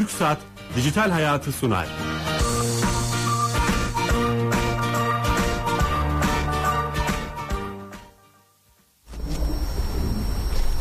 Türksat 0.00 0.38
Dijital 0.76 1.10
Hayatı 1.10 1.52
sunar. 1.52 1.86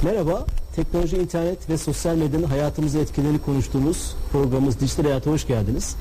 Merhaba, 0.03 0.45
teknoloji, 0.75 1.17
internet 1.17 1.69
ve 1.69 1.77
sosyal 1.77 2.15
medyanın 2.15 2.43
hayatımızı 2.43 2.99
etkilerini 2.99 3.39
konuştuğumuz 3.39 4.15
programımız 4.31 4.79
Dijital 4.79 5.03
Hayat'a 5.03 5.31
hoş 5.31 5.47
geldiniz. 5.47 5.95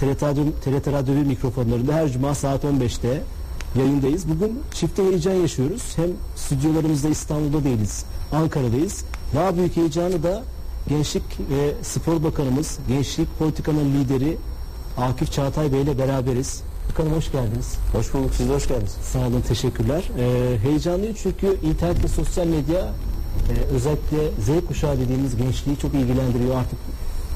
TRT 0.00 0.22
Radyo, 0.22 0.44
TRT 0.64 0.92
Radyo 0.92 1.14
1 1.14 1.26
mikrofonlarında 1.26 1.94
her 1.94 2.08
cuma 2.08 2.34
saat 2.34 2.64
15'te 2.64 3.22
yayındayız. 3.78 4.28
Bugün 4.28 4.62
çifte 4.74 5.04
heyecan 5.04 5.34
yaşıyoruz. 5.34 5.82
Hem 5.96 6.10
stüdyolarımızda 6.36 7.08
İstanbul'da 7.08 7.64
değiliz, 7.64 8.04
Ankara'dayız. 8.32 9.04
Daha 9.34 9.56
büyük 9.56 9.76
heyecanı 9.76 10.22
da 10.22 10.42
Gençlik 10.88 11.22
ve 11.50 11.74
Spor 11.82 12.22
Bakanımız, 12.24 12.78
Gençlik 12.88 13.38
Politikanın 13.38 13.94
lideri 13.94 14.36
Akif 14.98 15.32
Çağatay 15.32 15.72
Bey 15.72 15.82
ile 15.82 15.98
beraberiz. 15.98 16.62
Bakanım 16.90 17.12
hoş 17.12 17.32
geldiniz. 17.32 17.74
Hoş 17.92 18.14
bulduk. 18.14 18.30
Siz 18.34 18.48
de 18.48 18.54
hoş 18.54 18.68
geldiniz. 18.68 18.96
Sağ 19.12 19.18
olun, 19.18 19.40
teşekkürler. 19.48 20.04
Ee, 20.18 20.58
heyecanlıyım 20.62 21.16
çünkü 21.22 21.58
internet 21.62 22.04
ve 22.04 22.08
sosyal 22.08 22.46
medya 22.46 22.80
e, 22.80 23.74
özellikle 23.74 24.18
Z 24.40 24.66
kuşağı 24.68 24.98
dediğimiz 24.98 25.36
gençliği 25.36 25.78
çok 25.78 25.94
ilgilendiriyor. 25.94 26.56
Artık 26.56 26.78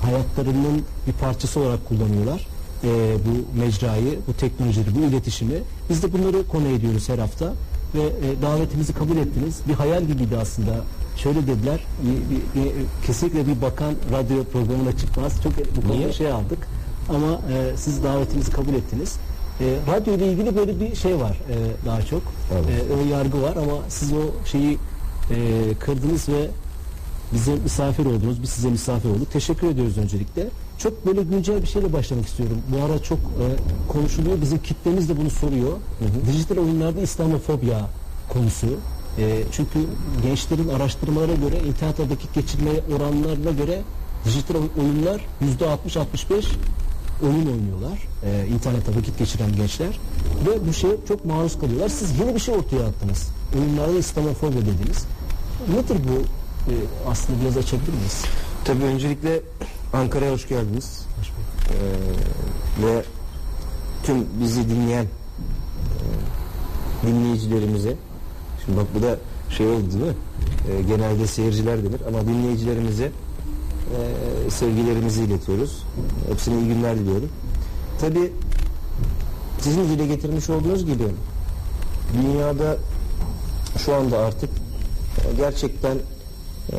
hayatlarının 0.03 0.83
bir 1.07 1.13
parçası 1.13 1.61
olarak 1.61 1.89
kullanıyorlar 1.89 2.47
e, 2.85 3.17
bu 3.27 3.59
mecrayı, 3.61 4.19
bu 4.29 4.33
teknolojiyi, 4.33 4.87
bu 4.97 5.01
iletişimi. 5.01 5.55
Biz 5.91 6.03
de 6.03 6.13
bunları 6.13 6.49
konu 6.49 6.69
ediyoruz 6.69 7.09
her 7.09 7.19
hafta 7.19 7.53
ve 7.95 8.03
e, 8.03 8.43
davetimizi 8.43 8.93
kabul 8.93 9.17
ettiniz. 9.17 9.61
Bir 9.69 9.75
hayal 9.75 10.05
gibiydi 10.05 10.37
aslında. 10.37 10.71
Şöyle 11.17 11.47
dediler, 11.47 11.81
bir, 12.03 12.37
bir, 12.37 12.65
bir- 12.65 12.73
kesinlikle 13.07 13.47
bir 13.47 13.63
bakan 13.63 13.95
radyo 14.13 14.45
programına 14.45 14.97
çıkmaz. 14.97 15.43
Çok 15.43 15.53
bu 15.77 15.89
konuda 15.89 16.13
şey 16.13 16.33
aldık 16.33 16.69
ama 17.09 17.41
e, 17.53 17.77
siz 17.77 18.05
davetimizi 18.05 18.51
kabul 18.51 18.75
ettiniz. 18.75 19.17
E, 19.61 19.65
radyo 19.93 20.15
ile 20.15 20.33
ilgili 20.33 20.57
böyle 20.57 20.81
bir 20.81 20.97
şey 20.97 21.19
var 21.19 21.31
e, 21.51 21.87
daha 21.87 22.03
çok. 22.03 22.23
Evet. 22.53 22.65
E, 22.91 22.93
ön 22.93 23.07
yargı 23.09 23.43
var 23.43 23.57
ama 23.57 23.75
siz 23.89 24.13
o 24.13 24.47
şeyi 24.47 24.79
e, 25.31 25.37
kırdınız 25.81 26.29
ve 26.29 26.49
bize 27.35 27.55
misafir 27.55 28.07
oldunuz. 28.07 28.43
Biz 28.43 28.51
size 28.51 28.71
misafir 28.71 29.09
olduk. 29.09 29.31
Teşekkür 29.33 29.67
ediyoruz 29.67 29.99
öncelikle. 29.99 30.49
Çok 30.79 31.07
böyle 31.07 31.23
güncel 31.23 31.63
bir 31.63 31.67
şeyle 31.67 31.93
başlamak 31.93 32.27
istiyorum. 32.27 32.57
Bu 32.69 32.85
ara 32.85 33.03
çok 33.03 33.19
e, 33.19 33.45
konuşuluyor. 33.93 34.41
Bizim 34.41 34.59
kitlemiz 34.59 35.09
de 35.09 35.17
bunu 35.17 35.31
soruyor. 35.31 35.73
Dijital 36.27 36.57
oyunlarda 36.57 37.01
İslamofobya 37.01 37.81
konusu. 38.29 38.67
E, 39.19 39.43
çünkü 39.53 39.79
gençlerin 40.23 40.69
araştırmalara 40.69 41.35
göre 41.35 41.59
internet 41.69 42.01
vakit 42.01 42.35
geçirme 42.35 42.71
oranlarına 42.97 43.51
göre 43.51 43.83
dijital 44.25 44.55
oy- 44.55 44.83
oyunlar 44.85 45.25
yüzde 45.41 45.65
60-65 45.65 46.45
oyun 47.23 47.47
oynuyorlar. 47.47 48.09
E, 48.25 48.47
internette 48.55 48.97
vakit 48.97 49.19
geçiren 49.19 49.57
gençler. 49.57 49.99
Ve 50.47 50.67
bu 50.69 50.73
şeye 50.73 50.97
çok 51.09 51.25
maruz 51.25 51.59
kalıyorlar. 51.59 51.89
Siz 51.89 52.19
yeni 52.21 52.35
bir 52.35 52.41
şey 52.41 52.55
ortaya 52.55 52.87
attınız. 52.87 53.29
Oyunlarda 53.59 53.99
İslamofobya 53.99 54.61
dediniz. 54.61 55.05
Nedir 55.75 55.97
bu? 56.09 56.13
E, 56.71 56.75
aslında 57.11 57.41
biraz 57.41 57.57
açabilir 57.57 57.93
miyiz? 57.93 58.25
Tabii 58.65 58.85
öncelikle 58.85 59.41
Ankara'ya 59.93 60.33
hoş 60.33 60.49
geldiniz. 60.49 61.03
Ee, 61.71 61.75
ve 62.87 63.05
tüm 64.05 64.17
bizi 64.41 64.71
dinleyen 64.71 65.05
e, 65.05 65.09
dinleyicilerimize 67.07 67.97
şimdi 68.65 68.79
bak 68.79 68.87
bu 68.95 69.03
da 69.03 69.19
şey 69.51 69.67
oldu 69.67 69.93
değil 69.93 70.05
mi? 70.05 70.15
Ee, 70.71 70.83
genelde 70.83 71.27
seyirciler 71.27 71.85
denir 71.85 72.01
ama 72.09 72.27
dinleyicilerimize 72.27 73.11
e, 73.93 74.51
sevgilerimizi 74.51 75.25
iletiyoruz. 75.25 75.83
Hepsine 76.29 76.61
iyi 76.61 76.69
günler 76.69 76.99
diliyorum. 76.99 77.29
Tabii 78.01 78.33
sizin 79.61 79.85
dile 79.85 80.07
getirmiş 80.07 80.51
olduğunuz 80.51 80.87
gibi 80.87 81.05
dünyada 82.23 82.77
şu 83.79 83.95
anda 83.95 84.19
artık 84.19 84.51
e, 84.51 85.37
gerçekten 85.37 85.97
e, 86.73 86.79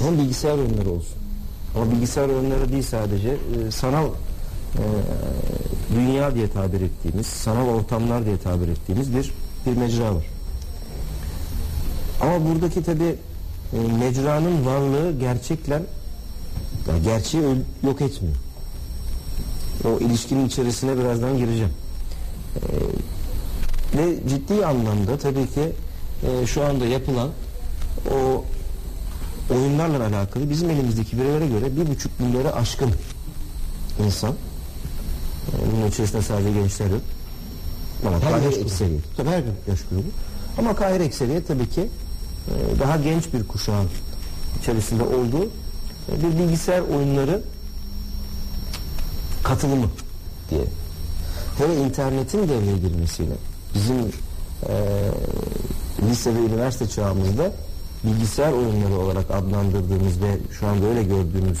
hem 0.00 0.18
bilgisayar 0.18 0.58
oyunları 0.58 0.90
olsun 0.90 1.16
ama 1.76 1.90
bilgisayar 1.90 2.28
oyunları 2.28 2.72
değil 2.72 2.82
sadece 2.82 3.28
e, 3.28 3.70
sanal 3.70 4.06
e, 4.06 4.82
dünya 5.96 6.34
diye 6.34 6.50
tabir 6.50 6.80
ettiğimiz 6.80 7.26
sanal 7.26 7.68
ortamlar 7.68 8.26
diye 8.26 8.38
tabir 8.38 8.68
ettiğimiz 8.68 9.14
bir 9.14 9.32
bir 9.66 9.76
mecra 9.76 10.14
var. 10.14 10.24
Ama 12.20 12.48
buradaki 12.48 12.82
tabi 12.82 13.16
mecranın 13.98 14.66
varlığı 14.66 15.18
gerçekle 15.18 15.82
yani 16.88 17.02
gerçeği 17.04 17.44
yok 17.82 18.00
etmiyor. 18.00 18.36
O 19.84 19.98
ilişkinin 19.98 20.46
içerisine 20.46 20.98
birazdan 20.98 21.38
gireceğim. 21.38 21.72
E, 22.56 22.62
ve 23.98 24.28
ciddi 24.28 24.66
anlamda 24.66 25.18
tabii 25.18 25.46
ki 25.46 25.72
e, 26.22 26.46
şu 26.46 26.64
anda 26.64 26.86
yapılan 26.86 27.30
o 28.14 28.44
oyunlarla 29.54 30.06
alakalı 30.06 30.50
bizim 30.50 30.70
elimizdeki 30.70 31.18
verilere 31.18 31.46
göre 31.46 31.76
bir 31.76 31.86
buçuk 31.86 32.20
milyara 32.20 32.52
aşkın 32.52 32.90
insan 34.06 34.30
e, 34.30 34.36
bunun 35.72 35.86
içerisinde 35.86 36.22
sadece 36.22 36.52
gençler 36.52 36.90
yok 36.90 37.00
ama 38.04 38.16
Her 38.16 38.30
kahir 38.30 38.42
yaş 38.44 38.54
grubu. 38.54 38.64
ekseriyet 38.64 39.02
tabii 39.16 39.28
her 39.28 39.42
yaş 39.68 39.80
grubu. 39.90 40.06
Ama 40.58 40.76
kahir 40.76 41.00
ekseriyet 41.00 41.48
tabii 41.48 41.68
ki 41.70 41.80
e, 41.80 42.80
daha 42.80 42.96
genç 42.96 43.32
bir 43.34 43.44
kuşağın 43.48 43.88
içerisinde 44.60 45.02
olduğu 45.02 45.44
e, 46.12 46.22
bir 46.22 46.38
bilgisayar 46.38 46.80
oyunları 46.80 47.42
katılımı 49.42 49.86
diye. 50.50 50.64
Hele 51.58 51.80
internetin 51.80 52.48
devreye 52.48 52.76
girmesiyle 52.78 53.34
bizim 53.74 53.96
e, 54.68 54.74
lise 56.10 56.34
ve 56.34 56.38
üniversite 56.38 56.88
çağımızda 56.88 57.52
bilgisayar 58.04 58.52
oyunları 58.52 58.94
olarak 58.98 59.30
adlandırdığımız 59.30 60.22
ve 60.22 60.38
şu 60.58 60.66
anda 60.66 60.86
öyle 60.86 61.02
gördüğümüz 61.02 61.58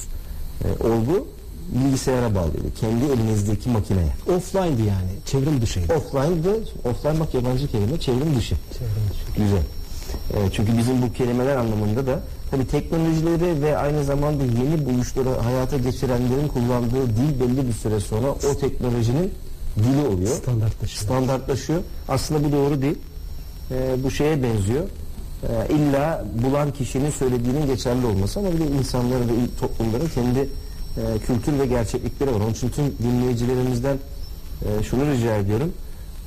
e, 0.64 0.84
olgu 0.86 1.28
bilgisayara 1.72 2.34
bağlıydı. 2.34 2.74
Kendi 2.80 3.04
elinizdeki 3.04 3.68
makineye. 3.68 4.12
Offline'dı 4.36 4.82
yani. 4.82 5.10
Çevrim 5.26 5.62
dışıydı. 5.62 5.94
Offline 5.94 6.44
de 6.44 6.50
offline 6.88 7.20
bak 7.20 7.34
yabancı 7.34 7.68
kelime 7.68 8.00
çevrim 8.00 8.36
dışı. 8.36 8.54
Çevrim 8.78 9.04
dışı. 9.10 9.42
Güzel. 9.42 9.62
E, 10.34 10.50
çünkü 10.52 10.78
bizim 10.78 11.02
bu 11.02 11.12
kelimeler 11.12 11.56
anlamında 11.56 12.06
da 12.06 12.20
tabii 12.50 12.66
teknolojileri 12.66 13.62
ve 13.62 13.76
aynı 13.78 14.04
zamanda 14.04 14.44
yeni 14.44 14.86
buluşları 14.86 15.28
hayata 15.28 15.76
geçirenlerin 15.78 16.48
kullandığı 16.48 17.06
dil 17.06 17.40
belli 17.40 17.68
bir 17.68 17.72
süre 17.72 18.00
sonra 18.00 18.26
o 18.30 18.58
teknolojinin 18.60 19.32
dili 19.76 20.06
oluyor. 20.06 20.36
Standartlaşıyor. 20.36 21.04
Standartlaşıyor. 21.04 21.80
Aslında 22.08 22.44
bu 22.44 22.52
doğru 22.52 22.82
değil. 22.82 22.98
E, 23.70 24.04
bu 24.04 24.10
şeye 24.10 24.42
benziyor. 24.42 24.84
E, 25.42 25.74
illa 25.74 26.24
bulan 26.44 26.72
kişinin 26.72 27.10
söylediğinin 27.10 27.66
geçerli 27.66 28.06
olması 28.06 28.40
ama 28.40 28.52
bir 28.52 28.58
de 28.58 28.66
insanların 28.66 29.28
ve 29.28 29.32
toplumların 29.60 30.08
kendi 30.14 30.48
e, 30.96 31.18
kültür 31.18 31.58
ve 31.58 31.66
gerçeklikleri 31.66 32.34
var. 32.34 32.40
Onun 32.40 32.52
için 32.52 32.68
tüm 32.68 32.84
dinleyicilerimizden 33.02 33.98
e, 34.64 34.82
şunu 34.82 35.06
rica 35.06 35.36
ediyorum. 35.36 35.72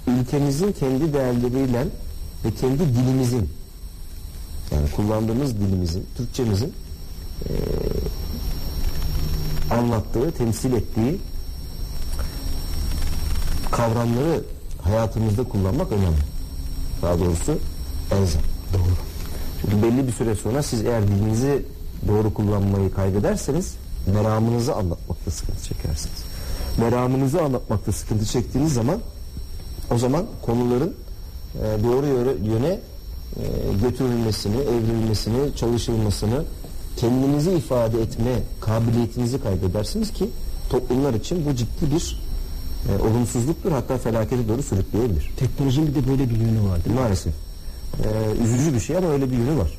Ülkemizin 0.08 0.72
kendi 0.72 1.14
değerleriyle 1.14 1.88
ve 2.46 2.52
kendi 2.62 2.80
dilimizin 2.80 3.50
yani 4.72 4.92
kullandığımız 4.92 5.60
dilimizin, 5.60 6.06
Türkçemizin 6.18 6.74
e, 7.50 7.54
anlattığı, 9.74 10.32
temsil 10.32 10.74
ettiği 10.74 11.18
kavramları 13.72 14.44
hayatımızda 14.82 15.44
kullanmak 15.44 15.92
önemli. 15.92 16.18
Daha 17.02 17.20
doğrusu 17.20 17.60
elzem. 18.12 18.42
Doğru. 18.74 18.94
Çünkü 19.62 19.84
belli 19.84 20.08
bir 20.08 20.12
süre 20.12 20.36
sonra 20.36 20.64
siz 20.64 20.86
eğer 20.86 21.08
dilinizi 21.08 21.66
doğru 22.08 22.34
kullanmayı 22.34 22.94
kaybederseniz 22.94 23.76
meramınızı 24.14 24.76
anlatmakta 24.76 25.32
sıkıntı 25.32 25.64
çekersiniz. 25.64 26.18
Meramınızı 26.78 27.42
anlatmakta 27.42 27.92
sıkıntı 27.92 28.26
çektiğiniz 28.26 28.74
zaman 28.74 28.98
o 29.92 29.98
zaman 29.98 30.26
konuların 30.46 30.94
e, 31.56 31.84
doğru 31.84 32.06
yöre- 32.06 32.48
yöne 32.48 32.68
e, 32.70 32.80
götürülmesini, 33.84 34.58
evrilmesini, 34.58 35.56
çalışılmasını, 35.56 36.44
kendinizi 36.98 37.52
ifade 37.52 38.02
etme 38.02 38.40
kabiliyetinizi 38.62 39.44
kaybedersiniz 39.44 40.14
ki 40.14 40.30
toplumlar 40.70 41.14
için 41.14 41.46
bu 41.46 41.56
ciddi 41.56 41.92
bir 41.96 42.20
e, 42.90 43.02
olumsuzluktur 43.10 43.72
hatta 43.72 43.98
felakete 43.98 44.48
doğru 44.48 44.64
sürükleyebilir. 44.64 45.32
Teknolojinin 45.38 45.88
bir 45.88 45.96
de 45.96 46.08
böyle 46.08 46.30
bir 46.30 46.36
yönü 46.36 46.70
var 46.70 46.86
değil 46.86 46.96
mi? 46.96 47.02
Maalesef. 47.02 47.34
Ee, 48.04 48.44
üzücü 48.44 48.74
bir 48.74 48.80
şey 48.80 48.98
ama 48.98 49.08
öyle 49.08 49.32
bir 49.32 49.38
yönü 49.38 49.58
var. 49.58 49.78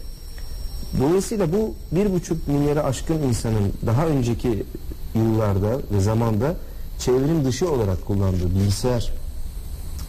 Dolayısıyla 1.00 1.52
bu 1.52 1.74
bir 1.92 2.12
buçuk 2.12 2.48
milyara 2.48 2.84
aşkın 2.84 3.22
insanın 3.22 3.72
daha 3.86 4.06
önceki 4.06 4.64
yıllarda 5.14 5.78
ve 5.92 6.00
zamanda 6.00 6.56
çevrim 6.98 7.44
dışı 7.44 7.70
olarak 7.70 8.06
kullandığı 8.06 8.50
bilgisayar 8.50 9.12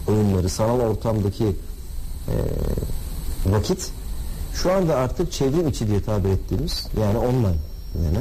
oyunları, 0.08 0.50
sanal 0.50 0.80
ortamdaki 0.80 1.46
e, 1.46 2.36
vakit 3.46 3.92
şu 4.54 4.72
anda 4.74 4.96
artık 4.96 5.32
çevrim 5.32 5.68
içi 5.68 5.88
diye 5.88 6.02
tabir 6.02 6.30
ettiğimiz 6.30 6.88
yani 7.02 7.18
online 7.18 7.58
yani 8.04 8.20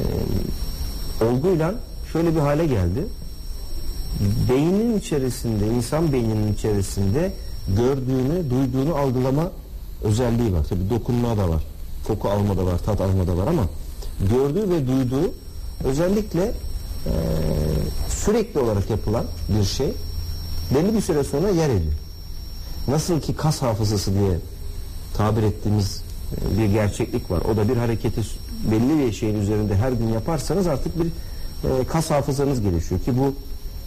e, 0.00 1.24
olguyla 1.24 1.74
şöyle 2.12 2.34
bir 2.34 2.40
hale 2.40 2.66
geldi. 2.66 3.06
Beynin 4.48 4.98
içerisinde, 4.98 5.66
insan 5.66 6.12
beyninin 6.12 6.52
içerisinde 6.52 7.32
gördüğünü, 7.68 8.50
duyduğunu 8.50 8.94
algılama 8.94 9.50
özelliği 10.04 10.52
var. 10.52 10.64
Tabii 10.68 10.90
dokunma 10.90 11.36
da 11.36 11.48
var, 11.48 11.62
koku 12.06 12.28
alma 12.28 12.56
da 12.56 12.66
var, 12.66 12.78
tat 12.78 13.00
alma 13.00 13.26
da 13.26 13.36
var 13.36 13.46
ama 13.46 13.62
gördüğü 14.30 14.70
ve 14.70 14.86
duyduğu 14.86 15.32
özellikle 15.84 16.42
e, 17.06 17.12
sürekli 18.08 18.60
olarak 18.60 18.90
yapılan 18.90 19.24
bir 19.48 19.64
şey 19.64 19.92
belli 20.74 20.94
bir 20.94 21.00
süre 21.00 21.24
sonra 21.24 21.48
yer 21.48 21.68
ediyor. 21.68 21.92
Nasıl 22.88 23.20
ki 23.20 23.34
kas 23.34 23.62
hafızası 23.62 24.14
diye 24.14 24.38
tabir 25.16 25.42
ettiğimiz 25.42 26.02
bir 26.58 26.64
gerçeklik 26.64 27.30
var. 27.30 27.40
O 27.52 27.56
da 27.56 27.68
bir 27.68 27.76
hareketi 27.76 28.20
belli 28.70 28.98
bir 28.98 29.12
şeyin 29.12 29.40
üzerinde 29.40 29.76
her 29.76 29.92
gün 29.92 30.08
yaparsanız 30.08 30.66
artık 30.66 30.98
bir 30.98 31.06
e, 31.06 31.84
kas 31.84 32.10
hafızanız 32.10 32.60
gelişiyor 32.60 33.00
ki 33.00 33.18
bu 33.18 33.34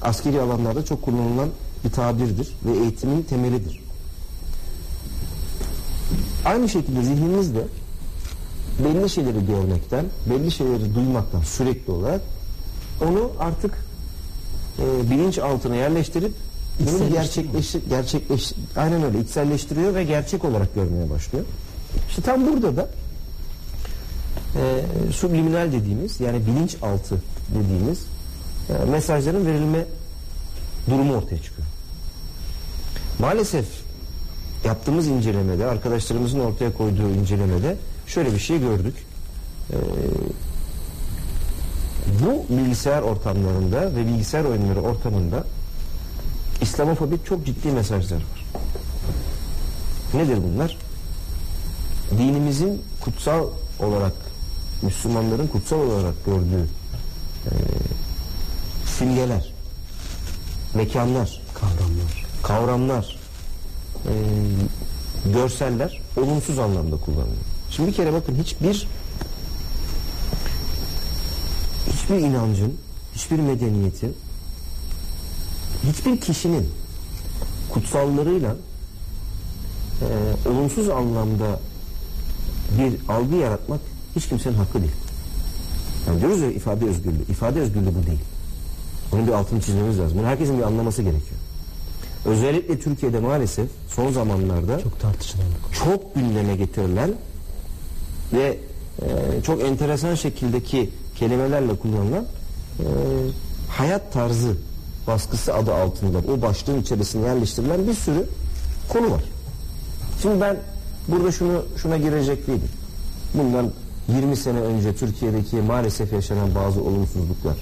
askeri 0.01 0.41
alanlarda 0.41 0.85
çok 0.85 1.01
kullanılan 1.01 1.49
bir 1.85 1.91
tabirdir 1.91 2.53
ve 2.65 2.77
eğitimin 2.77 3.23
temelidir. 3.23 3.82
Aynı 6.45 6.69
şekilde 6.69 7.03
zihnimiz 7.03 7.55
de 7.55 7.63
belli 8.79 9.09
şeyleri 9.09 9.45
görmekten, 9.45 10.05
belli 10.29 10.51
şeyleri 10.51 10.95
duymaktan 10.95 11.41
sürekli 11.41 11.93
olarak 11.93 12.21
onu 13.01 13.31
artık 13.39 13.85
e, 14.79 15.11
bilinç 15.11 15.37
altına 15.39 15.75
yerleştirip 15.75 16.33
bunu 16.79 17.09
gerçekleş, 17.09 17.75
gerçekleş, 17.89 18.53
aynen 18.75 19.03
öyle 19.03 19.19
içselleştiriyor 19.19 19.95
ve 19.95 20.03
gerçek 20.03 20.45
olarak 20.45 20.75
görmeye 20.75 21.09
başlıyor. 21.09 21.45
İşte 22.09 22.21
tam 22.21 22.45
burada 22.45 22.75
da 22.75 22.89
e, 24.55 25.11
subliminal 25.11 25.71
dediğimiz 25.71 26.19
yani 26.19 26.47
bilinçaltı 26.47 27.21
dediğimiz 27.55 28.05
e, 28.69 28.85
mesajların 28.85 29.45
verilme 29.45 29.85
durumu 30.89 31.13
ortaya 31.13 31.41
çıkıyor. 31.41 31.67
Maalesef 33.19 33.65
yaptığımız 34.65 35.07
incelemede, 35.07 35.65
arkadaşlarımızın 35.65 36.39
ortaya 36.39 36.73
koyduğu 36.73 37.09
incelemede 37.09 37.77
şöyle 38.07 38.33
bir 38.33 38.39
şey 38.39 38.59
gördük. 38.59 38.95
Ee, 39.71 39.75
bu 42.25 42.55
bilgisayar 42.57 43.01
ortamlarında 43.01 43.95
ve 43.95 44.07
bilgisayar 44.07 44.43
oyunları 44.43 44.81
ortamında 44.81 45.43
İslamofobik 46.61 47.25
çok 47.25 47.45
ciddi 47.45 47.67
mesajlar 47.67 48.17
var. 48.17 48.45
Nedir 50.13 50.37
bunlar? 50.43 50.77
Dinimizin 52.11 52.81
kutsal 53.01 53.47
olarak, 53.79 54.13
Müslümanların 54.81 55.47
kutsal 55.47 55.77
olarak 55.79 56.25
gördüğü 56.25 56.67
e, 57.45 57.51
simgeler, 58.97 59.53
mekanlar, 60.73 61.41
Kavramlar. 61.53 62.25
kavramlar, 62.43 63.19
e, 64.05 64.13
görseller 65.33 66.01
olumsuz 66.17 66.59
anlamda 66.59 66.97
kullanılıyor. 66.97 67.43
Şimdi 67.69 67.89
bir 67.89 67.95
kere 67.95 68.13
bakın 68.13 68.35
hiçbir 68.35 68.87
hiçbir 71.93 72.15
inancın, 72.15 72.73
hiçbir 73.15 73.39
medeniyetin, 73.39 74.15
hiçbir 75.83 76.21
kişinin 76.21 76.69
kutsallarıyla 77.69 78.55
e, 80.01 80.49
olumsuz 80.49 80.89
anlamda 80.89 81.59
bir 82.79 83.13
algı 83.13 83.35
yaratmak 83.35 83.79
hiç 84.15 84.27
kimsenin 84.27 84.55
hakkı 84.55 84.81
değil. 84.81 84.91
Yani 86.07 86.19
diyoruz 86.19 86.41
ya 86.41 86.51
ifade 86.51 86.85
özgürlüğü. 86.85 87.23
İfade 87.29 87.59
özgürlüğü 87.59 87.95
bu 87.95 88.07
değil. 88.07 88.19
Onun 89.13 89.27
bir 89.27 89.31
altını 89.31 89.61
çizmemiz 89.61 89.99
lazım. 89.99 90.17
Bunu 90.17 90.27
herkesin 90.27 90.57
bir 90.57 90.63
anlaması 90.63 91.01
gerekiyor. 91.01 91.39
Özellikle 92.25 92.79
Türkiye'de 92.79 93.19
maalesef 93.19 93.69
son 93.87 94.11
zamanlarda 94.11 94.79
Çok 94.79 94.99
tartışılan 94.99 95.45
çok 95.71 96.15
gündeme 96.15 96.55
getirilen 96.55 97.11
ve 98.33 98.57
e, 99.01 99.41
çok 99.41 99.61
enteresan 99.61 100.15
şekildeki 100.15 100.89
kelimelerle 101.15 101.75
kullanılan 101.75 102.25
e, 102.79 102.85
hayat 103.69 104.13
tarzı 104.13 104.57
baskısı 105.07 105.53
adı 105.53 105.73
altında 105.73 106.17
o 106.17 106.41
başlığın 106.41 106.81
içerisine 106.81 107.25
yerleştirilen 107.25 107.87
bir 107.87 107.93
sürü 107.93 108.25
konu 108.89 109.11
var. 109.11 109.23
Şimdi 110.21 110.41
ben 110.41 110.57
burada 111.07 111.31
şunu 111.31 111.65
şuna 111.77 111.97
girecek 111.97 112.47
değilim. 112.47 112.69
Bundan 113.33 113.71
20 114.07 114.35
sene 114.35 114.59
önce 114.59 114.95
Türkiye'deki 114.95 115.55
maalesef 115.55 116.13
yaşanan 116.13 116.55
bazı 116.55 116.81
olumsuzluklar, 116.81 117.57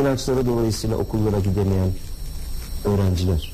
inançları 0.00 0.46
dolayısıyla 0.46 0.96
okullara 0.96 1.38
gidemeyen 1.38 1.90
öğrenciler, 2.84 3.52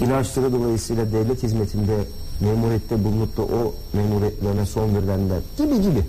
inançları 0.00 0.52
dolayısıyla 0.52 1.12
devlet 1.12 1.42
hizmetinde 1.42 1.96
memuriyette 2.40 3.04
bulunup 3.04 3.36
da 3.36 3.42
o 3.42 3.74
memuriyetlerine 3.92 4.66
son 4.66 4.94
verilenler 4.94 5.40
gibi 5.58 5.82
gibi 5.82 6.02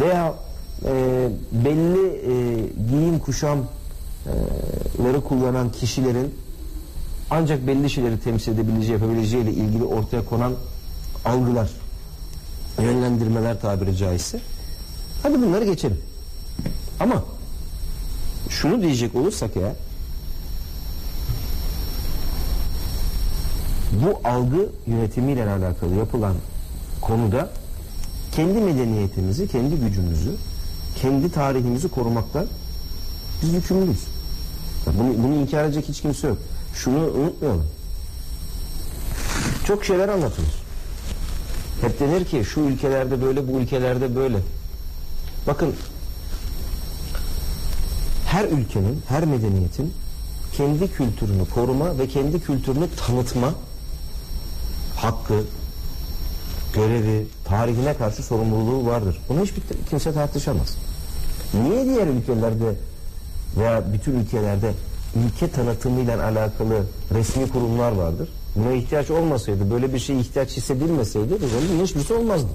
veya 0.00 0.34
e, 0.84 1.28
belli 1.52 2.06
e, 2.06 2.66
giyim 2.90 3.18
kuşamları 3.18 3.64
kullanan 5.28 5.72
kişilerin 5.72 6.34
ancak 7.30 7.66
belli 7.66 7.90
şeyleri 7.90 8.20
temsil 8.20 8.52
edebileceği, 8.52 8.92
yapabileceği 8.92 9.42
ile 9.42 9.52
ilgili 9.52 9.84
ortaya 9.84 10.24
konan 10.24 10.52
algılar, 11.24 11.70
yönlendirmeler 12.78 13.60
tabiri 13.60 13.96
caizse. 13.96 14.40
Hadi 15.22 15.42
bunları 15.42 15.64
geçelim. 15.64 16.00
Ama 17.00 17.24
şunu 18.48 18.82
diyecek 18.82 19.14
olursak 19.14 19.50
eğer 19.56 19.72
bu 23.92 24.28
algı 24.28 24.68
yönetimiyle 24.86 25.50
alakalı 25.50 25.94
yapılan 25.94 26.34
konuda 27.00 27.50
kendi 28.32 28.60
medeniyetimizi, 28.60 29.48
kendi 29.48 29.76
gücümüzü, 29.76 30.34
kendi 31.02 31.32
tarihimizi 31.32 31.88
korumakla 31.88 32.46
biz 33.42 33.54
yükümlüyüz. 33.54 34.04
Bunu, 34.86 35.24
bunu 35.24 35.34
inkar 35.34 35.64
edecek 35.64 35.88
hiç 35.88 36.00
kimse 36.00 36.28
yok. 36.28 36.38
Şunu 36.74 36.96
unutmayalım. 36.96 37.66
Çok 39.66 39.84
şeyler 39.84 40.08
anlatılır. 40.08 40.62
Hep 41.80 42.00
denir 42.00 42.24
ki 42.24 42.44
şu 42.44 42.60
ülkelerde 42.60 43.22
böyle, 43.22 43.48
bu 43.48 43.60
ülkelerde 43.60 44.16
böyle. 44.16 44.38
Bakın 45.46 45.74
her 48.26 48.44
ülkenin, 48.44 49.02
her 49.08 49.24
medeniyetin 49.24 49.92
kendi 50.56 50.92
kültürünü 50.92 51.48
koruma 51.54 51.98
ve 51.98 52.08
kendi 52.08 52.40
kültürünü 52.40 52.88
tanıtma 53.06 53.54
hakkı, 55.02 55.44
görevi, 56.74 57.26
tarihine 57.44 57.94
karşı 57.96 58.22
sorumluluğu 58.22 58.86
vardır. 58.86 59.18
Bunu 59.28 59.40
hiçbir 59.44 59.62
kimse 59.90 60.12
tartışamaz. 60.12 60.76
Niye 61.54 61.84
diğer 61.84 62.06
ülkelerde 62.06 62.74
veya 63.56 63.92
bütün 63.92 64.20
ülkelerde 64.20 64.72
ülke 65.26 65.50
tanıtımıyla 65.50 66.24
alakalı 66.24 66.84
resmi 67.14 67.48
kurumlar 67.48 67.92
vardır? 67.92 68.28
Buna 68.56 68.72
ihtiyaç 68.72 69.10
olmasaydı, 69.10 69.70
böyle 69.70 69.94
bir 69.94 69.98
şeye 69.98 70.20
ihtiyaç 70.20 70.56
hissedilmeseydi 70.56 71.36
bunun 71.70 71.84
hiçbirisi 71.84 72.14
olmazdı. 72.14 72.48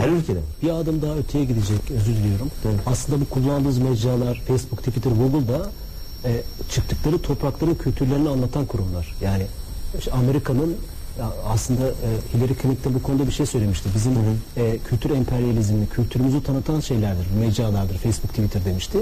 Her 0.00 0.08
ülkede. 0.08 0.40
Bir 0.62 0.70
adım 0.70 1.02
daha 1.02 1.14
öteye 1.14 1.44
gidecek 1.44 1.90
özür 1.90 2.16
diliyorum. 2.16 2.50
Evet. 2.64 2.80
Aslında 2.86 3.20
bu 3.20 3.24
kullandığımız 3.24 3.78
mecralar 3.78 4.42
Facebook, 4.48 4.78
Twitter, 4.78 5.10
Google'da 5.10 5.70
e, 6.24 6.42
çıktıkları 6.70 7.22
toprakların 7.22 7.74
kültürlerini 7.74 8.28
anlatan 8.28 8.66
kurumlar. 8.66 9.14
Yani 9.22 9.46
işte 9.98 10.12
Amerika'nın 10.12 10.76
aslında 11.46 11.88
e, 11.88 12.08
Hillary 12.34 12.54
Clinton 12.62 12.94
bu 12.94 13.02
konuda 13.02 13.26
bir 13.26 13.32
şey 13.32 13.46
söylemişti. 13.46 13.88
Bizim 13.94 14.12
e, 14.56 14.78
kültür 14.78 15.10
emperyalizmi, 15.10 15.88
kültürümüzü 15.88 16.42
tanıtan 16.42 16.80
şeylerdir, 16.80 17.26
mecralardır. 17.40 17.98
Facebook, 17.98 18.30
Twitter 18.30 18.64
demişti. 18.64 18.98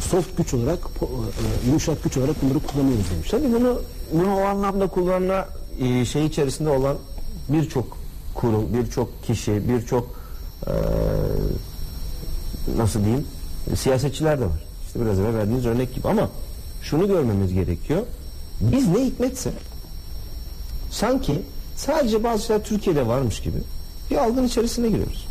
Soft 0.00 0.36
güç 0.36 0.54
olarak, 0.54 0.78
po- 0.78 1.06
e, 1.06 1.66
yumuşak 1.66 2.04
güç 2.04 2.16
olarak 2.16 2.42
bunları 2.42 2.58
kullanıyoruz 2.58 3.10
demiş. 3.10 3.30
Tabii 3.30 3.52
bunu, 3.52 3.80
bunu 4.12 4.36
o 4.36 4.40
anlamda 4.40 4.86
kullanma 4.86 5.48
e, 5.80 6.04
şey 6.04 6.26
içerisinde 6.26 6.68
olan 6.68 6.96
birçok 7.48 7.98
kurum, 8.34 8.74
birçok 8.74 9.24
kişi, 9.24 9.68
birçok 9.68 10.20
e, 10.66 10.72
nasıl 12.76 13.04
diyeyim 13.04 13.26
siyasetçiler 13.76 14.40
de 14.40 14.44
var. 14.44 14.64
İşte 14.86 15.00
biraz 15.00 15.18
evvel 15.18 15.34
verdiğiniz 15.34 15.66
örnek 15.66 15.94
gibi 15.94 16.08
ama 16.08 16.30
şunu 16.82 17.06
görmemiz 17.08 17.52
gerekiyor. 17.52 18.02
Biz 18.60 18.88
ne 18.88 19.04
hikmetse 19.04 19.50
sanki 20.90 21.42
sadece 21.76 22.24
bazı 22.24 22.46
şeyler 22.46 22.64
Türkiye'de 22.64 23.06
varmış 23.06 23.40
gibi 23.40 23.58
bir 24.10 24.16
algın 24.16 24.44
içerisine 24.44 24.88
giriyoruz. 24.88 25.26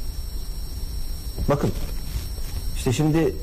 Bakın 1.50 1.72
işte 2.76 2.94
şimdi 2.94 3.36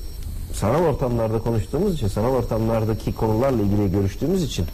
sanal 0.54 0.82
ortamlarda 0.82 1.38
konuştuğumuz 1.38 1.94
için, 1.94 2.08
sanal 2.08 2.30
ortamlardaki 2.30 3.14
konularla 3.14 3.62
ilgili 3.62 3.92
görüştüğümüz 3.92 4.42
için, 4.42 4.66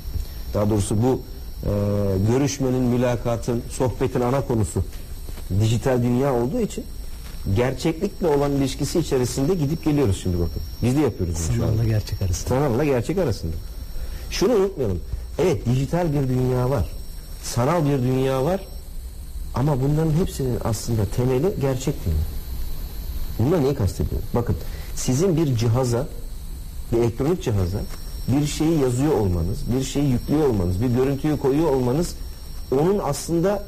daha 0.54 0.70
doğrusu 0.70 1.02
bu 1.02 1.20
e, 1.62 1.70
görüşmenin, 2.32 2.82
mülakatın, 2.82 3.62
sohbetin 3.70 4.20
ana 4.20 4.40
konusu 4.40 4.84
dijital 5.60 6.02
dünya 6.02 6.34
olduğu 6.34 6.60
için 6.60 6.84
gerçeklikle 7.56 8.26
olan 8.26 8.52
ilişkisi 8.52 8.98
içerisinde 8.98 9.54
gidip 9.54 9.84
geliyoruz 9.84 10.20
şimdi 10.22 10.36
bakın. 10.36 10.62
Biz 10.82 10.96
de 10.96 11.00
yapıyoruz. 11.00 11.36
Sanalla 11.36 11.84
gerçek 11.84 12.22
arasında. 12.22 12.48
Sanalla 12.48 12.84
gerçek 12.84 13.18
arasında. 13.18 13.52
Şunu 14.30 14.52
unutmayalım. 14.52 15.00
Evet 15.38 15.66
dijital 15.66 16.12
bir 16.12 16.28
dünya 16.28 16.70
var. 16.70 16.86
Sanal 17.54 17.84
bir 17.84 17.98
dünya 17.98 18.44
var. 18.44 18.60
Ama 19.54 19.82
bunların 19.82 20.12
hepsinin 20.12 20.58
aslında 20.64 21.04
temeli 21.16 21.54
gerçek 21.60 21.94
dünya. 22.04 22.16
Bununla 23.38 23.58
neyi 23.60 23.74
kastediyorum? 23.74 24.28
Bakın 24.34 24.56
sizin 24.94 25.36
bir 25.36 25.56
cihaza, 25.56 26.06
bir 26.92 26.98
elektronik 26.98 27.42
cihaza 27.42 27.78
bir 28.28 28.46
şeyi 28.46 28.80
yazıyor 28.80 29.12
olmanız, 29.12 29.58
bir 29.76 29.84
şeyi 29.84 30.10
yüklüyor 30.10 30.48
olmanız, 30.48 30.82
bir 30.82 30.86
görüntüyü 30.86 31.36
koyuyor 31.38 31.72
olmanız 31.72 32.14
onun 32.72 32.98
aslında 32.98 33.64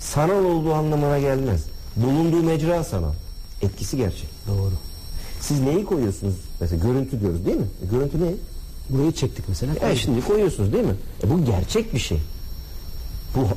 sanal 0.00 0.44
olduğu 0.44 0.74
anlamına 0.74 1.18
gelmez. 1.18 1.64
Bulunduğu 1.96 2.42
mecra 2.42 2.84
sanal. 2.84 3.12
Etkisi 3.62 3.96
gerçek. 3.96 4.28
Doğru. 4.48 4.72
Siz 5.40 5.60
neyi 5.60 5.84
koyuyorsunuz? 5.84 6.34
Mesela 6.60 6.84
görüntü 6.86 7.20
diyoruz 7.20 7.46
değil 7.46 7.56
mi? 7.56 7.66
E, 7.84 7.86
görüntü 7.86 8.20
ne? 8.20 8.30
Burayı 8.90 9.12
çektik 9.12 9.44
mesela. 9.48 9.90
E 9.90 9.96
şimdi 9.96 10.24
koyuyorsunuz 10.24 10.72
değil 10.72 10.84
mi? 10.84 10.94
E 11.24 11.30
bu 11.30 11.44
gerçek 11.44 11.94
bir 11.94 11.98
şey. 11.98 12.18
Bu 13.36 13.48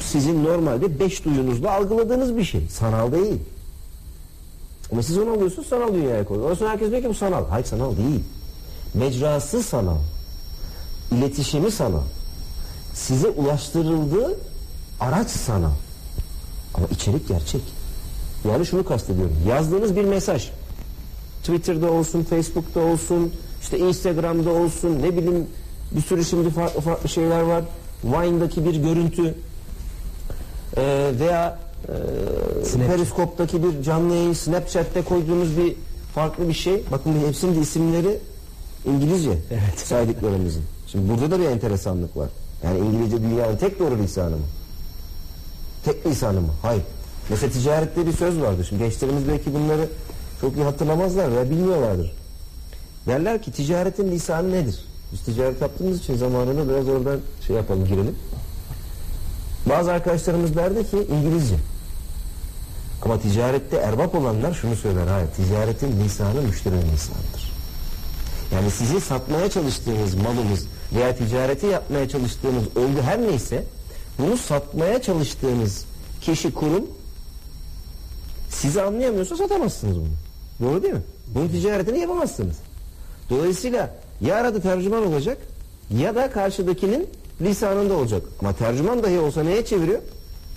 sizin 0.00 0.44
normalde 0.44 1.00
beş 1.00 1.24
duyunuzla 1.24 1.72
algıladığınız 1.72 2.36
bir 2.36 2.44
şey. 2.44 2.68
Sanal 2.68 3.12
değil. 3.12 3.38
Ama 4.92 5.02
siz 5.02 5.18
onu 5.18 5.30
alıyorsunuz 5.30 5.68
sanal 5.68 5.94
dünyaya 5.94 6.24
koyuyorsunuz. 6.24 6.62
Ondan 6.62 6.72
herkes 6.72 6.90
diyor 6.90 7.02
ki 7.02 7.08
bu 7.08 7.14
sanal. 7.14 7.44
Hayır 7.50 7.66
sanal 7.66 7.96
değil. 7.96 8.24
Mecrası 8.94 9.62
sanal. 9.62 9.98
İletişimi 11.12 11.70
sanal. 11.70 12.02
Size 12.94 13.28
ulaştırıldığı 13.28 14.38
araç 15.00 15.30
sanal. 15.30 15.72
Ama 16.74 16.86
içerik 16.86 17.28
gerçek. 17.28 17.62
Yani 18.48 18.66
şunu 18.66 18.84
kastediyorum. 18.84 19.36
Yazdığınız 19.48 19.96
bir 19.96 20.04
mesaj. 20.04 20.50
Twitter'da 21.40 21.90
olsun, 21.90 22.22
Facebook'ta 22.22 22.80
olsun, 22.80 23.32
işte 23.62 23.78
Instagram'da 23.78 24.50
olsun, 24.50 25.02
ne 25.02 25.16
bileyim 25.16 25.46
bir 25.92 26.02
sürü 26.02 26.24
şimdi 26.24 26.50
farklı 26.50 26.80
farklı 26.80 27.08
şeyler 27.08 27.40
var. 27.40 27.64
Vine'daki 28.04 28.64
bir 28.64 28.74
görüntü 28.74 29.34
e, 30.76 31.12
veya 31.20 31.58
e. 31.88 32.86
Periskop'taki 32.86 33.62
bir 33.62 33.82
canlı 33.82 34.14
yayın, 34.14 34.32
Snapchat'te 34.32 35.02
koyduğumuz 35.02 35.58
bir 35.58 35.76
farklı 36.14 36.48
bir 36.48 36.54
şey. 36.54 36.82
Bakın 36.92 37.26
hepsinin 37.26 37.54
de 37.54 37.60
isimleri 37.60 38.18
İngilizce 38.86 39.30
Evet. 39.30 39.78
saydıklarımızın. 39.84 40.62
Şimdi 40.86 41.12
burada 41.12 41.30
da 41.30 41.40
bir 41.40 41.44
enteresanlık 41.44 42.16
var. 42.16 42.28
Yani 42.64 42.78
İngilizce 42.78 43.22
dünyanın 43.22 43.56
tek 43.56 43.78
doğru 43.78 43.98
lisanı 43.98 44.36
mı? 44.36 44.46
Tek 45.84 46.06
lisanı 46.06 46.40
mı? 46.40 46.52
Hayır. 46.62 46.82
Mesela 47.30 47.52
ticarette 47.52 48.06
bir 48.06 48.12
söz 48.12 48.40
vardır. 48.40 48.66
Şimdi 48.68 48.82
gençlerimiz 48.82 49.28
belki 49.28 49.54
bunları 49.54 49.88
çok 50.40 50.56
iyi 50.56 50.64
hatırlamazlar 50.64 51.32
veya 51.32 51.50
bilmiyorlardır. 51.50 52.12
Derler 53.06 53.42
ki 53.42 53.52
ticaretin 53.52 54.10
lisanı 54.10 54.52
nedir? 54.52 54.84
Biz 55.14 55.20
ticaret 55.20 55.62
yaptığımız 55.62 55.98
için 55.98 56.16
zamanını 56.16 56.68
biraz 56.68 56.88
oradan 56.88 57.20
şey 57.46 57.56
yapalım 57.56 57.86
girelim. 57.86 58.16
Bazı 59.68 59.92
arkadaşlarımız 59.92 60.56
derdi 60.56 60.90
ki 60.90 61.06
İngilizce. 61.10 61.54
Ama 63.02 63.20
ticarette 63.20 63.76
erbap 63.76 64.14
olanlar 64.14 64.54
şunu 64.54 64.76
söyler. 64.76 65.06
Hayır 65.06 65.28
ticaretin 65.28 66.00
lisanı 66.04 66.42
müşterinin 66.42 66.92
lisanıdır. 66.92 67.52
Yani 68.54 68.70
sizin 68.70 68.98
satmaya 68.98 69.50
çalıştığınız 69.50 70.14
malınız 70.14 70.66
veya 70.92 71.16
ticareti 71.16 71.66
yapmaya 71.66 72.08
çalıştığınız 72.08 72.64
olgu 72.76 73.02
her 73.02 73.22
neyse 73.22 73.64
bunu 74.18 74.36
satmaya 74.36 75.02
çalıştığınız 75.02 75.84
kişi 76.20 76.54
kurum 76.54 76.84
sizi 78.50 78.82
anlayamıyorsa 78.82 79.36
satamazsınız 79.36 79.96
bunu. 79.96 80.08
Doğru 80.60 80.82
değil 80.82 80.94
mi? 80.94 81.02
Bunun 81.34 81.48
ticaretini 81.48 81.98
yapamazsınız. 81.98 82.56
Dolayısıyla 83.30 84.03
ya 84.20 84.36
arada 84.36 84.60
tercüman 84.60 85.06
olacak 85.06 85.38
ya 85.98 86.14
da 86.14 86.30
karşıdakinin 86.30 87.08
lisanında 87.40 87.94
olacak. 87.94 88.22
Ama 88.40 88.52
tercüman 88.52 89.02
dahi 89.02 89.18
olsa 89.18 89.42
neye 89.42 89.64
çeviriyor? 89.64 89.98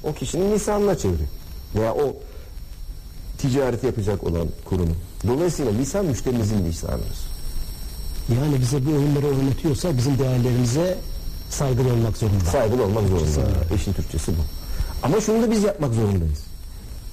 O 0.04 0.14
kişinin 0.14 0.52
lisanına 0.52 0.98
çeviriyor. 0.98 1.30
Veya 1.76 1.94
o 1.94 2.16
ticareti 3.38 3.86
yapacak 3.86 4.24
olan 4.24 4.48
kurumu. 4.66 4.94
Dolayısıyla 5.28 5.72
lisan 5.72 6.06
müşterimizin 6.06 6.66
lisanıdır. 6.66 7.18
Yani 8.36 8.62
bize 8.62 8.86
bu 8.86 8.90
oyunları 8.90 9.28
oynatıyorsa 9.28 9.98
bizim 9.98 10.20
değerlerimize 10.20 10.98
saygılı 11.50 11.94
olmak 11.94 12.18
zorunda. 12.18 12.46
Saygılı 12.46 12.84
olmak 12.84 13.08
zorunda. 13.08 13.76
İşin 13.76 13.94
Türkçesi 13.94 14.32
bu. 14.32 14.42
Ama 15.04 15.22
şunu 15.22 15.42
da 15.44 15.52
biz 15.52 15.64
yapmak 15.64 15.94
zorundayız. 15.94 16.44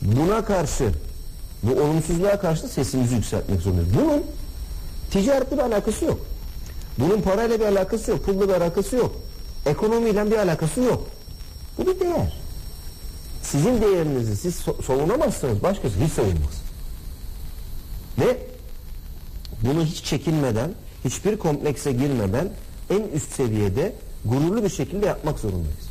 Buna 0.03 0.45
karşı, 0.45 0.91
bu 1.63 1.81
olumsuzluğa 1.81 2.41
karşı 2.41 2.69
sesimizi 2.69 3.15
yükseltmek 3.15 3.61
zorundayız. 3.61 3.91
Bunun 3.95 4.23
ticaretle 5.11 5.57
bir 5.57 5.63
alakası 5.63 6.05
yok. 6.05 6.21
Bunun 6.99 7.21
parayla 7.21 7.61
bir 7.61 7.65
alakası 7.65 8.11
yok, 8.11 8.25
pulla 8.25 8.49
bir 8.49 8.55
alakası 8.55 8.97
yok. 8.97 9.13
Ekonomiyle 9.67 10.31
bir 10.31 10.37
alakası 10.37 10.81
yok. 10.81 11.07
Bu 11.79 11.87
bir 11.87 12.01
değer. 12.01 12.37
Sizin 13.43 13.81
değerinizi 13.83 14.37
siz 14.37 14.55
savunamazsınız, 14.87 15.63
başkası 15.63 15.95
hiç 16.05 16.13
savunmaz. 16.13 16.63
Ve 18.19 18.37
bunu 19.63 19.85
hiç 19.85 20.05
çekinmeden, 20.05 20.71
hiçbir 21.05 21.39
komplekse 21.39 21.93
girmeden 21.93 22.51
en 22.91 23.03
üst 23.03 23.33
seviyede 23.33 23.93
gururlu 24.25 24.65
bir 24.65 24.69
şekilde 24.69 25.07
yapmak 25.07 25.39
zorundayız. 25.39 25.89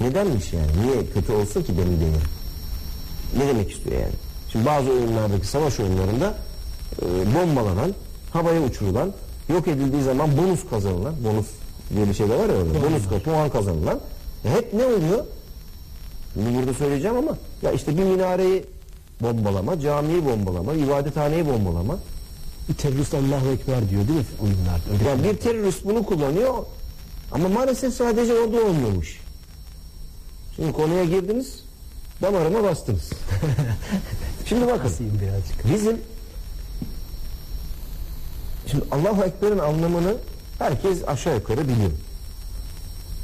Nedenmiş 0.00 0.52
yani? 0.52 0.70
Niye 0.82 1.06
kötü 1.14 1.32
olsun 1.32 1.62
ki 1.62 1.78
benim 1.78 2.00
değerim? 2.00 2.20
Ne 3.36 3.46
demek 3.46 3.72
istiyor 3.72 4.00
yani? 4.00 4.14
Şimdi 4.52 4.66
bazı 4.66 4.90
oyunlardaki 4.90 5.46
savaş 5.46 5.80
oyunlarında 5.80 6.34
e, 7.02 7.06
bombalanan, 7.34 7.94
havaya 8.32 8.62
uçurulan, 8.62 9.12
yok 9.50 9.68
edildiği 9.68 10.02
zaman 10.02 10.36
bonus 10.36 10.60
kazanılan, 10.70 11.14
bonus 11.24 11.46
diye 11.94 12.08
bir 12.08 12.14
şey 12.14 12.28
de 12.28 12.38
var 12.38 12.48
ya 12.48 12.54
orada, 12.54 12.74
bonus 12.74 13.22
puan 13.24 13.50
kazanılan. 13.50 14.00
E 14.44 14.50
hep 14.50 14.74
ne 14.74 14.84
oluyor? 14.84 15.24
Bunu 16.36 16.58
burada 16.58 16.74
söyleyeceğim 16.74 17.16
ama 17.16 17.36
ya 17.62 17.72
işte 17.72 17.98
bir 17.98 18.02
minareyi 18.02 18.64
bombalama, 19.20 19.80
camiyi 19.80 20.24
bombalama, 20.24 20.74
ibadethaneyi 20.74 21.46
bombalama. 21.46 21.98
Bir 22.68 22.74
terörist 22.74 23.14
Allahu 23.14 23.48
Ekber 23.48 23.90
diyor 23.90 24.08
değil 24.08 24.18
mi 24.18 24.24
oyunlarda? 24.42 24.92
Öyle 24.92 25.08
Yani 25.08 25.24
bir 25.24 25.36
terörist 25.40 25.84
bunu 25.84 26.02
kullanıyor 26.06 26.54
ama 27.32 27.48
maalesef 27.48 27.94
sadece 27.94 28.34
orada 28.34 28.64
olmuyormuş. 28.64 29.20
Şimdi 30.56 30.72
konuya 30.72 31.04
girdiniz, 31.04 31.64
damarıma 32.22 32.62
bastınız. 32.62 33.10
Şimdi 34.46 34.66
bakın, 34.66 34.92
birazcık. 35.00 35.74
bizim 35.74 35.96
şimdi 38.70 38.84
Allahu 38.90 39.24
Ekber'in 39.24 39.58
anlamını 39.58 40.14
herkes 40.58 41.08
aşağı 41.08 41.34
yukarı 41.34 41.68
biliyor. 41.68 41.90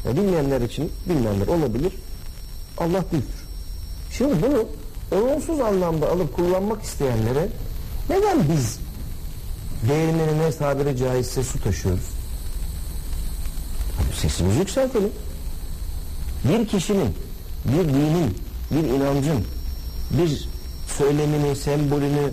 Ya 0.04 0.16
bilmeyenler 0.16 0.60
için 0.60 0.92
bilmeyenler 1.08 1.46
olabilir. 1.46 1.92
Allah 2.78 3.04
büyüktür. 3.12 3.46
Şimdi 4.10 4.34
bunu 4.42 4.66
olumsuz 5.20 5.60
anlamda 5.60 6.10
alıp 6.10 6.36
kullanmak 6.36 6.82
isteyenlere 6.82 7.48
neden 8.10 8.38
biz 8.52 8.78
değirmenine 9.88 10.50
tabiri 10.50 10.96
caizse 10.96 11.42
su 11.42 11.62
taşıyoruz? 11.62 12.04
Sesimizi 14.20 14.58
yükseltelim. 14.58 15.12
Bir 16.44 16.68
kişinin, 16.68 17.14
bir 17.64 17.88
dinin, 17.88 18.38
bir 18.70 18.88
inancın, 18.88 19.44
bir 20.10 20.48
söylemini, 20.98 21.56
sembolünü 21.56 22.32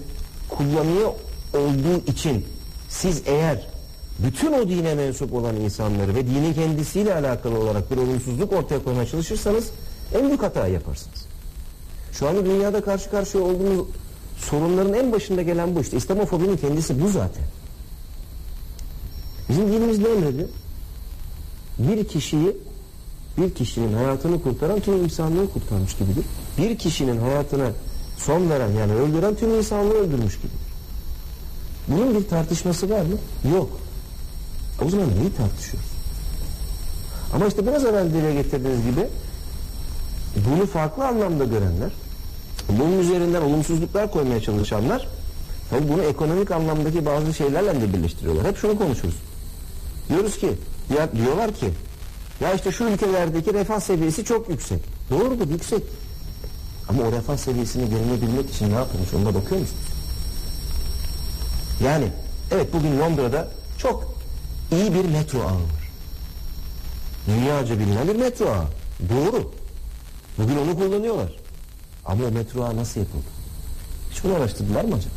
kullanıyor 0.50 1.14
olduğu 1.54 2.12
için 2.12 2.46
siz 2.94 3.22
eğer 3.26 3.68
bütün 4.20 4.54
o 4.54 4.70
dine 4.70 4.96
mensup 4.96 5.34
olan 5.34 5.56
insanları 5.56 6.16
ve 6.16 6.28
dini 6.28 6.56
kendisiyle 6.56 7.14
alakalı 7.16 7.60
olarak 7.60 7.92
bir 7.92 7.98
olumsuzluk 7.98 8.54
ortaya 8.54 8.84
koymaya 8.84 9.06
çalışırsanız 9.08 9.70
en 10.14 10.28
büyük 10.28 10.44
hatayı 10.44 10.74
yaparsınız. 10.74 11.26
Şu 12.12 12.28
anda 12.28 12.46
dünyada 12.46 12.82
karşı 12.82 13.10
karşıya 13.10 13.44
olduğumuz 13.44 13.88
sorunların 14.38 14.94
en 14.94 15.12
başında 15.12 15.42
gelen 15.42 15.76
bu 15.76 15.82
işte. 15.82 15.98
İslamofobinin 15.98 16.58
kendisi 16.58 17.02
bu 17.02 17.10
zaten. 17.10 17.44
Bizim 19.50 19.72
dinimiz 19.72 20.00
ne 20.00 20.10
emrediyor? 20.10 20.50
Bir 21.80 22.08
kişiyi, 22.08 22.58
bir 23.38 23.54
kişinin 23.54 23.94
hayatını 23.94 24.42
kurtaran 24.42 24.80
tüm 24.80 25.04
insanlığı 25.04 25.50
kurtarmış 25.50 25.94
gibidir. 25.98 26.26
Bir 26.58 26.78
kişinin 26.78 27.18
hayatına 27.18 27.72
son 28.18 28.50
veren 28.50 28.72
yani 28.72 28.94
öldüren 28.94 29.36
tüm 29.36 29.56
insanlığı 29.56 29.94
öldürmüş 29.94 30.38
gibidir. 30.38 30.63
Bunun 31.88 32.16
bir 32.16 32.28
tartışması 32.28 32.90
var 32.90 33.02
mı? 33.02 33.18
Yok. 33.56 33.70
O 34.86 34.90
zaman 34.90 35.08
neyi 35.20 35.34
tartışıyoruz? 35.34 35.90
Ama 37.34 37.46
işte 37.48 37.68
biraz 37.68 37.86
evvel 37.86 38.14
dile 38.14 38.34
getirdiğiniz 38.34 38.86
gibi 38.86 39.08
bunu 40.36 40.66
farklı 40.66 41.08
anlamda 41.08 41.46
görenler, 41.46 41.92
bunun 42.70 43.00
üzerinden 43.00 43.42
olumsuzluklar 43.42 44.12
koymaya 44.12 44.42
çalışanlar, 44.42 45.08
tabii 45.70 45.90
bunu 45.90 46.04
ekonomik 46.04 46.52
anlamdaki 46.52 47.06
bazı 47.06 47.34
şeylerle 47.34 47.82
de 47.82 47.94
birleştiriyorlar. 47.94 48.48
Hep 48.48 48.58
şunu 48.58 48.78
konuşuruz. 48.78 49.16
Diyoruz 50.10 50.38
ki, 50.38 50.52
ya 50.98 51.12
diyorlar 51.12 51.54
ki, 51.54 51.70
ya 52.42 52.54
işte 52.54 52.72
şu 52.72 52.84
ülkelerdeki 52.84 53.54
refah 53.54 53.80
seviyesi 53.80 54.26
çok 54.26 54.50
yüksek. 54.50 54.80
Doğrudur, 55.10 55.48
yüksek. 55.48 55.84
Ama 56.90 57.04
o 57.04 57.12
refah 57.12 57.38
seviyesine 57.38 57.86
gelinebilmek 57.86 58.50
için 58.50 58.70
ne 58.70 58.76
yapılmış 58.76 59.14
ona 59.14 59.26
bakıyor 59.26 59.62
musunuz? 59.62 59.93
Yani 61.84 62.06
evet 62.52 62.74
bugün 62.74 63.00
Londra'da 63.00 63.48
çok 63.78 64.14
iyi 64.72 64.94
bir 64.94 65.06
metro 65.06 65.40
ağı 65.40 65.46
var. 65.46 65.84
Dünyaca 67.28 67.80
bilinen 67.80 68.08
bir 68.08 68.16
metro 68.16 68.46
ağı. 68.46 68.66
Doğru. 69.10 69.52
Bugün 70.38 70.58
onu 70.58 70.76
kullanıyorlar. 70.76 71.32
Ama 72.06 72.26
o 72.26 72.32
metro 72.32 72.64
ağı 72.64 72.78
nasıl 72.78 73.00
yapıldı? 73.00 73.24
Hiç 74.12 74.24
bunu 74.24 74.36
araştırdılar 74.36 74.84
mı 74.86 74.96
acaba? 74.96 75.14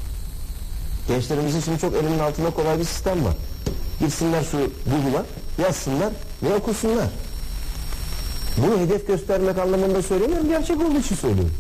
Gençlerimizin 1.08 1.60
şimdi 1.60 1.78
çok 1.78 1.94
elinin 1.94 2.18
altında 2.18 2.50
kolay 2.50 2.78
bir 2.78 2.84
sistem 2.84 3.24
var. 3.24 3.34
Gitsinler 4.00 4.44
şu 4.44 4.56
Google'a 4.56 5.24
yazsınlar 5.62 6.12
ve 6.42 6.54
okusunlar. 6.54 7.08
Bunu 8.56 8.78
hedef 8.78 9.06
göstermek 9.06 9.58
anlamında 9.58 10.02
söylemiyorum. 10.02 10.48
Gerçek 10.48 10.80
olduğu 10.80 10.98
için 10.98 11.16
söylüyorum. 11.16 11.54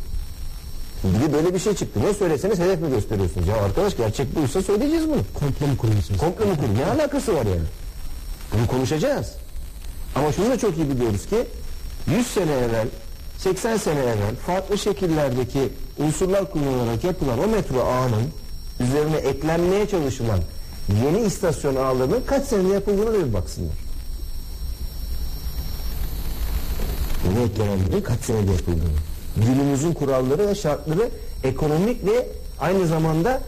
Bir 1.04 1.20
de 1.20 1.32
böyle 1.32 1.54
bir 1.54 1.58
şey 1.58 1.74
çıktı. 1.74 2.00
Ne 2.04 2.14
söyleseniz 2.14 2.58
hedef 2.58 2.80
mi 2.80 2.90
gösteriyorsunuz? 2.90 3.48
Ya 3.48 3.56
arkadaş 3.56 3.96
gerçek 3.96 4.36
buysa 4.36 4.62
söyleyeceğiz 4.62 5.08
bunu. 5.08 5.20
Komple 5.34 5.66
mi 5.66 5.76
kuruyorsunuz? 5.76 6.20
Komple 6.20 6.44
mi 6.44 6.56
kur? 6.56 6.80
Ne 6.80 6.86
alakası 6.86 7.34
var 7.34 7.46
yani? 7.46 7.66
Bunu 8.52 8.66
konuşacağız. 8.66 9.32
Ama 10.14 10.32
şunu 10.32 10.50
da 10.50 10.58
çok 10.58 10.76
iyi 10.76 10.90
biliyoruz 10.90 11.26
ki 11.26 11.36
100 12.16 12.26
sene 12.26 12.52
evvel 12.52 12.88
80 13.38 13.76
sene 13.76 14.00
evvel 14.00 14.36
farklı 14.46 14.78
şekillerdeki 14.78 15.68
unsurlar 15.98 16.50
kullanılarak 16.50 17.04
yapılan 17.04 17.38
o 17.38 17.46
metro 17.46 17.80
ağının 17.80 18.30
üzerine 18.80 19.16
eklenmeye 19.16 19.88
çalışılan 19.88 20.40
yeni 21.04 21.26
istasyon 21.26 21.76
ağlarının 21.76 22.22
kaç 22.26 22.46
senede 22.46 22.74
yapıldığına 22.74 23.12
da 23.12 23.26
bir 23.28 23.32
baksınlar. 23.32 23.74
Yeni 27.24 27.44
eklenenlerin 27.44 28.02
kaç 28.02 28.20
senede 28.20 28.52
yapıldığını. 28.52 29.15
Günümüzün 29.36 29.92
kuralları 29.92 30.48
ve 30.48 30.54
şartları 30.54 31.10
ekonomik 31.44 32.06
ve 32.06 32.26
aynı 32.60 32.86
zamanda 32.86 33.40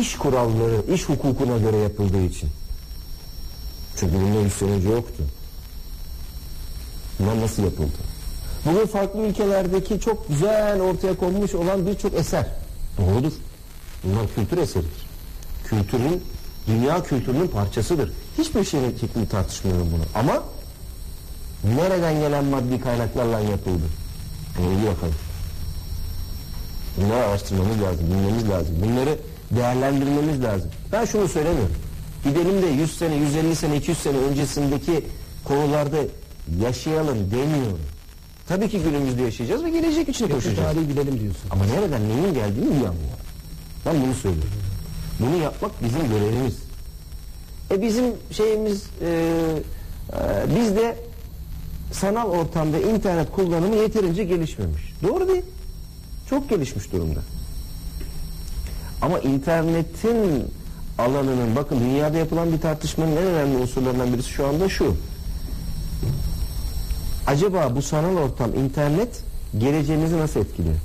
iş 0.00 0.16
kuralları, 0.16 0.94
iş 0.94 1.08
hukukuna 1.08 1.58
göre 1.58 1.76
yapıldığı 1.76 2.22
için. 2.22 2.48
Çünkü 3.96 4.16
100 4.44 4.52
sene 4.52 4.70
önce 4.70 4.88
yoktu. 4.88 5.22
Bunlar 7.20 7.40
nasıl 7.40 7.62
yapıldı? 7.62 7.96
Bugün 8.64 8.86
farklı 8.86 9.20
ülkelerdeki 9.20 10.00
çok 10.00 10.28
güzel 10.28 10.80
ortaya 10.80 11.16
konmuş 11.16 11.54
olan 11.54 11.86
birçok 11.86 12.14
eser. 12.14 12.46
Doğrudur. 12.98 13.32
Bunlar 14.04 14.26
kültür 14.34 14.58
eseridir. 14.58 15.06
Kültürün, 15.64 16.22
dünya 16.66 17.02
kültürünün 17.02 17.48
parçasıdır. 17.48 18.12
Hiçbir 18.38 18.64
şeyin 18.64 18.98
şeklini 19.00 19.28
tartışmıyorum 19.28 19.88
bunu. 19.92 20.02
Ama 20.14 20.42
nereden 21.76 22.20
gelen 22.20 22.44
maddi 22.44 22.80
kaynaklarla 22.80 23.40
yapıldı? 23.40 23.84
Bunu 24.58 24.82
bir 24.82 24.86
bakalım. 24.86 25.14
Bunları 26.96 27.24
araştırmamız 27.24 27.82
lazım, 27.82 28.06
bilmemiz 28.06 28.48
lazım. 28.48 28.74
Bunları 28.84 29.18
değerlendirmemiz 29.50 30.42
lazım. 30.42 30.70
Ben 30.92 31.04
şunu 31.04 31.28
söylemiyorum. 31.28 31.76
Gidelim 32.24 32.62
de 32.62 32.66
100 32.66 32.98
sene, 32.98 33.14
150 33.14 33.56
sene, 33.56 33.76
200 33.76 33.98
sene 33.98 34.16
öncesindeki 34.16 35.04
konularda 35.44 35.96
yaşayalım 36.62 37.30
demiyorum. 37.30 37.80
Tabii 38.48 38.68
ki 38.68 38.78
günümüzde 38.78 39.22
yaşayacağız 39.22 39.64
ve 39.64 39.70
gelecek 39.70 40.08
için 40.08 40.28
koşacağız. 40.28 40.56
Tarihi 40.56 40.88
bilelim 40.88 41.20
diyorsun. 41.20 41.50
Ama 41.50 41.64
nereden 41.64 42.08
neyin 42.08 42.34
geldiğini 42.34 42.64
iyi 42.70 42.88
anlayalım. 42.88 43.26
Ben 43.86 44.02
bunu 44.02 44.14
söylüyorum. 44.14 44.50
Bunu 45.20 45.42
yapmak 45.42 45.70
bizim 45.84 46.08
görevimiz. 46.08 46.54
E 47.70 47.82
bizim 47.82 48.04
şeyimiz 48.30 48.84
e, 49.02 49.08
e, 50.12 50.56
bizde 50.56 50.96
sanal 51.92 52.30
ortamda 52.30 52.78
internet 52.78 53.32
kullanımı 53.32 53.76
yeterince 53.76 54.24
gelişmemiş. 54.24 54.82
Doğru 55.02 55.28
değil. 55.28 55.42
Çok 56.30 56.50
gelişmiş 56.50 56.92
durumda. 56.92 57.20
Ama 59.02 59.18
internetin 59.18 60.44
alanının 60.98 61.56
bakın 61.56 61.80
dünyada 61.80 62.18
yapılan 62.18 62.52
bir 62.52 62.60
tartışmanın 62.60 63.16
en 63.16 63.22
önemli 63.22 63.56
unsurlarından 63.56 64.12
birisi 64.12 64.30
şu 64.30 64.46
anda 64.46 64.68
şu. 64.68 64.96
Acaba 67.26 67.76
bu 67.76 67.82
sanal 67.82 68.16
ortam 68.16 68.54
internet 68.54 69.22
geleceğimizi 69.58 70.18
nasıl 70.18 70.40
etkiliyor? 70.40 70.76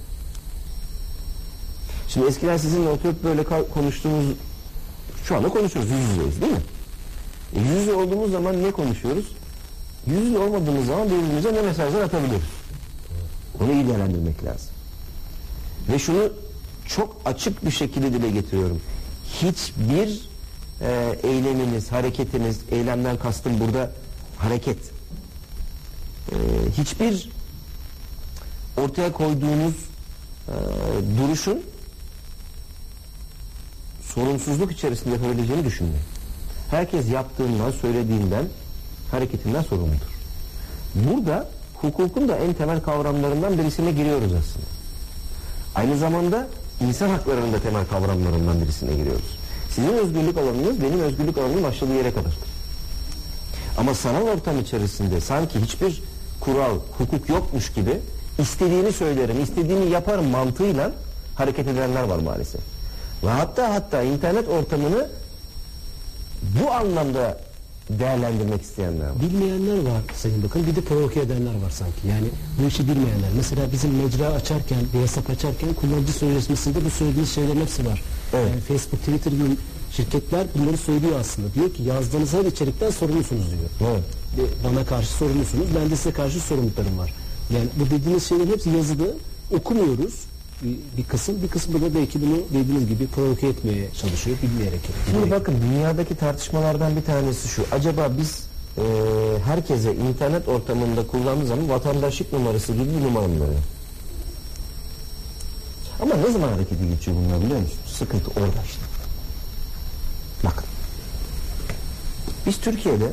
Şimdi 2.07 2.27
eskiden 2.27 2.57
sizinle 2.57 2.89
oturup 2.89 3.23
böyle 3.23 3.43
konuştuğumuz 3.73 4.25
şu 5.23 5.35
anda 5.35 5.49
konuşuyoruz 5.49 5.91
yüz 5.91 6.09
yüzeyiz 6.09 6.41
değil 6.41 6.53
mi? 6.53 6.61
E, 7.55 7.59
yüz 7.59 7.69
yüze 7.69 7.93
olduğumuz 7.93 8.31
zaman 8.31 8.63
ne 8.63 8.71
konuşuyoruz? 8.71 9.25
Yüz 10.07 10.21
yüze 10.21 10.37
olmadığımız 10.37 10.85
zaman 10.85 11.09
birbirimize 11.09 11.53
ne 11.53 11.61
mesajlar 11.61 12.01
atabiliyoruz? 12.01 12.49
Onu 13.61 13.71
iyi 13.71 13.87
değerlendirmek 13.87 14.43
lazım. 14.43 14.70
Ve 15.89 15.99
şunu 15.99 16.29
çok 16.87 17.21
açık 17.25 17.65
bir 17.65 17.71
şekilde 17.71 18.13
dile 18.13 18.31
getiriyorum. 18.31 18.81
Hiçbir 19.41 20.29
e, 20.81 21.19
eyleminiz, 21.23 21.91
hareketiniz, 21.91 22.59
eylemden 22.71 23.17
kastım 23.17 23.59
burada 23.59 23.91
hareket. 24.37 24.77
E, 26.31 26.35
hiçbir 26.77 27.29
ortaya 28.77 29.11
koyduğunuz 29.11 29.75
e, 30.47 30.55
duruşun 31.17 31.61
sorumsuzluk 34.01 34.71
içerisinde 34.71 35.13
yapabileceğini 35.13 35.65
düşünmeyin. 35.65 36.05
Herkes 36.71 37.09
yaptığından, 37.09 37.71
söylediğinden, 37.71 38.45
hareketinden 39.11 39.61
sorumludur. 39.61 40.11
Burada 40.95 41.49
hukukun 41.75 42.29
da 42.29 42.37
en 42.37 42.53
temel 42.53 42.81
kavramlarından 42.81 43.57
birisine 43.57 43.91
giriyoruz 43.91 44.33
aslında. 44.33 44.80
Aynı 45.75 45.97
zamanda 45.97 46.47
insan 46.81 47.09
haklarının 47.09 47.53
da 47.53 47.59
temel 47.59 47.85
kavramlarından 47.85 48.61
birisine 48.61 48.93
giriyoruz. 48.95 49.37
Sizin 49.69 49.93
özgürlük 49.93 50.37
alanınız 50.37 50.81
benim 50.81 50.99
özgürlük 50.99 51.37
alanımın 51.37 51.63
başladığı 51.63 51.93
yere 51.93 52.09
kadardır. 52.09 52.51
Ama 53.77 53.93
sanal 53.93 54.21
ortam 54.21 54.59
içerisinde 54.59 55.21
sanki 55.21 55.59
hiçbir 55.59 56.03
kural, 56.39 56.75
hukuk 56.97 57.29
yokmuş 57.29 57.73
gibi 57.73 57.99
istediğini 58.39 58.93
söylerim, 58.93 59.43
istediğini 59.43 59.89
yaparım 59.89 60.27
mantığıyla 60.29 60.91
hareket 61.35 61.67
edenler 61.67 62.03
var 62.03 62.19
maalesef. 62.19 62.61
Ve 63.23 63.29
hatta 63.29 63.73
hatta 63.73 64.01
internet 64.01 64.47
ortamını 64.47 65.09
bu 66.61 66.71
anlamda 66.71 67.37
değerlendirmek 67.99 68.61
isteyenler 68.61 69.09
var. 69.09 69.21
Bilmeyenler 69.21 69.77
var 69.91 70.01
Sayın 70.15 70.43
Bakan. 70.43 70.67
Bir 70.67 70.75
de 70.75 70.81
provoke 70.81 71.19
edenler 71.19 71.55
var 71.63 71.69
sanki. 71.69 72.07
Yani 72.07 72.27
bu 72.61 72.67
işi 72.67 72.83
bilmeyenler. 72.83 73.29
Mesela 73.35 73.71
bizim 73.71 73.91
mecra 74.03 74.27
açarken, 74.27 74.79
bir 74.93 74.99
hesap 74.99 75.29
açarken 75.29 75.73
kullanıcı 75.73 76.13
sözleşmesinde 76.13 76.85
bu 76.85 76.89
söylediğiniz 76.89 77.31
şeylerin 77.31 77.61
hepsi 77.61 77.85
var. 77.85 78.03
Evet. 78.33 78.49
Yani 78.49 78.61
Facebook, 78.61 78.99
Twitter 78.99 79.31
gibi 79.31 79.57
şirketler 79.91 80.47
bunları 80.55 80.77
söylüyor 80.77 81.19
aslında. 81.19 81.53
Diyor 81.53 81.73
ki 81.73 81.83
yazdığınız 81.83 82.33
her 82.33 82.45
içerikten 82.45 82.89
sorumlusunuz 82.89 83.45
diyor. 83.51 83.91
Evet. 83.91 84.03
Ve 84.37 84.69
bana 84.69 84.85
karşı 84.85 85.09
sorumlusunuz. 85.09 85.67
Ben 85.75 85.89
de 85.91 85.95
size 85.95 86.11
karşı 86.11 86.39
sorumluluklarım 86.39 86.97
var. 86.97 87.13
Yani 87.55 87.67
bu 87.79 87.95
dediğiniz 87.95 88.23
şeylerin 88.23 88.51
hepsi 88.51 88.69
yazılı. 88.69 89.15
Okumuyoruz 89.51 90.13
bir, 90.63 90.97
bir 90.97 91.03
kısım. 91.03 91.41
Bir 91.43 91.47
kısmı 91.47 91.81
da 91.81 91.95
belki 91.95 92.21
bunu 92.21 92.37
dediğiniz 92.53 92.87
gibi 92.87 93.07
provoke 93.07 93.47
etmeye 93.47 93.93
çalışıyor. 94.01 94.37
Bilmeyerek. 94.43 94.79
Şimdi 95.11 95.31
bakın 95.31 95.55
dünyadaki 95.61 96.15
tartışmalardan 96.15 96.95
bir 96.95 97.03
tanesi 97.03 97.47
şu. 97.47 97.65
Acaba 97.71 98.09
biz 98.17 98.43
e, 98.77 98.83
herkese 99.45 99.95
internet 99.95 100.47
ortamında 100.47 101.07
kullandığı 101.07 101.47
zaman 101.47 101.69
vatandaşlık 101.69 102.33
numarası 102.33 102.73
gibi 102.73 102.89
bir 102.89 103.05
numara 103.05 103.27
mı? 103.27 103.45
Ama 106.01 106.15
ne 106.15 106.31
zaman 106.31 106.47
harekete 106.47 106.87
geçiyor 106.87 107.17
bunlar 107.17 107.41
biliyor 107.41 107.59
musunuz? 107.59 107.81
Sıkıntı 107.85 108.29
orada 108.29 108.63
işte. 108.65 108.81
Bakın. 110.43 110.65
Biz 112.45 112.57
Türkiye'de 112.57 113.11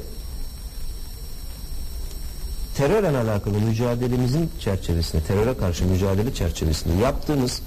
terörle 2.78 3.18
alakalı 3.18 3.58
mücadelemizin 3.58 4.50
çerçevesinde, 4.60 5.22
teröre 5.22 5.56
karşı 5.56 5.84
mücadele 5.84 6.34
çerçevesinde 6.34 7.02
yaptığımız 7.02 7.62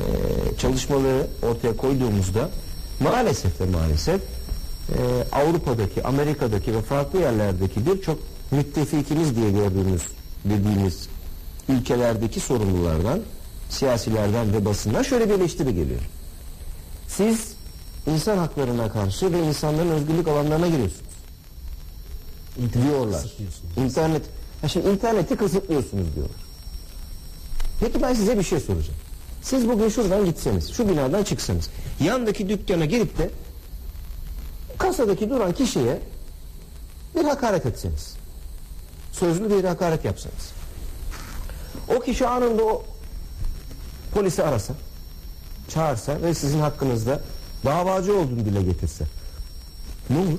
e, 0.00 0.04
çalışmaları 0.58 1.26
ortaya 1.42 1.76
koyduğumuzda 1.76 2.50
maalesef 3.00 3.60
ve 3.60 3.64
maalesef 3.66 4.20
e, 4.20 4.98
Avrupa'daki, 5.32 6.02
Amerika'daki 6.02 6.74
ve 6.74 6.82
farklı 6.82 7.20
yerlerdeki 7.20 7.86
birçok 7.86 8.18
müttefikimiz 8.50 9.36
diye 9.36 9.50
gördüğümüz 9.50 10.02
dediğimiz 10.44 11.08
ülkelerdeki 11.68 12.40
sorumlulardan, 12.40 13.20
siyasilerden 13.70 14.52
ve 14.52 14.64
basından 14.64 15.02
şöyle 15.02 15.28
bir 15.28 15.34
eleştiri 15.34 15.74
geliyor. 15.74 16.00
Siz 17.08 17.52
insan 18.06 18.38
haklarına 18.38 18.92
karşı 18.92 19.32
ve 19.32 19.42
insanların 19.42 19.90
özgürlük 19.90 20.28
alanlarına 20.28 20.66
giriyorsunuz. 20.66 21.03
Diyorlar. 22.72 23.24
İnternet, 23.76 24.22
ha 24.60 24.68
şimdi 24.68 24.88
interneti 24.88 25.36
kısıtlıyorsunuz 25.36 26.14
diyorlar. 26.14 26.36
Peki 27.80 28.02
ben 28.02 28.14
size 28.14 28.38
bir 28.38 28.44
şey 28.44 28.60
soracağım. 28.60 28.98
Siz 29.42 29.68
bugün 29.68 29.88
şuradan 29.88 30.24
gitseniz, 30.24 30.72
şu 30.72 30.88
binadan 30.88 31.24
çıksanız, 31.24 31.70
yandaki 32.00 32.48
dükkana 32.48 32.84
girip 32.84 33.18
de 33.18 33.30
kasadaki 34.78 35.30
duran 35.30 35.52
kişiye 35.52 36.00
bir 37.16 37.24
hakaret 37.24 37.66
etseniz, 37.66 38.16
sözlü 39.12 39.50
bir 39.50 39.64
hakaret 39.64 40.04
yapsanız, 40.04 40.52
o 41.96 42.00
kişi 42.00 42.26
anında 42.26 42.64
o 42.64 42.84
polisi 44.14 44.42
arasa, 44.44 44.74
çağırsa 45.68 46.22
ve 46.22 46.34
sizin 46.34 46.60
hakkınızda 46.60 47.20
davacı 47.64 48.14
olduğunu 48.18 48.44
dile 48.44 48.62
getirse 48.62 49.04
ne 50.10 50.18
olur? 50.18 50.38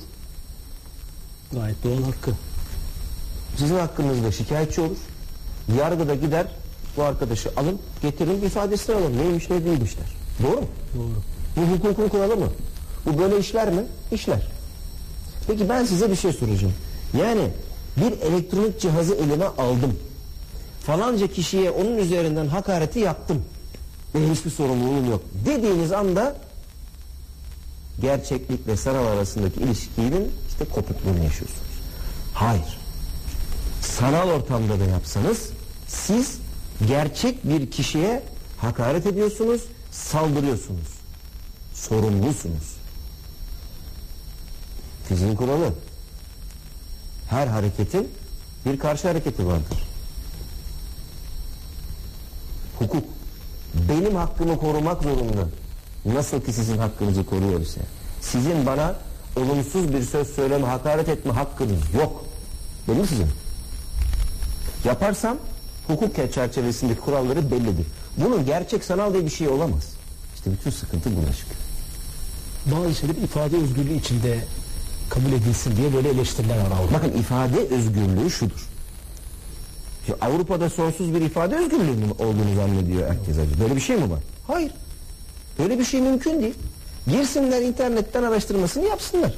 Gayet 1.55 1.83
doğal 1.83 2.03
hakkı. 2.03 2.31
Sizin 3.57 3.75
hakkınızda 3.75 4.31
şikayetçi 4.31 4.81
olur. 4.81 4.97
Yargıda 5.77 6.15
gider 6.15 6.47
bu 6.97 7.03
arkadaşı 7.03 7.49
alın 7.57 7.79
getirin 8.01 8.41
ifadesini 8.41 8.95
alın. 8.95 9.17
Neymiş 9.17 9.49
ne 9.49 9.65
değilmiş 9.65 9.97
der. 9.97 10.05
Doğru 10.47 10.61
mu? 10.61 10.67
Doğru. 10.97 11.21
Bu 11.55 11.75
hukukun 11.75 12.09
kuralı 12.09 12.35
mı? 12.37 12.47
Bu 13.05 13.19
böyle 13.19 13.39
işler 13.39 13.69
mi? 13.69 13.83
İşler. 14.11 14.47
Peki 15.47 15.69
ben 15.69 15.85
size 15.85 16.11
bir 16.11 16.15
şey 16.15 16.33
soracağım. 16.33 16.73
Yani 17.19 17.47
bir 17.97 18.21
elektronik 18.21 18.79
cihazı 18.79 19.15
elime 19.15 19.45
aldım. 19.45 19.99
Falanca 20.85 21.27
kişiye 21.27 21.71
onun 21.71 21.97
üzerinden 21.97 22.47
hakareti 22.47 22.99
yaptım. 22.99 23.41
Benim 24.15 24.33
hiçbir 24.33 24.51
sorumluluğum 24.51 25.09
yok. 25.09 25.21
Dediğiniz 25.45 25.91
anda 25.91 26.35
gerçeklikle 28.01 28.77
sanal 28.77 29.05
arasındaki 29.05 29.59
ilişkinin 29.59 30.31
işte 30.59 30.73
kopukluğunu 30.73 31.23
yaşıyorsunuz. 31.23 31.61
Hayır. 32.33 32.77
Sanal 33.81 34.29
ortamda 34.29 34.79
da 34.79 34.83
yapsanız 34.83 35.49
siz 35.87 36.37
gerçek 36.87 37.49
bir 37.49 37.71
kişiye 37.71 38.23
hakaret 38.57 39.05
ediyorsunuz, 39.05 39.61
saldırıyorsunuz. 39.91 40.87
Sorumlusunuz. 41.73 42.75
Fiziğin 45.07 45.35
kuralı. 45.35 45.73
Her 47.29 47.47
hareketin 47.47 48.11
bir 48.65 48.79
karşı 48.79 49.07
hareketi 49.07 49.47
vardır. 49.47 49.87
Hukuk 52.79 53.05
benim 53.73 54.15
hakkımı 54.15 54.57
korumak 54.57 55.03
zorunda. 55.03 55.47
Nasıl 56.05 56.41
ki 56.41 56.53
sizin 56.53 56.77
hakkınızı 56.77 57.25
koruyor 57.25 57.61
ise. 57.61 57.81
Sizin 58.21 58.65
bana 58.65 58.95
olumsuz 59.35 59.93
bir 59.93 60.01
söz 60.01 60.27
söyleme, 60.27 60.67
hakaret 60.67 61.09
etme 61.09 61.31
hakkınız 61.31 61.93
yok. 61.93 62.25
Benim 62.87 63.07
sizin. 63.07 63.27
Yaparsam 64.85 65.37
hukuk 65.87 66.15
çerçevesindeki 66.33 66.99
kuralları 66.99 67.51
bellidir. 67.51 67.85
Bunun 68.17 68.45
gerçek 68.45 68.83
sanal 68.83 69.13
diye 69.13 69.25
bir 69.25 69.29
şey 69.29 69.47
olamaz. 69.47 69.93
İşte 70.35 70.51
bütün 70.51 70.71
sıkıntı 70.71 71.09
buna 71.09 71.33
çıkıyor. 71.33 71.61
Bazı 72.65 72.95
şeyler 72.95 73.15
ifade 73.15 73.57
özgürlüğü 73.57 73.93
içinde 73.93 74.39
kabul 75.09 75.31
edilsin 75.31 75.77
diye 75.77 75.93
böyle 75.93 76.09
eleştiriler 76.09 76.57
var 76.57 76.71
Avrupa'da. 76.79 76.93
Bakın 76.93 77.19
ifade 77.19 77.59
özgürlüğü 77.59 78.31
şudur. 78.31 78.67
Ya 80.07 80.15
Avrupa'da 80.21 80.69
sonsuz 80.69 81.13
bir 81.13 81.21
ifade 81.21 81.55
özgürlüğü 81.55 82.11
olduğunu 82.19 82.55
zannediyor 82.55 83.09
herkes 83.09 83.37
acaba. 83.37 83.59
Böyle 83.59 83.75
bir 83.75 83.81
şey 83.81 83.95
mi 83.95 84.11
var? 84.11 84.19
Hayır. 84.47 84.71
Böyle 85.59 85.79
bir 85.79 85.85
şey 85.85 86.01
mümkün 86.01 86.41
değil. 86.41 86.55
Girsinler 87.07 87.61
internetten 87.61 88.23
araştırmasını 88.23 88.85
yapsınlar. 88.85 89.33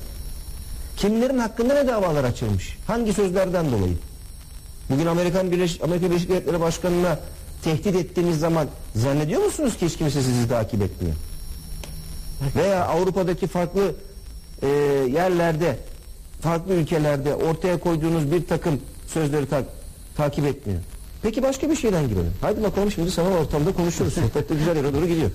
Kimlerin 0.98 1.38
hakkında 1.38 1.74
ne 1.74 1.88
davalar 1.88 2.24
açılmış? 2.24 2.78
Hangi 2.88 3.14
sözlerden 3.14 3.72
dolayı? 3.72 3.98
Bugün 4.90 5.06
Amerikan 5.06 5.52
Birleş 5.52 5.82
Amerika 5.84 6.10
Birleşik 6.10 6.30
Devletleri 6.30 6.60
Başkanı'na 6.60 7.20
tehdit 7.64 7.96
ettiğiniz 7.96 8.40
zaman 8.40 8.68
zannediyor 8.96 9.44
musunuz 9.46 9.78
ki 9.78 9.86
hiç 9.86 9.98
kimse 9.98 10.22
sizi 10.22 10.48
takip 10.50 10.82
etmiyor? 10.82 11.16
Veya 12.56 12.86
Avrupa'daki 12.86 13.48
farklı 13.48 13.96
e, 14.62 14.68
yerlerde, 15.12 15.78
farklı 16.42 16.74
ülkelerde 16.74 17.36
ortaya 17.36 17.80
koyduğunuz 17.80 18.32
bir 18.32 18.48
takım 18.48 18.82
sözleri 19.08 19.46
ta- 19.50 19.64
takip 20.18 20.46
etmiyor. 20.46 20.80
Peki 21.22 21.44
başka 21.44 21.70
bir 21.70 21.76
şeyden 21.76 22.08
girelim. 22.08 22.34
Haydi 22.42 22.64
bakalım 22.64 22.92
şimdi 22.92 23.12
sanal 23.12 23.32
ortamda 23.32 23.74
konuşuyoruz. 23.74 24.14
Sohbet 24.16 24.50
de 24.50 24.56
güzel 24.56 24.76
yere 24.76 24.94
doğru 24.94 25.08
gidiyor. 25.08 25.32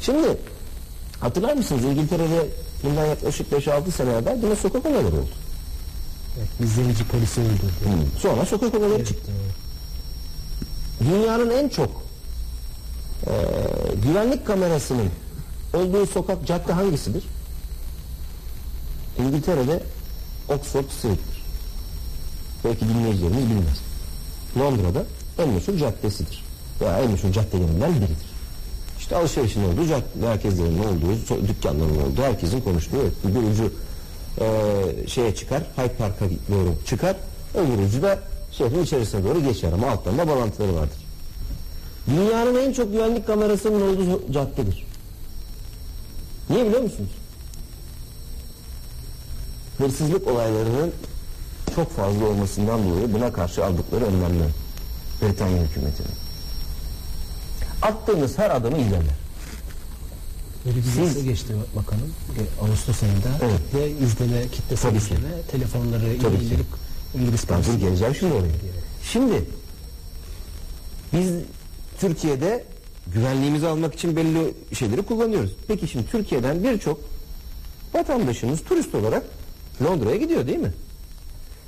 Şimdi 0.00 0.28
hatırlar 1.22 1.54
mısınız 1.54 1.84
İngiltere'de 1.84 2.48
bundan 2.84 3.06
yaklaşık 3.06 3.52
5-6 3.52 3.90
sene 3.90 4.10
evvel 4.10 4.42
buna 4.42 4.56
sokak 4.56 4.86
olayları 4.86 5.16
oldu. 5.16 5.30
Evet, 6.38 6.48
izleyici 6.60 7.04
polisi 7.04 7.40
öldürdü. 7.40 8.08
Sonra 8.20 8.46
sokak 8.46 8.74
olayları 8.74 9.04
çıktı. 9.04 9.32
Dünyanın 11.00 11.50
en 11.50 11.68
çok 11.68 12.02
e, 13.26 13.32
güvenlik 14.02 14.46
kamerasının 14.46 15.10
olduğu 15.74 16.06
sokak 16.06 16.46
cadde 16.46 16.72
hangisidir? 16.72 17.24
İngiltere'de 19.18 19.82
Oxford 20.48 20.90
Street'tir. 20.98 21.42
Belki 22.64 22.88
dinleyicilerimiz 22.88 23.50
bilmez. 23.50 23.80
Londra'da 24.58 25.04
en 25.38 25.48
meşhur 25.48 25.76
caddesidir. 25.78 26.44
Veya 26.80 26.98
en 26.98 27.10
meşhur 27.10 27.32
caddelerinden 27.32 27.90
biridir. 27.94 28.31
İşte 29.12 29.20
alışverişin 29.20 29.64
olduğu, 29.64 29.82
merkezlerin 30.26 30.78
olduğu, 30.78 31.48
dükkanların 31.48 32.02
olduğu, 32.02 32.22
herkesin 32.22 32.60
konuştuğu 32.60 32.96
evet, 32.96 33.12
bir 33.24 33.50
ucu 33.50 33.72
e, 34.40 35.08
şeye 35.08 35.34
çıkar, 35.34 35.62
Hyde 35.76 35.92
Park'a 35.92 36.24
doğru 36.24 36.74
çıkar, 36.86 37.16
öbür 37.54 37.88
ucu 37.88 38.02
da 38.02 38.18
şehrin 38.52 38.82
içerisine 38.82 39.24
doğru 39.24 39.44
geçer 39.44 39.72
ama 39.72 39.90
alttan 39.90 40.18
da 40.18 40.28
bağlantıları 40.28 40.74
vardır. 40.74 40.96
Dünyanın 42.10 42.56
en 42.56 42.72
çok 42.72 42.92
güvenlik 42.92 43.26
kamerasının 43.26 43.80
olduğu 43.80 44.32
caddedir. 44.32 44.86
Niye 46.50 46.66
biliyor 46.66 46.82
musunuz? 46.82 47.10
Hırsızlık 49.78 50.28
olaylarının 50.28 50.92
çok 51.74 51.96
fazla 51.96 52.24
olmasından 52.26 52.90
dolayı 52.90 53.12
buna 53.12 53.32
karşı 53.32 53.64
aldıkları 53.64 54.04
önlemler. 54.04 54.48
Britanya 55.22 55.62
hükümetinin. 55.62 56.21
Attığınız 57.82 58.38
her 58.38 58.50
adımı 58.50 58.78
izlerler. 58.78 59.14
Böyle 60.66 60.76
bir 60.76 60.82
Siz- 60.82 61.24
geçti 61.24 61.54
bakalım. 61.76 62.14
e, 62.38 62.64
Ağustos 62.64 63.02
ayında 63.02 63.28
Evet. 63.42 63.60
ve 63.74 63.90
izleme, 64.06 64.48
kitlesel 64.48 64.90
Tabii 64.90 64.98
ki. 65.00 65.04
izleme, 65.04 65.42
telefonları 65.50 66.14
indirip 66.14 66.66
İngiliz 67.14 67.44
polisi- 67.44 67.78
geleceğim 67.78 68.14
şimdi 68.14 68.34
oraya. 68.34 68.52
Şimdi 69.12 69.44
biz 71.12 71.30
Türkiye'de 72.00 72.64
güvenliğimizi 73.14 73.66
almak 73.66 73.94
için 73.94 74.16
belli 74.16 74.54
şeyleri 74.74 75.02
kullanıyoruz. 75.02 75.50
Peki 75.68 75.88
şimdi 75.88 76.06
Türkiye'den 76.06 76.64
birçok 76.64 77.00
vatandaşımız 77.94 78.64
turist 78.64 78.94
olarak 78.94 79.22
Londra'ya 79.84 80.16
gidiyor 80.16 80.46
değil 80.46 80.58
mi? 80.58 80.72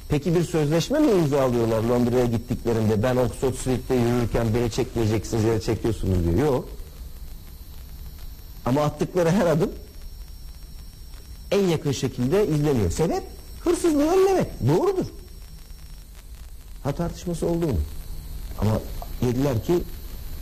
Peki 0.08 0.34
bir 0.34 0.44
sözleşme 0.44 0.98
mi 0.98 1.10
imzalıyorlar 1.10 1.82
Londra'ya 1.82 2.24
gittiklerinde 2.24 3.02
ben 3.02 3.16
Oxford 3.16 3.54
Street'te 3.54 3.94
yürürken 3.94 4.54
beni 4.54 4.70
çekmeyeceksiniz 4.70 5.44
ya 5.44 5.60
çekiyorsunuz 5.60 6.24
diyor. 6.24 6.38
Yok. 6.38 6.68
Ama 8.64 8.82
attıkları 8.82 9.30
her 9.30 9.46
adım 9.46 9.70
en 11.50 11.68
yakın 11.68 11.92
şekilde 11.92 12.48
izleniyor. 12.48 12.90
Sebep 12.90 13.22
hırsızlığı 13.60 14.12
önlemek. 14.12 14.46
Doğrudur. 14.68 15.06
Ha 16.82 16.92
tartışması 16.92 17.46
oldu 17.46 17.66
mu? 17.66 17.78
Ama 18.60 18.80
dediler 19.22 19.64
ki 19.64 19.74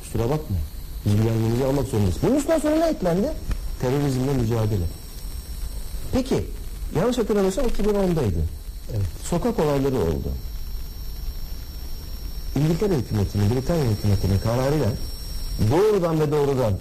kusura 0.02 0.22
bakmayın. 0.22 0.64
Biz 1.06 1.62
almak 1.62 1.86
zorundayız. 1.88 2.16
Bunun 2.22 2.34
üstünden 2.34 2.58
sonra 2.58 2.76
ne 2.76 2.88
eklendi? 2.88 3.32
Terörizmle 3.80 4.32
mücadele. 4.32 4.84
Peki 6.12 6.44
yanlış 6.96 7.18
hatırlamıyorsam 7.18 7.66
2010'daydı. 7.66 8.61
Evet. 8.90 9.06
Sokak 9.24 9.58
olayları 9.58 9.96
oldu. 9.96 10.28
İngiltere 12.56 12.94
hükümetinin, 12.96 13.50
Britanya 13.50 13.90
hükümetinin 13.90 14.38
kararıyla 14.38 14.92
doğrudan 15.70 16.20
ve 16.20 16.32
doğrudan 16.32 16.78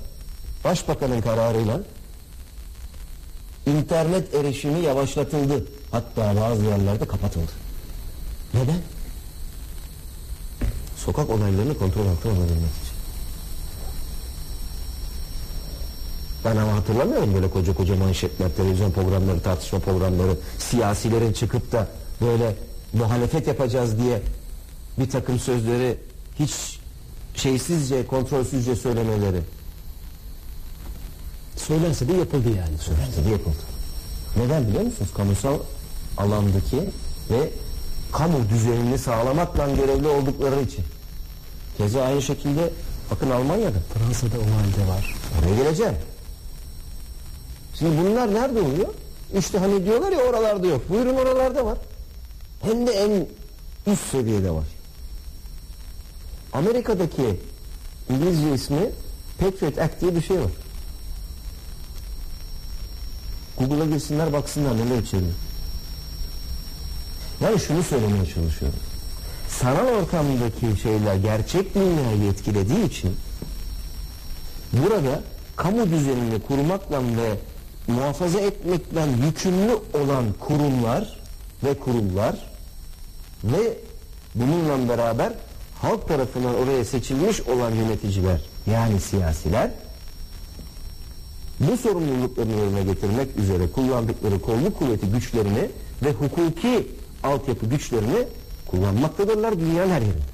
başbakanın 0.63 1.21
kararıyla 1.21 1.79
internet 3.65 4.35
erişimi 4.35 4.79
yavaşlatıldı. 4.79 5.65
Hatta 5.91 6.35
bazı 6.35 6.63
yerlerde 6.65 7.07
kapatıldı. 7.07 7.51
Neden? 8.53 8.81
Sokak 10.97 11.29
olaylarını 11.29 11.77
kontrol 11.77 12.07
altına 12.07 12.31
alabilmek 12.31 12.71
için. 12.83 12.90
Ben 16.45 16.57
ama 16.57 16.73
hatırlamıyorum 16.75 17.33
böyle 17.33 17.49
koca 17.49 17.73
koca 17.73 17.95
manşetler, 17.95 18.49
televizyon 18.57 18.91
programları, 18.91 19.39
tartışma 19.39 19.79
programları, 19.79 20.37
siyasilerin 20.57 21.33
çıkıp 21.33 21.71
da 21.71 21.87
böyle 22.21 22.55
muhalefet 22.93 23.47
yapacağız 23.47 23.99
diye 23.99 24.21
bir 24.99 25.09
takım 25.09 25.39
sözleri 25.39 25.97
hiç 26.39 26.79
şeysizce, 27.35 28.07
kontrolsüzce 28.07 28.75
söylemeleri. 28.75 29.41
Söylense 31.55 32.07
de 32.07 32.13
yapıldı 32.13 32.49
yani. 32.49 32.77
Sonuçta 32.77 33.25
da 33.25 33.29
yapıldı. 33.29 33.63
Neden 34.37 34.67
biliyor 34.67 34.83
musunuz? 34.83 35.09
Kamusal 35.17 35.57
alandaki 36.17 36.77
ve 37.29 37.49
kamu 38.11 38.49
düzenini 38.49 38.97
sağlamakla 38.97 39.69
görevli 39.69 40.07
oldukları 40.07 40.61
için. 40.61 40.85
Keza 41.77 42.01
aynı 42.01 42.21
şekilde 42.21 42.69
bakın 43.11 43.29
Almanya'da. 43.29 43.77
Fransa'da 43.93 44.37
o 44.37 44.41
halde 44.41 44.91
var. 44.91 45.15
Oraya 45.39 45.55
geleceğim. 45.55 45.95
Şimdi 47.81 47.97
bunlar 47.97 48.33
nerede 48.33 48.61
oluyor? 48.61 48.93
İşte 49.37 49.57
hani 49.57 49.85
diyorlar 49.85 50.11
ya 50.11 50.19
oralarda 50.19 50.67
yok. 50.67 50.89
Buyurun 50.89 51.15
oralarda 51.15 51.65
var. 51.65 51.77
Hem 52.61 52.87
de 52.87 52.91
en 52.91 53.27
üst 53.93 54.11
seviyede 54.11 54.51
var. 54.51 54.65
Amerika'daki 56.53 57.39
İngilizce 58.09 58.53
ismi 58.53 58.89
Patriot 59.39 59.77
Act 59.77 60.01
diye 60.01 60.15
bir 60.15 60.21
şey 60.21 60.39
var. 60.39 60.51
Google'a 63.57 63.85
girsinler 63.85 64.33
baksınlar 64.33 64.77
neler 64.77 65.01
içeriyor. 65.01 65.33
Yani 67.41 67.59
şunu 67.59 67.83
söylemeye 67.83 68.25
çalışıyorum. 68.25 68.79
Sanal 69.49 69.87
ortamdaki 69.87 70.81
şeyler 70.81 71.15
gerçek 71.15 71.75
dünyayı 71.75 72.31
etkilediği 72.31 72.85
için 72.85 73.15
burada 74.73 75.21
kamu 75.55 75.89
düzenini 75.89 76.41
kurmakla 76.41 76.99
ve 76.99 77.50
muhafaza 77.87 78.39
etmekle 78.39 79.01
yükümlü 79.25 79.71
olan 79.93 80.25
kurumlar 80.39 81.19
ve 81.63 81.73
kurullar 81.73 82.35
ve 83.43 83.77
bununla 84.35 84.89
beraber 84.89 85.33
halk 85.81 86.07
tarafından 86.07 86.55
oraya 86.55 86.85
seçilmiş 86.85 87.41
olan 87.41 87.71
yöneticiler 87.71 88.41
yani 88.67 89.01
siyasiler 89.01 89.71
bu 91.59 91.77
sorumluluklarını 91.77 92.55
yerine 92.55 92.83
getirmek 92.83 93.37
üzere 93.37 93.71
kullandıkları 93.71 94.41
kolluk 94.41 94.79
kuvveti 94.79 95.07
güçlerini 95.07 95.69
ve 96.03 96.11
hukuki 96.11 96.87
altyapı 97.23 97.65
güçlerini 97.65 98.27
kullanmaktadırlar 98.67 99.59
dünyanın 99.59 99.91
her 99.91 100.01
yerinde. 100.01 100.31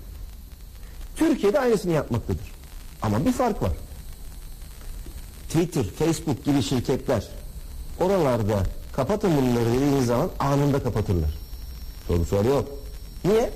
Türkiye'de 1.15 1.59
aynısını 1.59 1.91
yapmaktadır. 1.91 2.51
Ama 3.01 3.25
bir 3.25 3.31
fark 3.31 3.61
var. 3.61 3.71
Twitter, 5.47 5.83
Facebook 5.83 6.45
gibi 6.45 6.63
şirketler 6.63 7.27
oralarda 7.99 8.63
kapatın 8.93 9.31
bunları 9.37 9.65
dediğiniz 9.65 10.05
zaman 10.05 10.29
anında 10.39 10.83
kapatırlar. 10.83 11.29
Soru 12.07 12.25
soru 12.25 12.47
yok. 12.47 12.67
Niye? 13.25 13.51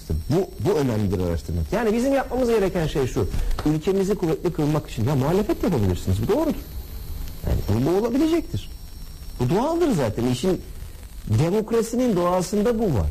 İşte 0.00 0.14
bu, 0.30 0.68
bu 0.68 0.78
önemlidir 0.78 1.20
araştırmak. 1.20 1.72
Yani 1.72 1.92
bizim 1.92 2.12
yapmamız 2.12 2.48
gereken 2.48 2.86
şey 2.86 3.06
şu. 3.06 3.28
Ülkemizi 3.66 4.14
kuvvetli 4.14 4.52
kılmak 4.52 4.90
için 4.90 5.08
ya 5.08 5.14
muhalefet 5.14 5.62
yapabilirsiniz. 5.62 6.22
Bu 6.22 6.28
doğrudur. 6.28 6.54
Yani 7.46 7.86
bu 7.86 7.90
olabilecektir. 7.90 8.70
Bu 9.40 9.50
doğaldır 9.50 9.90
zaten. 9.90 10.26
İşin 10.26 10.62
demokrasinin 11.28 12.16
doğasında 12.16 12.78
bu 12.78 12.84
var. 12.84 13.10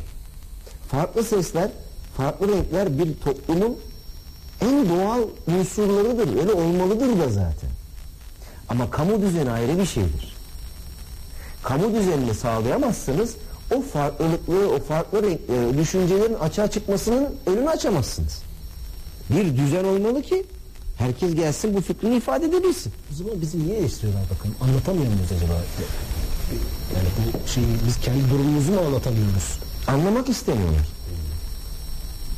Farklı 0.90 1.24
sesler, 1.24 1.70
farklı 2.16 2.48
renkler 2.48 2.98
bir 2.98 3.14
toplumun 3.14 3.76
en 4.60 4.88
doğal 4.88 5.20
unsurlarıdır. 5.46 6.40
Öyle 6.40 6.52
olmalıdır 6.52 7.20
da 7.20 7.28
zaten. 7.28 7.70
Ama 8.68 8.90
kamu 8.90 9.22
düzeni 9.22 9.50
ayrı 9.50 9.78
bir 9.78 9.86
şeydir. 9.86 10.36
Kamu 11.62 11.94
düzenini 11.94 12.34
sağlayamazsanız 12.34 13.34
o 13.76 13.82
farklılıkları, 13.82 14.68
o 14.68 14.80
farklı 14.82 15.22
renkleri, 15.22 15.66
o 15.66 15.78
düşüncelerin 15.78 16.34
açığa 16.34 16.70
çıkmasının 16.70 17.28
önünü 17.46 17.68
açamazsınız. 17.70 18.42
Bir 19.30 19.56
düzen 19.56 19.84
olmalı 19.84 20.22
ki 20.22 20.46
herkes 20.98 21.34
gelsin 21.34 21.74
bu 21.76 21.80
fikrini 21.80 22.16
ifade 22.16 22.44
edebilsin. 22.46 22.92
O 23.12 23.14
zaman 23.14 23.40
bizi 23.40 23.66
niye 23.66 23.76
eleştiriyorlar 23.78 24.22
bakın? 24.30 24.54
Anlatamıyor 24.60 25.06
muyuz 25.06 25.32
acaba? 25.36 25.54
Yani 26.94 27.08
bu 27.16 27.48
şeyi 27.48 27.66
biz 27.86 28.00
kendi 28.00 28.30
durumumuzu 28.30 28.72
mu 28.72 28.80
anlatamıyoruz? 28.80 29.58
Anlamak 29.86 30.28
istemiyorlar. 30.28 30.86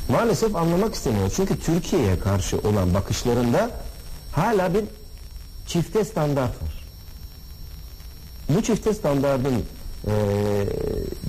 Maalesef 0.09 0.55
anlamak 0.55 0.95
istemiyor. 0.95 1.31
Çünkü 1.35 1.59
Türkiye'ye 1.59 2.19
karşı 2.19 2.57
olan 2.57 2.93
bakışlarında 2.93 3.69
hala 4.31 4.73
bir 4.73 4.83
çifte 5.67 6.05
standart 6.05 6.61
var. 6.63 6.83
Bu 8.49 8.61
çifte 8.63 8.93
standardın 8.93 9.53
eee, 10.07 10.13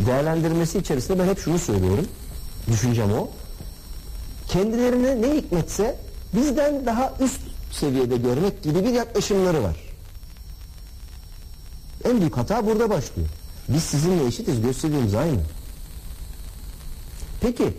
değerlendirmesi 0.07 0.79
içerisinde 0.79 1.19
ben 1.19 1.29
hep 1.29 1.39
şunu 1.39 1.59
söylüyorum. 1.59 2.07
Düşüncem 2.71 3.13
o. 3.13 3.29
Kendilerine 4.49 5.23
ne 5.23 5.35
hikmetse 5.37 5.97
bizden 6.35 6.87
daha 6.87 7.13
üst 7.21 7.41
seviyede 7.73 8.17
görmek 8.17 8.63
gibi 8.63 8.85
bir 8.85 8.93
yaklaşımları 8.93 9.63
var. 9.63 9.77
En 12.05 12.21
büyük 12.21 12.37
hata 12.37 12.67
burada 12.67 12.91
başlıyor. 12.91 13.29
Biz 13.69 13.83
sizinle 13.83 14.27
eşitiz, 14.27 14.61
gösterdiğimiz 14.63 15.15
aynı. 15.15 15.41
Peki, 17.41 17.75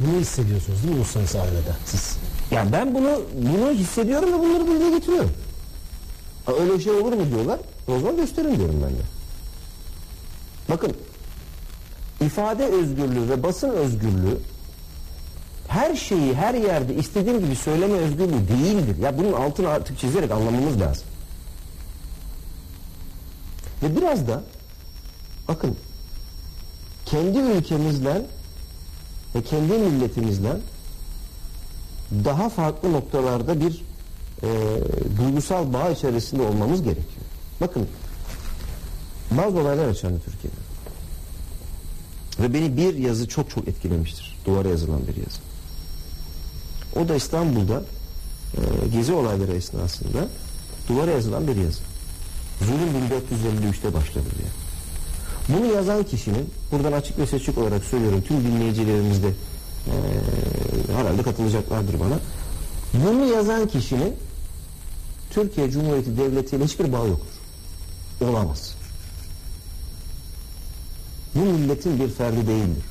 Bunu 0.00 0.20
hissediyorsunuz 0.20 0.82
değil 0.82 0.92
mi 0.94 0.98
uluslararası 0.98 1.40
arenada 1.40 1.76
siz? 1.86 2.16
ya 2.50 2.66
ben 2.72 2.94
bunu 2.94 3.20
bunu 3.34 3.70
hissediyorum 3.70 4.32
ve 4.32 4.38
bunları 4.38 4.66
dile 4.66 4.90
getiriyorum. 4.90 5.32
Ha, 6.46 6.52
Öyle 6.52 6.80
şey 6.80 6.92
olur 6.92 7.12
mu 7.12 7.30
diyorlar, 7.30 7.60
o 7.88 7.98
zaman 7.98 8.16
gösterin 8.16 8.56
diyorum 8.56 8.82
ben 8.82 8.90
de. 8.90 9.02
Bakın, 10.70 10.92
ifade 12.20 12.64
özgürlüğü 12.66 13.28
ve 13.30 13.42
basın 13.42 13.70
özgürlüğü 13.70 14.38
her 15.68 15.96
şeyi 15.96 16.34
her 16.34 16.54
yerde 16.54 16.94
istediğim 16.94 17.40
gibi 17.40 17.56
söyleme 17.56 17.98
özgürlüğü 17.98 18.48
değildir. 18.48 18.96
Ya 19.02 19.18
bunun 19.18 19.32
altını 19.32 19.68
artık 19.68 19.98
çizerek 19.98 20.30
anlamamız 20.30 20.80
lazım. 20.80 21.04
Ve 23.82 23.96
biraz 23.96 24.28
da 24.28 24.42
bakın 25.48 25.76
kendi 27.06 27.38
ülkemizden 27.38 28.22
ve 29.36 29.42
kendi 29.42 29.72
milletimizle 29.72 30.56
daha 32.24 32.48
farklı 32.48 32.92
noktalarda 32.92 33.60
bir 33.60 33.84
e, 34.42 34.48
duygusal 35.18 35.72
bağ 35.72 35.90
içerisinde 35.90 36.42
olmamız 36.42 36.82
gerekiyor. 36.82 37.26
Bakın 37.60 37.88
bazı 39.30 39.58
olaylar 39.58 39.86
yaşandı 39.86 40.20
Türkiye'de. 40.24 40.56
Ve 42.40 42.54
beni 42.54 42.76
bir 42.76 42.94
yazı 42.94 43.28
çok 43.28 43.50
çok 43.50 43.68
etkilemiştir. 43.68 44.38
Duvara 44.46 44.68
yazılan 44.68 45.00
bir 45.06 45.16
yazı. 45.16 45.40
O 46.96 47.08
da 47.08 47.14
İstanbul'da 47.14 47.82
e, 48.54 48.88
gezi 48.88 49.12
olayları 49.12 49.52
esnasında 49.52 50.28
duvara 50.88 51.10
yazılan 51.10 51.46
bir 51.48 51.56
yazı. 51.56 51.80
Zulüm 52.60 52.88
1453'te 53.68 53.94
başladı 53.94 54.26
diye. 54.38 54.48
Bunu 55.48 55.74
yazan 55.74 56.04
kişinin, 56.04 56.50
buradan 56.72 56.92
açık 56.92 57.18
ve 57.18 57.26
seçik 57.26 57.58
olarak 57.58 57.84
söylüyorum, 57.84 58.22
tüm 58.28 58.44
dinleyicilerimiz 58.44 59.22
de 59.22 59.28
e, 59.28 59.94
herhalde 60.96 61.22
katılacaklardır 61.22 62.00
bana. 62.00 62.18
Bunu 62.94 63.26
yazan 63.26 63.68
kişinin 63.68 64.14
Türkiye 65.30 65.70
Cumhuriyeti 65.70 66.18
Devleti 66.18 66.56
ile 66.56 66.64
hiçbir 66.64 66.92
bağı 66.92 67.08
yoktur. 67.08 67.36
Olamaz. 68.20 68.74
Bu 71.34 71.40
milletin 71.40 72.00
bir 72.00 72.08
ferdi 72.08 72.46
değildir. 72.46 72.84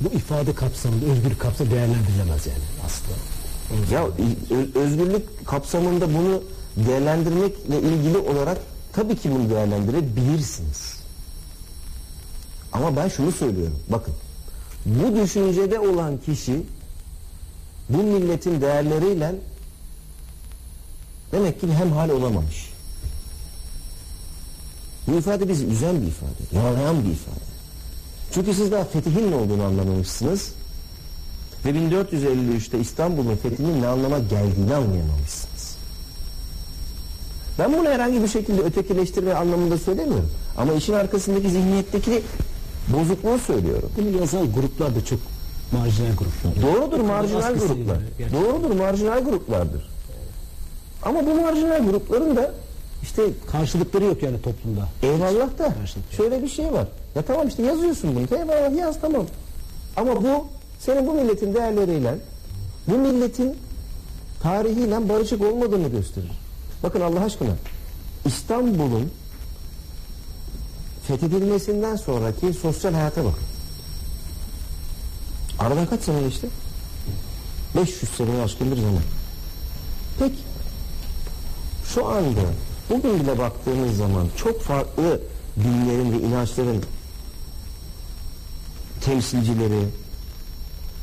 Bu 0.00 0.08
ifade 0.08 0.54
kapsamında, 0.54 1.06
özgür 1.06 1.38
kapsa 1.38 1.70
değerlendirilemez 1.70 2.46
yani 2.46 2.64
aslında. 2.86 3.16
Ya 3.92 4.06
özgürlük 4.74 5.46
kapsamında 5.46 6.14
bunu 6.14 6.42
değerlendirmekle 6.76 7.80
ilgili 7.80 8.18
olarak 8.18 8.58
tabii 8.92 9.16
ki 9.16 9.30
bunu 9.30 9.50
değerlendirebilirsiniz. 9.50 11.01
Ama 12.72 12.96
ben 12.96 13.08
şunu 13.08 13.32
söylüyorum. 13.32 13.78
Bakın. 13.88 14.14
Bu 14.86 15.16
düşüncede 15.16 15.78
olan 15.78 16.18
kişi 16.18 16.62
bu 17.88 18.02
milletin 18.02 18.60
değerleriyle 18.60 19.34
demek 21.32 21.60
ki 21.60 21.74
hemhal 21.74 22.10
olamamış. 22.10 22.72
Bu 25.06 25.18
ifade 25.18 25.48
bizi 25.48 25.66
üzen 25.66 26.02
bir 26.02 26.06
ifade. 26.06 26.56
Yaralayan 26.56 27.04
bir 27.04 27.10
ifade. 27.10 27.52
Çünkü 28.32 28.54
siz 28.54 28.72
daha 28.72 28.84
fetihin 28.84 29.30
ne 29.30 29.34
olduğunu 29.34 29.64
anlamamışsınız. 29.64 30.52
Ve 31.64 31.70
1453'te 31.70 32.78
İstanbul'un 32.78 33.36
fethinin 33.36 33.82
ne 33.82 33.86
anlama 33.86 34.18
geldiğini 34.18 34.74
anlayamamışsınız. 34.74 35.76
Ben 37.58 37.72
bunu 37.72 37.88
herhangi 37.88 38.22
bir 38.22 38.28
şekilde 38.28 38.62
ötekileştirme 38.62 39.34
anlamında 39.34 39.78
söylemiyorum. 39.78 40.30
Ama 40.56 40.72
işin 40.72 40.92
arkasındaki 40.92 41.50
zihniyetteki 41.50 42.22
bozukluğu 42.88 43.38
söylüyorum. 43.38 43.90
Bunu 43.96 44.20
yazan 44.20 44.52
gruplar 44.52 44.94
da 44.96 45.04
çok 45.04 45.18
marjinal 45.72 46.08
gruplar. 46.18 46.62
Doğrudur 46.72 47.00
marjinal 47.00 47.38
Baskı 47.54 47.54
gruplar. 47.66 47.96
gerçekten. 48.18 48.42
Doğrudur 48.42 48.70
marjinal 48.76 49.24
gruplardır. 49.24 49.88
Ama 51.02 51.26
bu 51.26 51.34
marjinal 51.34 51.84
grupların 51.84 52.36
da 52.36 52.54
işte 53.02 53.22
Karşılıkları 53.52 54.04
yok 54.04 54.22
yani 54.22 54.42
toplumda. 54.42 54.88
Eyvallah 55.02 55.58
da 55.58 55.74
Karşılıklı. 55.74 56.16
şöyle 56.16 56.42
bir 56.42 56.48
şey 56.48 56.72
var. 56.72 56.86
Ya 57.14 57.22
tamam 57.22 57.48
işte 57.48 57.62
yazıyorsun 57.62 58.16
bunu. 58.16 58.38
Eyvallah 58.40 58.76
yaz 58.76 59.00
tamam. 59.00 59.26
Ama 59.96 60.22
bu 60.22 60.46
senin 60.80 61.06
bu 61.06 61.12
milletin 61.14 61.54
değerleriyle 61.54 62.14
bu 62.88 62.98
milletin 62.98 63.54
tarihiyle 64.42 65.08
barışık 65.08 65.42
olmadığını 65.44 65.88
gösterir. 65.88 66.30
Bakın 66.82 67.00
Allah 67.00 67.20
aşkına 67.24 67.50
İstanbul'un 68.26 69.10
fethedilmesinden 71.08 71.96
sonraki 71.96 72.52
sosyal 72.52 72.94
hayata 72.94 73.24
bakın. 73.24 73.42
Aradan 75.58 75.86
kaç 75.86 76.00
sene 76.00 76.22
geçti? 76.22 76.48
500 77.76 78.10
sene 78.10 78.42
aşkın 78.42 78.70
bir 78.70 78.76
zaman. 78.76 79.02
Peki 80.18 80.38
şu 81.94 82.06
anda 82.06 82.40
bugün 82.90 83.20
bile 83.20 83.38
baktığımız 83.38 83.96
zaman 83.96 84.28
çok 84.36 84.62
farklı 84.62 85.20
dinlerin 85.56 86.12
ve 86.12 86.16
inançların 86.16 86.82
temsilcileri, 89.00 89.82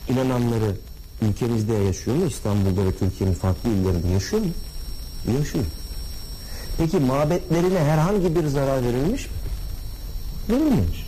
inananları 0.09 0.75
ülkemizde 1.21 1.73
yaşıyor 1.73 2.17
mu? 2.17 2.25
İstanbul'da 2.25 2.85
ve 2.85 2.91
Türkiye'nin 2.91 3.35
farklı 3.35 3.69
illerinde 3.69 4.07
yaşıyor 4.07 4.41
mu? 4.41 4.51
Yaşıyor. 5.37 5.65
Peki 6.77 6.99
mabetlerine 6.99 7.79
herhangi 7.79 8.35
bir 8.35 8.47
zarar 8.47 8.83
verilmiş 8.83 9.25
mi? 9.25 9.31
Verilmemiş. 10.49 11.07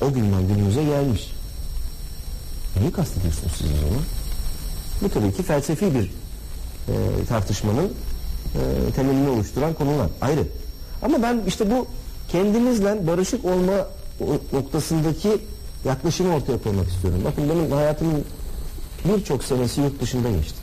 O 0.00 0.12
günden 0.12 0.48
günümüze 0.48 0.84
gelmiş. 0.84 1.32
Neyi 2.80 2.92
kastediyorsunuz 2.92 3.52
siz 3.58 3.66
o 3.66 3.76
zaman? 3.76 4.02
Bu 5.02 5.08
tabii 5.08 5.32
ki 5.32 5.42
felsefi 5.42 5.94
bir 5.94 6.10
e, 6.88 7.24
tartışmanın 7.28 7.92
e, 8.54 8.92
temelini 8.92 9.28
oluşturan 9.28 9.74
konular. 9.74 10.08
Ayrı. 10.20 10.46
Ama 11.02 11.22
ben 11.22 11.42
işte 11.46 11.70
bu 11.70 11.86
kendimizle 12.28 13.06
barışık 13.06 13.44
olma 13.44 13.86
noktasındaki 14.52 15.38
yaklaşımı 15.84 16.34
ortaya 16.34 16.62
koymak 16.62 16.88
istiyorum. 16.88 17.20
Bakın 17.24 17.48
benim 17.48 17.72
hayatımın 17.72 18.24
birçok 19.04 19.44
senesi 19.44 19.80
yurt 19.80 20.00
dışında 20.00 20.30
geçti. 20.30 20.58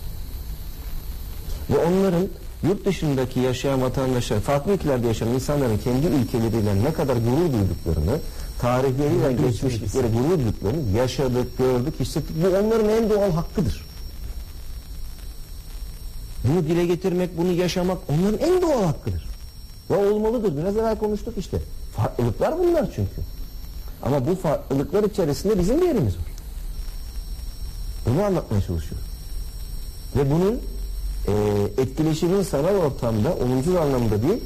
Ve 1.69 1.77
onların 1.77 2.27
yurt 2.63 2.85
dışındaki 2.85 3.39
yaşayan 3.39 3.81
vatandaşlar, 3.81 4.39
farklı 4.39 4.71
ülkelerde 4.71 5.07
yaşayan 5.07 5.29
insanların 5.29 5.77
kendi 5.77 6.07
ülkeleriyle 6.07 6.83
ne 6.83 6.93
kadar 6.93 7.15
gurur 7.15 7.53
duyduklarını, 7.53 8.19
tarihleriyle 8.59 9.33
geçmişlikleri 9.33 10.07
gurur 10.07 10.39
duyduklarını 10.39 10.97
yaşadık, 10.97 11.57
gördük, 11.57 11.99
hissettik. 11.99 12.35
Bu 12.43 12.47
onların 12.47 12.89
en 12.89 13.09
doğal 13.09 13.31
hakkıdır. 13.31 13.85
Bunu 16.43 16.63
dile 16.63 16.85
getirmek, 16.85 17.37
bunu 17.37 17.51
yaşamak 17.51 17.97
onların 18.09 18.39
en 18.39 18.61
doğal 18.61 18.83
hakkıdır. 18.83 19.27
Ve 19.89 19.95
olmalıdır. 19.95 20.57
Biraz 20.57 20.77
evvel 20.77 20.97
konuştuk 20.97 21.37
işte. 21.37 21.57
Farklılıklar 21.95 22.59
bunlar 22.59 22.89
çünkü. 22.95 23.21
Ama 24.03 24.27
bu 24.27 24.35
farklılıklar 24.35 25.03
içerisinde 25.03 25.59
bizim 25.59 25.81
bir 25.81 25.87
yerimiz 25.87 26.17
var. 26.17 26.25
Bunu 28.05 28.23
anlatmaya 28.23 28.61
çalışıyorum. 28.61 29.07
Ve 30.15 30.31
bunun 30.31 30.59
e, 31.27 31.33
etkileşimin 31.81 32.43
sanal 32.43 32.75
ortamda 32.75 33.35
olumsuz 33.35 33.75
anlamda 33.75 34.23
değil, 34.23 34.39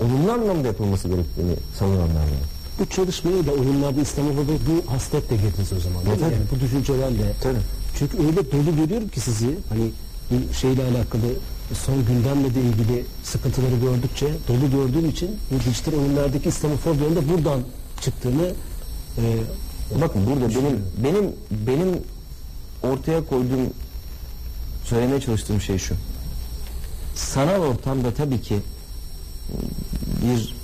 olumlu 0.00 0.32
anlamda 0.32 0.68
yapılması 0.68 1.08
gerektiğini 1.08 1.54
savunan 1.78 2.08
ben 2.08 2.20
yani. 2.20 2.48
Bu 2.80 2.86
çalışmaya 2.86 3.46
da 3.46 3.52
oyunlarda 3.52 4.00
İstanbul'da 4.00 4.52
bu 4.52 4.92
hasletle 4.92 5.36
girdiniz 5.36 5.72
o 5.72 5.80
zaman. 5.80 6.04
değil 6.04 6.16
mi? 6.16 6.20
tabii. 6.20 6.34
Yani 6.34 6.44
bu 6.52 6.60
düşüncelerle. 6.60 7.32
Tabii. 7.42 7.58
Çünkü 7.98 8.18
öyle 8.18 8.52
dolu 8.52 8.76
görüyorum 8.76 9.08
ki 9.08 9.20
sizi 9.20 9.58
hani 9.68 9.90
bu 10.30 10.54
şeyle 10.54 10.82
alakalı 10.82 11.28
son 11.72 12.06
gündemle 12.06 12.54
de 12.54 12.60
ilgili 12.60 13.04
sıkıntıları 13.22 13.76
gördükçe 13.76 14.26
dolu 14.48 14.70
gördüğüm 14.70 15.10
için 15.10 15.30
bu 15.50 15.70
dijital 15.70 15.92
oyunlardaki 15.92 16.48
İslamofobiyanın 16.48 17.16
da 17.16 17.28
buradan 17.28 17.60
çıktığını 18.00 18.52
e, 19.18 19.22
Bakın 20.00 20.26
burada 20.26 20.48
benim 20.48 20.82
benim 21.04 21.32
benim 21.50 22.02
ortaya 22.82 23.24
koyduğum 23.24 23.70
söylemeye 24.84 25.20
çalıştığım 25.20 25.60
şey 25.60 25.78
şu. 25.78 25.94
Sanal 27.18 27.60
ortamda 27.62 28.14
tabii 28.14 28.42
ki 28.42 28.60
bir 30.22 30.54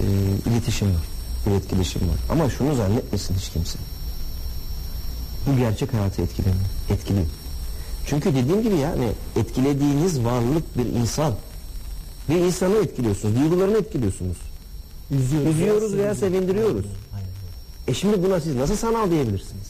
e, 0.00 0.04
iletişim 0.50 0.88
var, 0.88 1.02
bir 1.46 1.50
etkileşim 1.50 2.02
var. 2.02 2.16
Ama 2.30 2.50
şunu 2.50 2.74
zannetmesin 2.74 3.34
hiç 3.34 3.48
kimse. 3.48 3.78
Bu 5.46 5.56
gerçek 5.56 5.94
hayatı 5.94 6.22
etkilemiyor, 6.22 6.64
etkiliyor. 6.90 7.26
Çünkü 8.06 8.34
dediğim 8.34 8.62
gibi 8.62 8.76
yani 8.76 9.08
etkilediğiniz 9.36 10.24
varlık 10.24 10.78
bir 10.78 10.86
insan. 10.86 11.34
Bir 12.28 12.34
insanı 12.36 12.76
etkiliyorsunuz, 12.76 13.36
duygularını 13.40 13.78
etkiliyorsunuz. 13.78 14.36
üzüyoruz, 15.10 15.54
Üzüyoruz 15.54 15.96
veya 15.96 16.14
sevindiriyoruz. 16.14 16.86
Aynen. 17.14 17.28
E 17.88 17.94
şimdi 17.94 18.22
buna 18.22 18.40
siz 18.40 18.54
nasıl 18.54 18.76
sanal 18.76 19.10
diyebilirsiniz? 19.10 19.66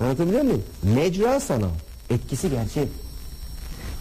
Anlatabiliyor 0.00 0.42
muyum? 0.42 0.62
Mecra 0.82 1.40
sanal. 1.40 1.68
Etkisi 2.10 2.50
gerçek. 2.50 2.88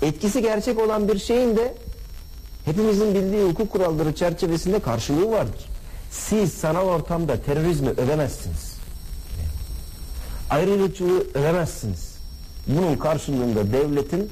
Etkisi 0.04 0.42
gerçek 0.42 0.80
olan 0.80 1.08
bir 1.08 1.20
şeyin 1.20 1.56
de 1.58 1.74
hepimizin 2.66 3.16
bildiği 3.16 3.44
hukuk 3.44 3.72
kuralları 3.72 4.16
çerçevesinde 4.16 4.80
karşılığı 4.80 5.32
vardır. 5.32 5.66
Siz 6.12 6.54
sanal 6.54 6.86
ortamda 6.86 7.42
terörizmi 7.42 7.90
övemezsiniz. 7.90 8.74
Ayrılıkçılığı 10.50 11.24
övemezsiniz. 11.34 12.14
Bunun 12.68 12.96
karşılığında 12.96 13.74
devletin 13.74 14.32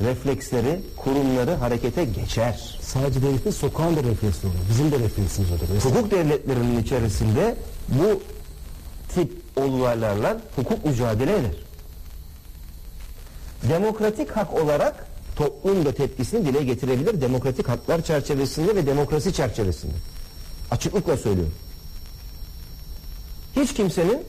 refleksleri, 0.00 0.80
kurumları 0.96 1.54
harekete 1.54 2.04
geçer. 2.04 2.78
Sadece 2.82 3.22
devletin 3.22 3.50
sokağın 3.50 3.96
da 3.96 4.02
refleksi 4.02 4.46
oluyor. 4.46 4.62
Bizim 4.70 4.92
de 4.92 4.98
refleksimiz 4.98 5.50
olur. 5.50 5.60
Mesela 5.74 5.94
hukuk 5.94 6.10
devletlerinin 6.10 6.82
içerisinde 6.82 7.56
bu 7.88 8.20
tip 9.14 9.32
olaylarla 9.56 10.40
hukuk 10.56 10.84
mücadele 10.84 11.32
eder. 11.32 11.63
Demokratik 13.68 14.30
hak 14.30 14.54
olarak 14.54 15.06
toplum 15.36 15.84
da 15.84 15.92
tepkisini 15.92 16.46
dile 16.46 16.64
getirebilir 16.64 17.20
demokratik 17.20 17.68
haklar 17.68 18.02
çerçevesinde 18.02 18.76
ve 18.76 18.86
demokrasi 18.86 19.32
çerçevesinde. 19.32 19.94
Açıklıkla 20.70 21.16
söylüyorum. 21.16 21.54
Hiç 23.56 23.74
kimsenin 23.74 24.22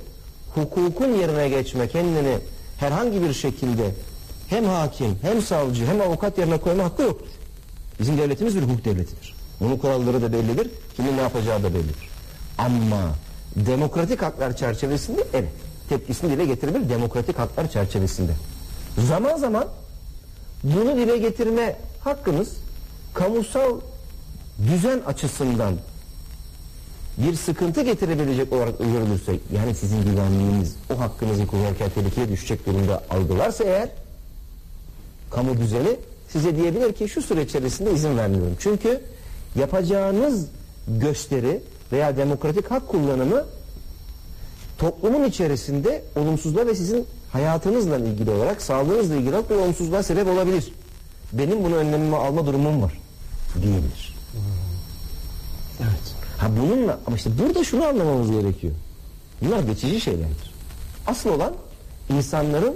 hukukun 0.55 1.13
yerine 1.13 1.49
geçme, 1.49 1.87
kendini 1.87 2.37
herhangi 2.79 3.21
bir 3.21 3.33
şekilde 3.33 3.95
hem 4.47 4.65
hakim, 4.65 5.17
hem 5.21 5.41
savcı, 5.41 5.85
hem 5.85 6.01
avukat 6.01 6.37
yerine 6.37 6.57
koyma 6.57 6.83
hakkı 6.83 7.01
yoktur. 7.01 7.27
Bizim 7.99 8.17
devletimiz 8.17 8.55
bir 8.55 8.61
hukuk 8.61 8.85
devletidir. 8.85 9.35
Bunun 9.59 9.77
kuralları 9.77 10.21
da 10.21 10.33
bellidir. 10.33 10.69
Kimin 10.95 11.17
ne 11.17 11.21
yapacağı 11.21 11.63
da 11.63 11.73
bellidir. 11.73 12.09
Ama 12.57 13.01
demokratik 13.55 14.21
haklar 14.21 14.57
çerçevesinde 14.57 15.23
evet 15.33 15.49
tepkisini 15.89 16.31
dile 16.31 16.45
getirebilir 16.45 16.89
demokratik 16.89 17.39
haklar 17.39 17.69
çerçevesinde. 17.69 18.31
Zaman 18.97 19.37
zaman 19.37 19.67
bunu 20.63 20.97
dile 20.97 21.17
getirme 21.17 21.75
hakkınız 21.99 22.49
kamusal 23.13 23.79
düzen 24.67 24.99
açısından 24.99 25.75
bir 27.17 27.35
sıkıntı 27.35 27.81
getirebilecek 27.81 28.53
olarak 28.53 28.79
görülürse 28.79 29.35
yani 29.55 29.75
sizin 29.75 30.03
güvenliğiniz 30.03 30.75
o 30.95 30.99
hakkınızı 30.99 31.47
kullanırken 31.47 31.89
tehlikeye 31.89 32.29
düşecek 32.29 32.65
durumda 32.65 33.03
algılarsa 33.09 33.63
eğer 33.63 33.89
kamu 35.31 35.57
düzeni 35.57 35.97
size 36.29 36.55
diyebilir 36.55 36.93
ki 36.93 37.09
şu 37.09 37.21
süre 37.21 37.41
içerisinde 37.41 37.93
izin 37.93 38.17
vermiyorum. 38.17 38.55
Çünkü 38.59 39.01
yapacağınız 39.55 40.45
gösteri 40.87 41.61
veya 41.91 42.17
demokratik 42.17 42.71
hak 42.71 42.87
kullanımı 42.87 43.45
toplumun 44.77 45.23
içerisinde 45.23 46.03
olumsuzluğa 46.15 46.65
ve 46.65 46.75
sizin 46.75 47.05
hayatınızla 47.35 47.97
ilgili 47.97 48.31
olarak, 48.31 48.61
sağlığınızla 48.61 49.15
ilgili 49.15 49.29
olarak 49.29 49.49
bir 49.49 49.55
olumsuzluğa 49.55 50.03
sebep 50.03 50.27
olabilir. 50.27 50.73
Benim 51.33 51.63
bunu 51.63 51.75
önlemimi 51.75 52.15
alma 52.15 52.45
durumum 52.45 52.81
var 52.81 52.99
diyebilir. 53.61 54.15
evet. 55.79 56.15
Ha 56.37 56.47
bununla 56.61 56.99
ama 57.07 57.15
işte 57.15 57.29
burada 57.39 57.63
şunu 57.63 57.85
anlamamız 57.85 58.31
gerekiyor. 58.31 58.73
Bunlar 59.41 59.59
geçici 59.59 60.01
şeylerdir. 60.01 60.53
Asıl 61.07 61.29
olan 61.29 61.53
insanların 62.09 62.75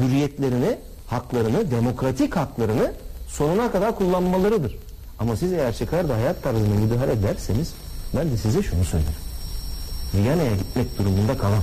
hürriyetlerini, 0.00 0.78
haklarını, 1.06 1.70
demokratik 1.70 2.36
haklarını 2.36 2.92
sonuna 3.28 3.72
kadar 3.72 3.96
kullanmalarıdır. 3.96 4.76
Ama 5.18 5.36
siz 5.36 5.52
eğer 5.52 5.74
çıkar 5.74 6.08
da 6.08 6.14
hayat 6.14 6.42
tarzına 6.42 6.74
müdahale 6.74 7.12
ederseniz 7.12 7.72
ben 8.16 8.30
de 8.30 8.36
size 8.36 8.62
şunu 8.62 8.84
söylerim. 8.84 9.22
Viyana'ya 10.14 10.56
gitmek 10.56 10.98
durumunda 10.98 11.38
kalan, 11.38 11.62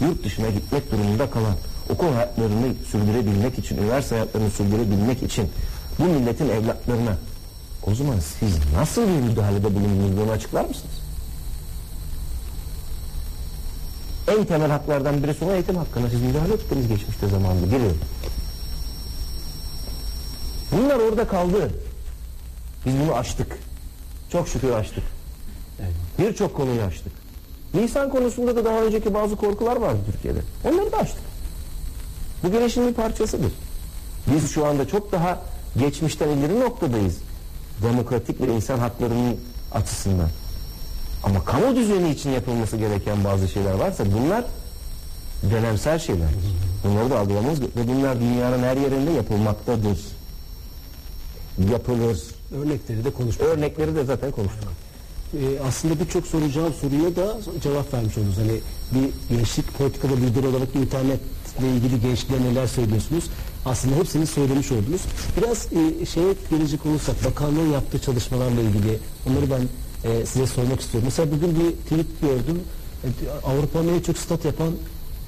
yurt 0.00 0.24
dışına 0.24 0.48
gitmek 0.48 0.92
durumunda 0.92 1.30
kalan, 1.30 1.54
okul 1.88 2.12
hayatlarını 2.12 2.74
sürdürebilmek 2.90 3.58
için, 3.58 3.76
üniversite 3.76 4.14
hayatlarını 4.14 4.50
sürdürebilmek 4.50 5.22
için 5.22 5.48
bu 5.98 6.04
milletin 6.04 6.48
evlatlarına 6.48 7.16
o 7.86 7.94
zaman 7.94 8.18
siz 8.18 8.58
nasıl 8.74 9.02
bir 9.02 9.28
müdahalede 9.30 9.74
bulundunuz 9.74 10.16
bunu 10.16 10.30
açıklar 10.30 10.64
mısınız? 10.64 10.94
En 14.28 14.44
temel 14.44 14.70
haklardan 14.70 15.22
birisi 15.22 15.44
olan 15.44 15.54
eğitim 15.54 15.76
hakkına 15.76 16.10
siz 16.10 16.22
müdahale 16.22 16.54
ettiniz 16.54 16.88
geçmişte 16.88 17.28
zamanında 17.28 17.66
biliyorum. 17.66 17.98
Bunlar 20.72 20.96
orada 20.96 21.28
kaldı. 21.28 21.70
Biz 22.86 22.94
bunu 23.00 23.14
aştık. 23.14 23.58
Çok 24.32 24.48
şükür. 24.48 24.68
Evet. 24.68 25.94
Birçok 26.18 26.56
konuyu 26.56 26.82
aştık. 26.82 27.21
Lisan 27.74 28.10
konusunda 28.10 28.56
da 28.56 28.64
daha 28.64 28.80
önceki 28.82 29.14
bazı 29.14 29.36
korkular 29.36 29.76
vardı 29.76 29.98
Türkiye'de. 30.12 30.38
Onları 30.64 30.92
da 30.92 30.96
aştık. 30.96 31.22
Bu 32.44 32.52
gelişimin 32.52 32.88
bir 32.88 32.94
parçasıdır. 32.94 33.52
Biz 34.26 34.50
şu 34.50 34.66
anda 34.66 34.88
çok 34.88 35.12
daha 35.12 35.42
geçmişten 35.78 36.28
ileri 36.28 36.60
noktadayız. 36.60 37.16
Demokratik 37.82 38.40
ve 38.40 38.54
insan 38.54 38.78
haklarının 38.78 39.36
açısından. 39.72 40.28
Ama 41.24 41.44
kamu 41.44 41.76
düzeni 41.76 42.10
için 42.10 42.30
yapılması 42.30 42.76
gereken 42.76 43.24
bazı 43.24 43.48
şeyler 43.48 43.74
varsa 43.74 44.04
bunlar 44.12 44.44
dönemsel 45.50 45.98
şeyler. 45.98 46.28
Bunları 46.84 47.10
da 47.10 47.18
algılamamız 47.18 47.60
ve 47.60 47.88
bunlar 47.88 48.20
dünyanın 48.20 48.62
her 48.62 48.76
yerinde 48.76 49.10
yapılmaktadır. 49.10 49.98
Yapılır. 51.72 52.22
Örnekleri 52.62 53.04
de 53.04 53.10
konuşmak. 53.10 53.48
Örnekleri 53.48 53.94
de 53.96 54.04
zaten 54.04 54.30
konuştuk. 54.30 54.68
E, 55.34 55.60
aslında 55.68 56.00
birçok 56.00 56.26
soracağım 56.26 56.74
soruya 56.80 57.16
da 57.16 57.38
cevap 57.62 57.94
vermiş 57.94 58.18
oldunuz. 58.18 58.36
Hani 58.36 58.60
bir 58.94 59.36
gençlik 59.36 59.78
politikada 59.78 60.14
lider 60.14 60.44
olarak 60.44 60.76
internetle 60.76 61.68
ilgili 61.76 62.00
gençliğe 62.00 62.40
neler 62.40 62.66
söylüyorsunuz? 62.66 63.24
Aslında 63.64 63.96
hepsini 63.96 64.26
söylemiş 64.26 64.72
oldunuz. 64.72 65.00
Biraz 65.36 65.66
e, 65.72 66.06
şeye 66.06 66.34
gelecek 66.50 66.86
olursak 66.86 67.24
bakanlığın 67.24 67.72
yaptığı 67.72 67.98
çalışmalarla 67.98 68.60
ilgili 68.60 68.98
onları 69.28 69.50
ben 69.50 69.68
e, 70.10 70.26
size 70.26 70.46
sormak 70.46 70.80
istiyorum. 70.80 71.06
Mesela 71.06 71.32
bugün 71.32 71.54
bir 71.60 71.72
tweet 71.72 72.20
gördüm. 72.20 72.60
E, 73.04 73.08
Avrupa'nın 73.46 73.94
en 73.94 74.00
çok 74.00 74.18
stat 74.18 74.44
yapan 74.44 74.72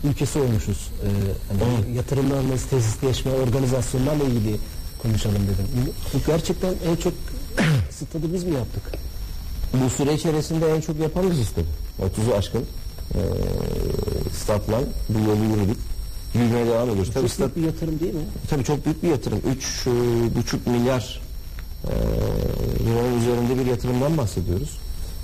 ülkesi 0.04 0.38
olmuşuz. 0.38 0.90
E, 1.02 1.08
hani 1.48 1.96
yatırımlarımız, 1.96 2.64
tesisleşme, 2.64 3.32
organizasyonlarla 3.32 4.24
ilgili 4.24 4.56
konuşalım 5.02 5.42
dedim. 5.42 5.92
Gerçekten 6.26 6.74
en 6.90 6.96
çok 6.96 7.12
stadı 7.90 8.32
biz 8.32 8.44
mi 8.44 8.54
yaptık? 8.54 8.82
Bu 9.74 9.90
süre 9.90 10.14
içerisinde 10.14 10.74
en 10.76 10.80
çok 10.80 10.98
yapan 11.00 11.30
biz 11.30 11.38
istedik. 11.38 11.68
30'u 12.00 12.34
aşkın 12.34 12.64
e, 13.14 13.20
statla 14.42 14.80
bu 15.08 15.18
yolu 15.18 15.44
yürüdük. 15.44 15.76
Yürümeye 16.34 16.66
devam 16.66 16.90
ediyoruz. 16.90 17.10
Tabii, 17.14 17.22
Çok 17.22 17.30
stat, 17.32 17.56
büyük 17.56 17.68
bir 17.68 17.72
yatırım 17.74 18.00
değil 18.00 18.14
mi? 18.14 18.24
tabii 18.50 18.64
çok 18.64 18.84
büyük 18.84 19.02
bir 19.02 19.08
yatırım. 19.08 19.38
3,5 19.38 20.70
milyar 20.70 21.20
e, 21.84 21.92
euronun 22.90 23.20
üzerinde 23.20 23.58
bir 23.60 23.66
yatırımdan 23.70 24.18
bahsediyoruz. 24.18 24.78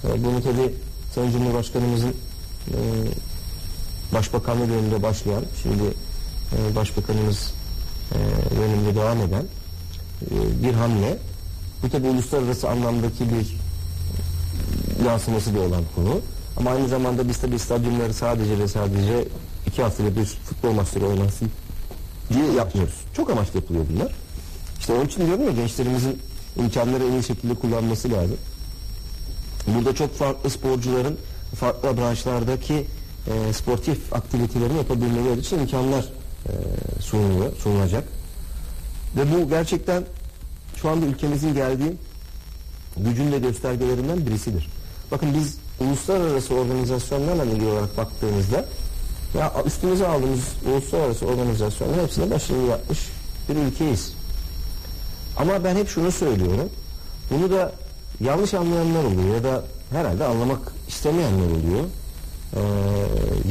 E, 0.04 0.24
bunu 0.24 0.42
tabii 0.42 0.74
Sayın 1.14 1.32
Cumhurbaşkanımızın 1.32 2.14
e, 2.68 2.76
Başbakanlığı 4.14 4.68
döneminde 4.68 5.02
başlayan, 5.02 5.42
şimdi 5.62 5.82
e, 6.72 6.76
Başbakanımız 6.76 7.52
e, 8.12 8.16
döneminde 8.56 8.94
devam 8.94 9.18
eden 9.18 9.44
e, 10.30 10.62
bir 10.62 10.74
hamle. 10.74 11.18
Bu 11.82 11.88
tabii 11.90 12.06
uluslararası 12.08 12.68
anlamdaki 12.68 13.24
bir 13.24 13.56
yansıması 15.06 15.54
da 15.54 15.60
olan 15.60 15.82
konu. 15.94 16.20
Ama 16.56 16.70
aynı 16.70 16.88
zamanda 16.88 17.28
biz 17.28 17.36
tabii 17.36 17.58
stadyumları 17.58 18.14
sadece 18.14 18.58
ve 18.58 18.68
sadece 18.68 19.28
iki 19.66 19.82
haftada 19.82 20.16
bir 20.16 20.24
futbol 20.24 20.72
maçları 20.72 21.06
oynansın 21.06 21.50
diye 22.32 22.52
yapmıyoruz. 22.52 22.94
Çok 23.16 23.30
amaçlı 23.30 23.58
yapılıyor 23.60 23.84
bunlar. 23.92 24.12
İşte 24.80 24.92
onun 24.92 25.06
için 25.06 25.26
diyorum 25.26 25.44
ya 25.44 25.50
gençlerimizin 25.50 26.18
imkanları 26.56 27.04
en 27.04 27.12
iyi 27.12 27.22
şekilde 27.22 27.54
kullanması 27.54 28.10
lazım. 28.10 28.36
Burada 29.66 29.94
çok 29.94 30.14
farklı 30.18 30.50
sporcuların 30.50 31.16
farklı 31.54 31.96
branşlardaki 31.96 32.86
e, 33.26 33.52
sportif 33.52 34.14
aktivitelerini 34.14 34.76
yapabilmeleri 34.76 35.40
için 35.40 35.58
imkanlar 35.58 36.04
e, 36.46 36.52
sunuluyor, 37.00 37.56
sunulacak. 37.56 38.04
Ve 39.16 39.32
bu 39.32 39.48
gerçekten 39.48 40.04
şu 40.76 40.88
anda 40.88 41.06
ülkemizin 41.06 41.54
geldiği 41.54 41.92
gücün 42.96 43.32
de 43.32 43.38
göstergelerinden 43.38 44.26
birisidir. 44.26 44.68
Bakın 45.10 45.34
biz 45.34 45.56
uluslararası 45.80 46.54
organizasyonlarla 46.54 47.44
ilgili 47.44 47.66
olarak 47.66 47.96
baktığımızda 47.96 48.64
ya 49.38 49.52
üstümüze 49.66 50.06
aldığımız 50.06 50.40
uluslararası 50.72 51.26
organizasyonların 51.26 52.02
hepsine 52.02 52.30
başarılı 52.30 52.66
yapmış 52.66 52.98
bir 53.48 53.56
ülkeyiz. 53.56 54.12
Ama 55.36 55.64
ben 55.64 55.76
hep 55.76 55.88
şunu 55.88 56.12
söylüyorum. 56.12 56.70
Bunu 57.30 57.50
da 57.50 57.72
yanlış 58.20 58.54
anlayanlar 58.54 59.04
oluyor 59.04 59.34
ya 59.34 59.44
da 59.44 59.64
herhalde 59.90 60.24
anlamak 60.24 60.72
istemeyenler 60.88 61.46
oluyor. 61.46 61.84
Ee, 62.54 62.60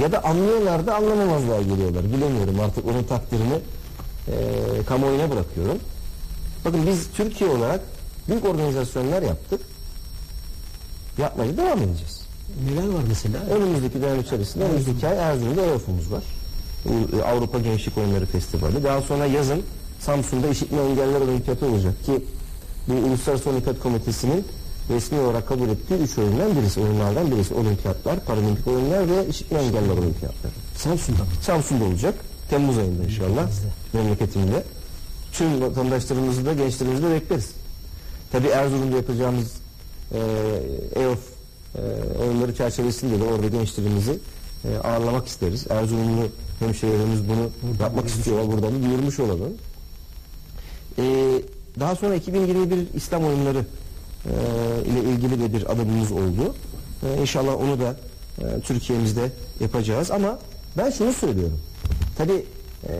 ya 0.02 0.12
da 0.12 0.24
anlıyorlar 0.24 0.88
da 0.88 0.96
anlamamazlığa 0.96 1.62
geliyorlar. 1.62 2.04
Bilemiyorum 2.04 2.60
artık 2.60 2.86
onun 2.86 3.04
takdirini 3.04 3.60
e, 4.28 4.34
kamuoyuna 4.88 5.32
bırakıyorum. 5.32 5.78
Bakın 6.66 6.88
biz 6.88 7.08
Türkiye 7.16 7.50
olarak 7.50 7.82
büyük 8.30 8.46
organizasyonlar 8.46 9.22
yaptık. 9.22 9.62
Yapmaya 11.18 11.58
devam 11.58 11.78
edeceğiz. 11.78 12.22
Neler 12.66 12.88
var 12.88 13.04
mesela? 13.08 13.38
Önümüzdeki 13.56 14.02
dönem 14.02 14.20
içerisinde 14.20 14.64
önümüzdeki 14.64 15.08
ay 15.08 15.18
Erzurum'da 15.18 15.62
EOF'umuz 15.62 16.12
var. 16.12 16.24
E, 16.86 17.22
Avrupa 17.22 17.60
Gençlik 17.60 17.98
Oyunları 17.98 18.26
Festivali. 18.26 18.84
Daha 18.84 19.02
sonra 19.02 19.26
yazın 19.26 19.64
Samsun'da 20.00 20.48
İşitme 20.48 20.82
Engeller 20.82 21.22
Olimpiyatı 21.22 21.66
olacak 21.66 22.06
ki 22.06 22.24
bu 22.88 22.94
Uluslararası 22.94 23.50
Olimpiyat 23.50 23.80
Komitesi'nin 23.80 24.46
resmi 24.90 25.20
olarak 25.20 25.48
kabul 25.48 25.70
ettiği 25.70 25.94
üç 25.94 26.18
oyundan 26.18 26.56
birisi, 26.56 26.80
oyunlardan 26.80 27.32
birisi. 27.32 27.54
Olimpiyatlar, 27.54 28.26
Paralimpik 28.26 28.68
oyunlar 28.68 29.10
ve 29.10 29.28
İşitme 29.28 29.60
Engeller 29.60 29.98
Olimpiyatları. 29.98 30.54
Samsun'da 30.78 31.20
mı? 31.20 31.30
Samsun'da 31.42 31.84
olacak. 31.84 32.16
Temmuz 32.50 32.78
ayında 32.78 33.04
inşallah. 33.04 33.50
Memleketimde. 33.94 34.64
Tüm 35.32 35.62
vatandaşlarımızı 35.62 36.46
da 36.46 36.54
gençlerimizi 36.54 37.04
de 37.04 37.12
bekleriz. 37.12 37.59
Tabii 38.32 38.48
Erzurum'da 38.48 38.96
yapacağımız 38.96 39.54
e, 40.14 40.20
EOF 41.02 41.20
e, 41.76 41.82
oyunları 42.24 42.56
çerçevesinde 42.56 43.20
de 43.20 43.24
orada 43.24 43.48
gençlerimizi 43.48 44.20
e, 44.66 44.78
ağırlamak 44.78 45.28
isteriz. 45.28 45.66
Erzurumlu 45.70 46.28
hemşehrilerimiz 46.60 47.30
bunu 47.30 47.50
yapmak 47.82 48.08
istiyor. 48.08 48.48
Buradan 48.52 48.76
da 48.76 48.86
duyurmuş 48.86 49.20
olalım. 49.20 49.54
E, 50.98 51.04
daha 51.80 51.96
sonra 51.96 52.16
2021 52.16 52.88
İslam 52.94 53.24
oyunları 53.24 53.66
e, 54.26 54.32
ile 54.86 55.04
ilgili 55.04 55.42
de 55.42 55.54
bir 55.54 55.72
adımımız 55.72 56.12
oldu. 56.12 56.56
E, 57.04 57.22
inşallah 57.22 57.56
onu 57.62 57.80
da 57.80 57.96
e, 58.40 58.62
Türkiye'mizde 58.62 59.32
yapacağız 59.60 60.12
ama 60.12 60.40
ben 60.78 60.90
şunu 60.90 61.14
söylüyorum. 61.14 61.60
Tabi 62.18 62.46
e, 62.88 62.92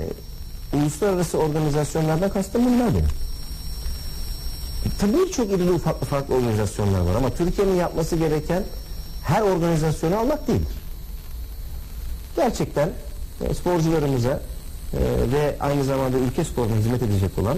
uluslararası 0.78 1.38
organizasyonlardan 1.38 2.30
kastım 2.30 2.66
bunlar 2.66 2.94
benim. 2.94 3.29
Tabii 5.00 5.14
birçok 5.14 5.52
ilgili 5.52 5.78
farklı 5.78 6.08
farklı 6.08 6.36
organizasyonlar 6.36 7.00
var 7.00 7.16
ama 7.16 7.30
Türkiye'nin 7.30 7.76
yapması 7.76 8.16
gereken 8.16 8.64
her 9.24 9.42
organizasyonu 9.42 10.18
almak 10.18 10.48
değildir. 10.48 10.76
Gerçekten 12.36 12.90
e, 13.42 13.54
sporcularımıza 13.54 14.30
e, 14.94 15.00
ve 15.32 15.56
aynı 15.60 15.84
zamanda 15.84 16.18
ülke 16.18 16.44
sporuna 16.44 16.76
hizmet 16.76 17.04
edecek 17.04 17.32
olan 17.38 17.58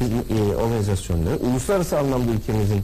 e, 0.00 0.54
organizasyonları, 0.54 1.36
uluslararası 1.36 1.98
anlamda 1.98 2.32
ülkemizin 2.32 2.80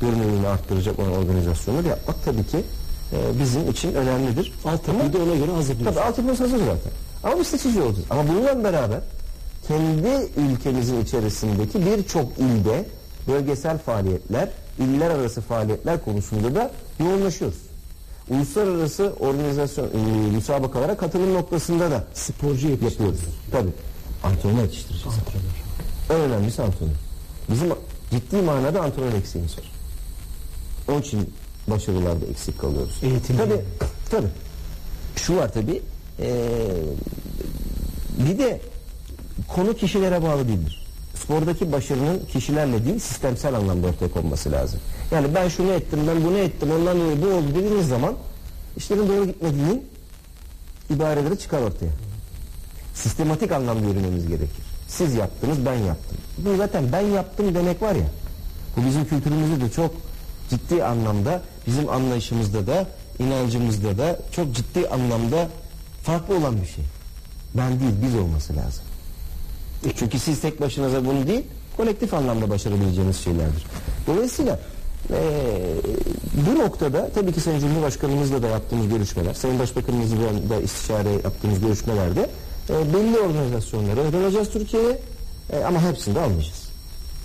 görünürlüğünü 0.00 0.46
arttıracak 0.48 0.98
olan 0.98 1.12
organizasyonları 1.12 1.88
yapmak 1.88 2.24
tabii 2.24 2.44
ki 2.44 2.64
e, 3.12 3.40
bizim 3.40 3.70
için 3.70 3.94
önemlidir. 3.94 4.52
Altyapıyı 4.64 5.12
da 5.12 5.18
ona 5.18 5.34
göre 5.34 5.52
hazırlıyoruz. 5.52 5.94
Tabii 5.94 6.06
altyapımız 6.06 6.40
hazır 6.40 6.58
zaten. 6.58 6.92
Ama 7.24 7.38
biz 7.38 7.46
seçici 7.46 7.82
olacağız. 7.82 8.06
Ama 8.10 8.28
bununla 8.28 8.64
beraber 8.64 9.00
kendi 9.68 10.28
ülkemizin 10.36 11.00
içerisindeki 11.00 11.86
birçok 11.86 12.38
ilde 12.38 12.84
bölgesel 13.28 13.78
faaliyetler, 13.78 14.48
iller 14.78 15.10
arası 15.10 15.40
faaliyetler 15.40 16.04
konusunda 16.04 16.54
da 16.54 16.70
yoğunlaşıyoruz. 17.00 17.58
Uluslararası 18.28 19.12
organizasyon, 19.20 19.84
e, 19.86 20.30
müsabakalara 20.34 20.96
katılım 20.96 21.34
noktasında 21.34 21.90
da 21.90 22.04
Sporcu 22.14 22.68
yapıyoruz. 22.68 23.20
Tabii. 23.52 23.70
Antrenör 24.24 24.62
yetiştireceğiz. 24.62 25.16
En 26.10 26.16
önemlisi 26.20 26.62
antrenör. 26.62 26.92
Bizim 27.50 27.68
ciddi 28.10 28.36
manada 28.36 28.80
antrenör 28.82 29.12
eksiğimiz 29.12 29.58
var. 29.58 29.70
Onun 30.88 31.00
için 31.02 31.34
başarılarda 31.68 32.26
eksik 32.26 32.60
kalıyoruz. 32.60 32.98
Eğitim. 33.02 33.36
Tabii, 33.36 33.60
tabii. 34.10 34.26
Şu 35.16 35.36
var 35.36 35.52
tabii. 35.52 35.82
eee, 36.18 36.28
bir 38.18 38.38
de 38.38 38.60
konu 39.48 39.74
kişilere 39.74 40.22
bağlı 40.22 40.48
değildir. 40.48 40.86
Spordaki 41.22 41.72
başarının 41.72 42.20
kişilerle 42.32 42.84
değil 42.84 42.98
sistemsel 42.98 43.54
anlamda 43.54 43.86
ortaya 43.86 44.08
konması 44.08 44.52
lazım. 44.52 44.80
Yani 45.10 45.34
ben 45.34 45.48
şunu 45.48 45.72
ettim, 45.72 46.00
ben 46.08 46.24
bunu 46.24 46.38
ettim, 46.38 46.68
ondan 46.80 47.00
dolayı 47.00 47.22
bu 47.22 47.26
oldu 47.26 47.46
dediğiniz 47.54 47.88
zaman 47.88 48.14
işlerin 48.76 49.08
doğru 49.08 49.26
gitmediğinin 49.26 49.86
ibareleri 50.90 51.38
çıkar 51.38 51.62
ortaya. 51.62 51.90
Sistematik 52.94 53.52
anlamda 53.52 53.86
yürümemiz 53.86 54.26
gerekir. 54.28 54.64
Siz 54.88 55.14
yaptınız, 55.14 55.66
ben 55.66 55.74
yaptım. 55.74 56.18
Bu 56.38 56.56
zaten 56.56 56.92
ben 56.92 57.00
yaptım 57.00 57.54
demek 57.54 57.82
var 57.82 57.94
ya. 57.94 58.06
Bu 58.76 58.86
bizim 58.86 59.04
kültürümüzde 59.04 59.64
de 59.64 59.70
çok 59.70 59.94
ciddi 60.50 60.84
anlamda, 60.84 61.42
bizim 61.66 61.88
anlayışımızda 61.88 62.66
da, 62.66 62.86
inancımızda 63.18 63.98
da 63.98 64.18
çok 64.32 64.54
ciddi 64.54 64.88
anlamda 64.88 65.48
farklı 66.02 66.36
olan 66.36 66.62
bir 66.62 66.66
şey. 66.66 66.84
Ben 67.54 67.80
değil, 67.80 67.92
biz 68.02 68.14
olması 68.14 68.56
lazım. 68.56 68.84
E 69.86 69.90
Çünkü 69.98 70.18
siz 70.18 70.40
tek 70.40 70.60
başınıza 70.60 71.04
bunu 71.04 71.26
değil, 71.26 71.42
kolektif 71.76 72.14
anlamda 72.14 72.50
başarabileceğiniz 72.50 73.16
şeylerdir. 73.16 73.64
Dolayısıyla 74.06 74.58
eee, 75.10 75.16
bu 76.46 76.58
noktada 76.58 77.10
tabii 77.14 77.32
ki 77.32 77.40
Sayın 77.40 77.60
Cumhurbaşkanımızla 77.60 78.42
da 78.42 78.46
yaptığımız 78.48 78.88
görüşmeler, 78.88 79.34
Sayın 79.34 79.58
Başbakanımızla 79.58 80.16
da 80.50 80.60
istişare 80.60 81.10
yaptığımız 81.12 81.60
görüşmelerde 81.60 82.30
eee, 82.70 82.76
belli 82.94 83.18
organizasyonları 83.18 84.00
öğreneceğiz 84.00 84.50
Türkiye'ye 84.50 84.98
eee, 85.52 85.64
ama 85.64 85.82
hepsini 85.82 86.14
de 86.14 86.20
almayacağız. 86.20 86.68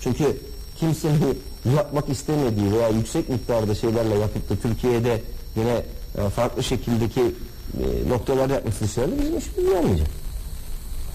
Çünkü 0.02 0.38
kimsenin 0.80 1.40
yapmak 1.78 2.10
istemediği 2.10 2.72
veya 2.74 2.90
yüksek 2.90 3.30
miktarda 3.30 3.76
şeylerle 3.76 4.16
yapıp 4.16 4.50
da 4.50 4.56
Türkiye'de 4.56 5.22
yine 5.56 5.84
e, 6.26 6.30
farklı 6.30 6.64
şekildeki 6.64 7.22
e, 7.22 8.10
noktalar 8.10 8.50
yapması 8.50 8.84
dışarıda 8.86 9.22
bizim 9.22 9.38
işimiz 9.38 9.72
olmayacak. 9.72 10.08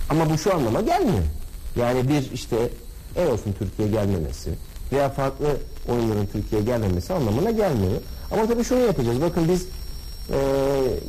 Ama 0.09 0.31
bu 0.31 0.39
şu 0.39 0.55
anlama 0.55 0.81
gelmiyor. 0.81 1.25
Yani 1.77 2.09
bir 2.09 2.33
işte 2.33 2.57
EOS'un 3.17 3.53
Türkiye'ye 3.53 3.95
gelmemesi 3.95 4.51
veya 4.93 5.11
farklı 5.11 5.57
oyunların 5.89 6.27
Türkiye'ye 6.27 6.67
gelmemesi 6.67 7.13
anlamına 7.15 7.51
gelmiyor. 7.51 8.01
Ama 8.31 8.47
tabii 8.47 8.65
şunu 8.65 8.79
yapacağız. 8.81 9.21
Bakın 9.21 9.49
biz 9.49 9.67
e, 10.31 10.39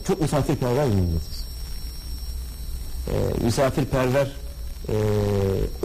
çok 0.07 0.21
misafirperver 0.21 0.85
bir. 0.87 1.39
E, 3.13 3.45
misafirperver 3.45 4.31
e, 4.89 4.95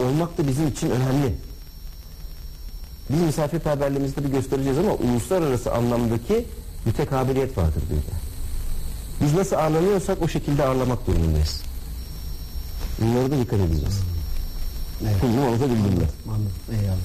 olmak 0.03 0.37
da 0.37 0.47
bizim 0.47 0.67
için 0.67 0.89
önemli. 0.89 1.35
Biz 3.09 3.21
misafirperverliğimizi 3.21 4.15
tabii 4.15 4.31
göstereceğiz 4.31 4.77
ama 4.77 4.93
uluslararası 4.93 5.73
anlamdaki 5.73 6.45
mütekabiliyet 6.85 7.57
vardır 7.57 7.83
bir 7.89 7.95
de. 7.95 8.15
Biz 9.21 9.33
nasıl 9.33 9.55
ağırlanıyorsak 9.55 10.21
o 10.21 10.27
şekilde 10.27 10.63
ağırlamak 10.65 11.07
durumundayız. 11.07 11.61
Bunlara 13.01 13.31
da 13.31 13.37
dikkat 13.41 13.59
edeceğiz. 13.59 13.99
Evet. 15.03 15.15
Bunu 15.23 15.41
anlatabildim 15.45 15.75
mi? 15.99 16.07
Anladım. 16.27 16.51
Eyvallah. 16.71 16.97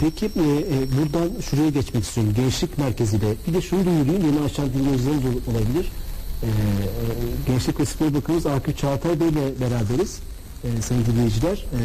Peki 0.00 0.26
e, 0.26 0.28
e, 0.28 0.98
buradan 0.98 1.30
şuraya 1.50 1.68
geçmek 1.70 2.04
istiyorum. 2.04 2.32
Gençlik 2.36 2.78
merkeziyle. 2.78 3.34
Bir 3.48 3.54
de 3.54 3.62
şunu 3.62 3.84
duyurayım. 3.84 4.26
Yeni 4.26 4.44
açan 4.44 4.72
dinleyicilerimiz 4.72 5.24
ol- 5.24 5.52
olabilir. 5.52 5.92
E, 6.42 6.46
e, 6.46 6.50
Gençlik 7.46 7.80
ve 7.80 7.86
Spor 7.86 8.14
Bakanımız 8.14 8.46
Akif 8.46 8.78
Çağatay 8.78 9.20
Bey 9.20 9.28
ile 9.28 9.60
beraberiz. 9.60 10.18
E, 10.64 10.82
sayın 10.82 11.06
dinleyiciler. 11.06 11.56
E, 11.74 11.80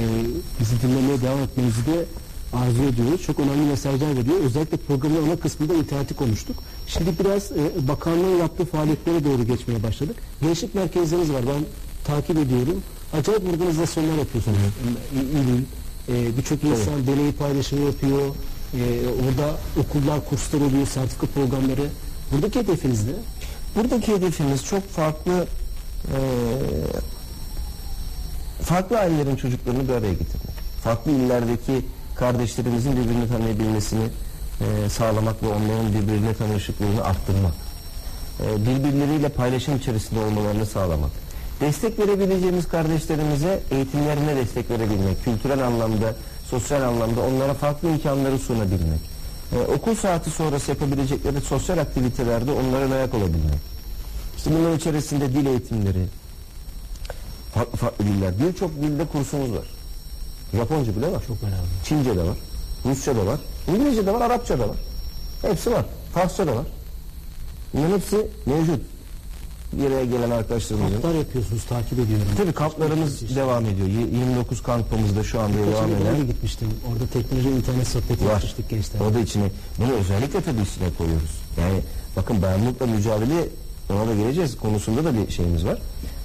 bizi 0.59 0.81
dinlemeye 0.81 1.21
devam 1.21 1.39
etmenizi 1.39 1.85
de 1.85 2.05
arzu 2.53 2.83
ediyoruz. 2.83 3.21
Çok 3.21 3.39
önemli 3.39 3.65
mesajlar 3.69 4.09
veriyor. 4.17 4.35
Özellikle 4.43 4.77
programın 4.77 5.27
ana 5.29 5.35
kısmında 5.35 5.73
interneti 5.73 6.13
konuştuk. 6.13 6.55
Şimdi 6.87 7.09
biraz 7.19 7.51
e, 7.51 7.87
bakanlığın 7.87 8.37
yaptığı 8.39 8.65
faaliyetlere 8.65 9.23
doğru 9.25 9.43
geçmeye 9.43 9.83
başladık. 9.83 10.15
Gençlik 10.41 10.75
merkezleriniz 10.75 11.31
var. 11.33 11.41
Ben 11.47 11.63
takip 12.05 12.37
ediyorum. 12.37 12.81
Acayip 13.14 13.53
organizasyonlar 13.53 14.18
yapıyorsunuz. 14.18 14.57
İ- 15.16 15.38
İl, 15.38 15.64
e, 16.16 16.38
birçok 16.38 16.64
insan 16.64 17.07
deney 17.07 17.32
paylaşımı 17.32 17.86
yapıyor. 17.86 18.22
E, 18.74 18.82
orada 19.07 19.55
okullar, 19.80 20.26
kurslar 20.30 20.62
oluyor, 20.62 20.88
sertifika 20.88 21.28
programları. 21.28 21.89
Buradaki 22.32 22.59
hedefiniz 22.59 23.05
ne? 23.05 23.12
Buradaki 23.76 24.14
hedefimiz 24.16 24.66
çok 24.66 24.89
farklı 24.89 25.47
e, 26.07 26.18
farklı 28.64 28.99
ailelerin 28.99 29.36
çocuklarını 29.36 29.84
bir 29.88 29.93
araya 29.93 30.14
getirmek. 30.14 30.55
Farklı 30.84 31.12
illerdeki 31.12 31.86
kardeşlerimizin 32.16 32.91
birbirini 32.91 33.28
tanıyabilmesini 33.28 34.03
e, 34.62 34.89
sağlamak 34.89 35.43
ve 35.43 35.47
onların 35.47 35.93
birbirine 35.93 36.34
tanışıklığını 36.34 37.03
arttırmak. 37.03 37.53
E, 38.45 38.62
birbirleriyle 38.66 39.30
paylaşım 39.30 39.78
içerisinde 39.78 40.20
olmalarını 40.20 40.66
sağlamak. 40.66 41.12
Destek 41.62 41.99
verebileceğimiz 41.99 42.68
kardeşlerimize 42.68 43.64
eğitimlerine 43.72 44.36
destek 44.36 44.70
verebilmek, 44.70 45.24
kültürel 45.24 45.68
anlamda, 45.68 46.16
sosyal 46.49 46.82
anlamda 46.82 47.22
onlara 47.22 47.53
farklı 47.53 47.89
imkanları 47.89 48.39
sunabilmek. 48.39 48.99
E, 49.53 49.59
okul 49.59 49.95
saati 49.95 50.30
sonrası 50.30 50.72
yapabilecekleri 50.72 51.41
sosyal 51.41 51.78
aktivitelerde 51.78 52.51
onların 52.51 52.91
ayak 52.91 53.14
olabilmek. 53.14 53.59
İşte 54.38 54.51
bunların 54.51 54.78
içerisinde 54.78 55.34
dil 55.34 55.45
eğitimleri, 55.45 56.05
farklı 57.53 57.78
farklı 57.78 58.05
diller, 58.05 58.34
birçok 58.39 58.76
dilde 58.76 59.05
kursumuz 59.05 59.51
var. 59.51 59.68
Japonca 60.53 60.95
bile 60.95 61.12
var. 61.12 61.24
Çok 61.28 61.38
önemli. 61.43 61.68
Çince 61.86 62.16
de 62.16 62.24
var, 62.24 62.38
Rusça 62.86 63.16
da 63.16 63.26
var, 63.26 63.39
İngilizce 63.68 64.05
de 64.05 64.14
var, 64.14 64.22
Arapça 64.22 64.59
da 64.59 64.70
var. 64.70 64.78
Hepsi 65.41 65.72
var. 65.72 65.86
Farsça 66.14 66.47
da 66.47 66.55
var. 66.55 66.66
Bunların 67.74 67.97
hepsi 67.97 68.28
mevcut. 68.45 68.90
Bir 69.74 69.86
araya 69.91 70.05
gelen 70.05 70.32
arkadaşlarımızın. 70.32 70.93
Kamplar 71.01 71.13
yapıyorsunuz, 71.19 71.63
takip 71.63 71.93
ediyorum. 71.93 72.26
Tabii 72.38 72.51
kamplarımız 72.53 73.36
devam 73.36 73.65
ediyor. 73.65 73.88
Y- 73.88 74.19
29 74.19 74.63
kampımız 74.63 75.15
da 75.15 75.24
şu 75.24 75.39
anda 75.39 75.57
devam 75.57 75.74
Kaçıncı 75.74 76.03
eden. 76.03 76.22
de 76.22 76.26
gitmiştim. 76.26 76.67
Orada 76.91 77.07
teknoloji 77.13 77.49
internet 77.49 77.88
sohbeti 77.88 78.26
Var. 78.26 78.32
yapmıştık 78.32 78.69
gençler. 78.69 78.99
O 79.01 79.13
da 79.13 79.19
içine. 79.19 79.43
Bunu 79.80 79.91
özellikle 79.93 80.41
tabii 80.41 80.61
içine 80.61 80.88
koyuyoruz. 80.97 81.32
Yani 81.59 81.80
bakın 82.15 82.41
bayanlıkla 82.41 82.86
mücadele 82.86 83.47
ona 83.93 84.07
da 84.07 84.15
geleceğiz. 84.15 84.57
Konusunda 84.57 85.03
da 85.05 85.13
bir 85.17 85.32
şeyimiz 85.32 85.65
var. 85.65 85.78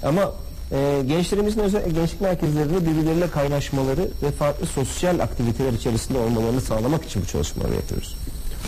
Ama 0.03 0.31
e, 0.71 1.03
gençlerimizin 1.07 1.59
özel 1.59 1.89
gençlik 1.89 2.21
merkezlerinde 2.21 2.85
birbirleriyle 2.85 3.29
kaynaşmaları 3.29 4.09
ve 4.23 4.31
farklı 4.31 4.65
sosyal 4.65 5.19
aktiviteler 5.19 5.73
içerisinde 5.73 6.17
olmalarını 6.17 6.61
sağlamak 6.61 7.05
için 7.05 7.21
bu 7.21 7.25
çalışmaları 7.27 7.73
yapıyoruz. 7.75 8.15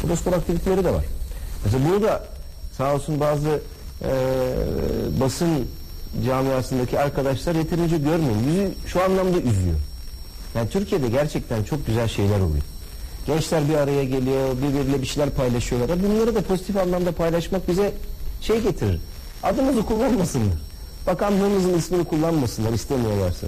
Burada 0.04 0.16
spor 0.16 0.34
aktiviteleri 0.34 0.84
de 0.84 0.94
var. 0.94 1.06
Mesela 1.66 1.84
burada 1.90 2.24
sağ 2.78 2.96
olsun 2.96 3.20
bazı 3.20 3.62
e, 4.02 4.10
basın 5.22 5.68
camiasındaki 6.26 7.00
arkadaşlar 7.00 7.56
yeterince 7.56 7.98
görmüyor. 7.98 8.36
Yüzü 8.48 8.72
şu 8.88 9.04
anlamda 9.04 9.38
üzüyor. 9.38 9.76
Yani 10.56 10.70
Türkiye'de 10.70 11.10
gerçekten 11.10 11.64
çok 11.64 11.88
güzel 11.88 12.08
şeyler 12.08 12.40
oluyor. 12.40 12.64
Gençler 13.28 13.70
bir 13.70 13.76
araya 13.76 14.04
geliyor, 14.04 14.58
birbiriyle 14.58 15.02
bir 15.02 15.08
şeyler 15.08 15.30
paylaşıyorlar. 15.30 16.04
Bunları 16.04 16.36
da 16.36 16.42
pozitif 16.42 16.78
anlamda 16.78 17.12
paylaşmak 17.12 17.68
bize 17.68 17.94
şey 18.42 18.62
getirir. 18.62 19.00
Adımızı 19.44 19.86
kullanmasınlar. 19.86 20.58
Bakanlığımızın 21.08 21.78
ismini 21.78 22.04
kullanmasınlar 22.06 22.74
istemiyorlarsa. 22.74 23.48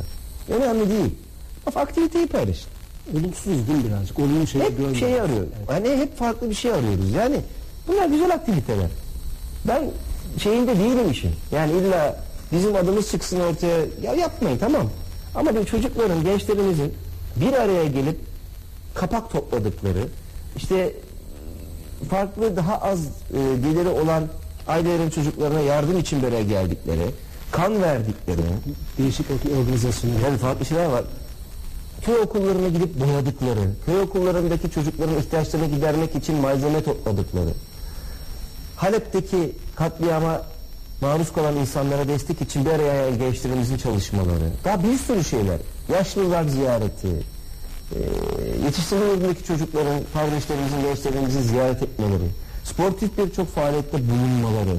Önemli 0.50 0.90
değil. 0.90 1.16
Of 1.68 1.78
aktiviteyi 1.78 2.28
paylaşın. 2.28 2.68
Olumsuz 3.14 3.46
değil 3.68 3.86
birazcık? 3.88 4.20
Olumlu 4.20 4.48
şeyi 4.48 4.64
Hep 4.64 4.78
görmüyor. 4.78 4.96
şey 4.96 5.22
arıyor. 5.22 5.46
Hani 5.68 5.90
hep 5.90 6.18
farklı 6.18 6.50
bir 6.50 6.56
şey 6.56 6.72
arıyoruz. 6.72 7.12
Yani 7.12 7.36
bunlar 7.88 8.06
güzel 8.08 8.34
aktiviteler. 8.34 8.88
Ben 9.68 9.84
şeyinde 10.38 10.78
değilim 10.80 11.12
işin. 11.12 11.32
Yani 11.52 11.72
illa 11.72 12.24
bizim 12.52 12.76
adımız 12.76 13.12
çıksın 13.12 13.40
ortaya. 13.40 13.78
Ya 14.04 14.14
yapmayın 14.14 14.58
tamam. 14.58 14.90
Ama 15.36 15.56
bir 15.56 15.66
çocukların, 15.66 16.24
gençlerimizin 16.24 16.94
bir 17.36 17.54
araya 17.54 17.86
gelip 17.86 18.20
kapak 18.96 19.32
topladıkları, 19.32 20.08
işte 20.58 20.94
farklı 22.10 22.56
daha 22.56 22.78
az 22.78 23.00
e, 23.06 23.40
geliri 23.64 23.90
olan 23.90 24.24
ailelerin 24.68 25.10
çocuklarına 25.10 25.60
yardım 25.60 25.98
için 25.98 26.24
araya 26.24 26.44
geldikleri, 26.44 27.06
kan 27.52 27.82
verdikleri, 27.82 28.42
Değişik 28.98 29.26
organizasyonlar. 29.62 30.20
yani 30.20 30.38
farklı 30.38 30.66
şeyler 30.66 30.86
var. 30.86 31.04
Köy 32.06 32.16
okullarına 32.16 32.68
gidip 32.68 33.00
boyadıkları, 33.00 33.60
köy 33.86 34.02
okullarındaki 34.02 34.72
çocukların 34.72 35.18
ihtiyaçlarını 35.18 35.76
gidermek 35.76 36.16
için 36.16 36.36
malzeme 36.36 36.84
topladıkları, 36.84 37.50
Halep'teki 38.82 39.52
katliama 39.76 40.42
maruz 41.02 41.34
kalan 41.34 41.56
insanlara 41.56 42.08
destek 42.08 42.42
için 42.42 42.66
bir 42.66 42.70
araya 42.70 43.10
gençlerimizin 43.10 43.78
çalışmaları, 43.78 44.52
daha 44.66 44.84
bir 44.84 44.98
sürü 44.98 45.24
şeyler, 45.24 45.60
yaşlılar 45.94 46.44
ziyareti, 46.44 47.08
e, 47.08 48.00
yetiştirme 48.66 49.06
yurdundaki 49.06 49.44
çocukların, 49.44 50.00
kardeşlerimizin, 50.14 50.82
gençlerimizin 50.82 51.42
ziyaret 51.42 51.84
etmeleri, 51.84 52.28
sportif 52.64 53.18
birçok 53.18 53.48
faaliyette 53.48 53.98
bulunmaları, 53.98 54.78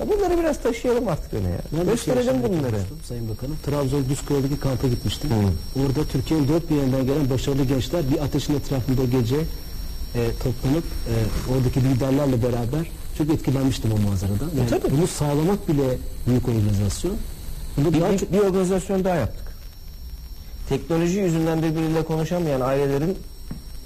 ya 0.00 0.08
bunları 0.08 0.38
biraz 0.38 0.62
taşıyalım 0.62 1.08
artık 1.08 1.34
öne 1.34 1.48
ya. 1.48 1.58
Ben 1.78 1.86
Gösterelim 1.86 2.42
bunları. 2.42 2.80
Sayın 3.08 3.28
Bakanım. 3.28 3.56
Trabzon 3.66 4.08
Düzköy'deki 4.08 4.60
kampa 4.60 4.88
gitmiştim. 4.88 5.30
Hı. 5.30 5.80
Orada 5.82 6.04
Türkiye'nin 6.12 6.48
dört 6.48 6.70
bir 6.70 6.76
yerinden 6.76 7.06
gelen 7.06 7.30
başarılı 7.30 7.64
gençler 7.64 8.02
bir 8.10 8.18
ateşin 8.24 8.54
etrafında 8.54 9.04
gece 9.04 9.36
e, 9.36 10.30
toplanıp 10.42 10.84
e, 10.84 11.14
oradaki 11.54 11.84
liderlerle 11.84 12.42
beraber 12.42 12.86
çok 13.18 13.30
etkilenmiştim 13.30 13.92
o 13.92 14.08
manzaradan. 14.08 14.50
Yani 14.58 14.70
tabii. 14.70 14.96
bunu 14.96 15.06
sağlamak 15.06 15.68
bile 15.68 15.98
büyük 16.26 16.48
organizasyon. 16.48 17.16
Bunu 17.76 17.92
Bir, 17.92 18.00
daha 18.00 18.12
bir, 18.12 18.18
çok 18.18 18.32
bir 18.32 18.38
organizasyon 18.38 19.04
daha 19.04 19.14
yaptık. 19.14 19.46
Teknoloji 20.68 21.18
yüzünden 21.18 21.62
birbiriyle 21.62 22.04
konuşamayan 22.04 22.60
ailelerin 22.60 23.18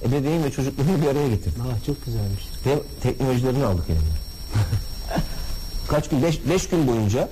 ebeveyn 0.05 0.45
ve 0.45 0.51
çocuklarını 0.51 1.03
bir 1.03 1.07
araya 1.07 1.28
getirdik. 1.28 1.59
Aa, 1.61 1.85
çok 1.87 2.05
güzelmiş. 2.05 2.49
Ve 2.66 2.78
teknolojilerini 3.03 3.64
aldık 3.64 3.85
eline. 3.91 4.01
Kaç 5.89 6.09
gün? 6.09 6.22
Beş, 6.22 6.41
beş 6.51 6.68
gün 6.68 6.87
boyunca 6.87 7.28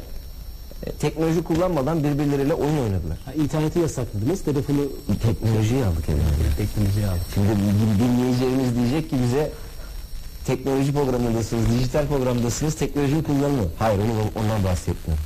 e, 0.87 0.93
teknoloji 0.93 1.43
kullanmadan 1.45 2.05
birbirleriyle 2.05 2.55
oyun 2.55 2.79
oynadılar. 2.79 3.19
Ha, 3.25 3.33
interneti 3.33 3.79
yasakladınız. 3.79 4.43
Telefonu 4.45 4.79
Teknolojiyi 5.23 5.85
aldık 5.85 6.09
eline. 6.09 6.23
teknolojiye 6.59 7.07
aldık. 7.07 7.23
Şimdi 7.35 7.49
din- 7.49 8.05
dinleyicilerimiz 8.05 8.75
diyecek 8.77 9.11
ki 9.11 9.17
bize 9.27 9.51
teknoloji 10.49 10.93
programındasınız, 10.93 11.71
dijital 11.71 12.07
programdasınız, 12.07 12.75
teknolojinin 12.75 13.23
kullanımı. 13.23 13.69
Hayır 13.79 13.99
onu, 13.99 14.43
ondan 14.45 14.65
bahsetmiyorum. 14.65 15.25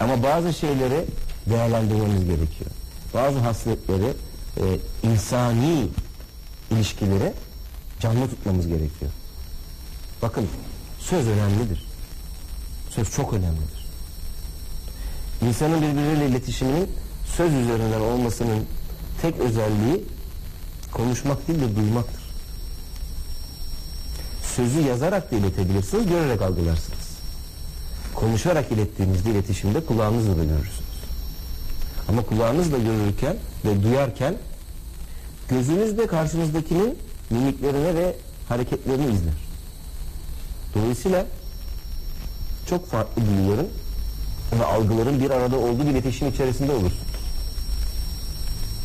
Ama 0.00 0.22
bazı 0.22 0.52
şeyleri 0.52 1.04
değerlendirmemiz 1.46 2.24
gerekiyor. 2.24 2.70
Bazı 3.14 3.38
hasletleri, 3.38 4.12
e, 4.56 4.64
insani 5.02 5.88
ilişkileri 6.70 7.32
canlı 8.00 8.28
tutmamız 8.28 8.66
gerekiyor. 8.66 9.10
Bakın 10.22 10.48
söz 10.98 11.28
önemlidir. 11.28 11.86
Söz 12.90 13.10
çok 13.10 13.32
önemlidir. 13.32 13.86
İnsanın 15.42 15.82
birbiriyle 15.82 16.26
iletişiminin 16.26 16.90
söz 17.36 17.54
üzerinden 17.54 18.00
olmasının 18.00 18.66
tek 19.22 19.38
özelliği 19.38 20.04
konuşmak 20.92 21.48
değil 21.48 21.60
de 21.60 21.76
duymaktır. 21.76 22.15
Sözü 24.56 24.80
yazarak 24.80 25.32
da 25.32 25.36
iletebilirsiniz, 25.36 26.06
görerek 26.06 26.42
algılarsınız. 26.42 27.06
Konuşarak 28.14 28.72
ilettiğinizde 28.72 29.30
iletişimde 29.30 29.86
kulağınızla 29.86 30.36
da 30.36 30.44
görürsünüz. 30.44 30.86
Ama 32.08 32.22
kulağınızla 32.22 32.78
görürken 32.78 33.36
ve 33.64 33.82
duyarken 33.82 34.34
gözünüz 35.48 35.98
de 35.98 36.06
karşınızdakinin 36.06 36.98
mimiklerine 37.30 37.94
ve 37.94 38.16
hareketlerini 38.48 39.04
izler. 39.04 39.34
Dolayısıyla 40.74 41.26
çok 42.68 42.90
farklı 42.90 43.22
duyuların 43.26 43.68
ve 44.60 44.64
algıların 44.64 45.20
bir 45.20 45.30
arada 45.30 45.56
olduğu 45.56 45.86
bir 45.86 45.90
iletişim 45.90 46.28
içerisinde 46.28 46.72
olur. 46.72 46.92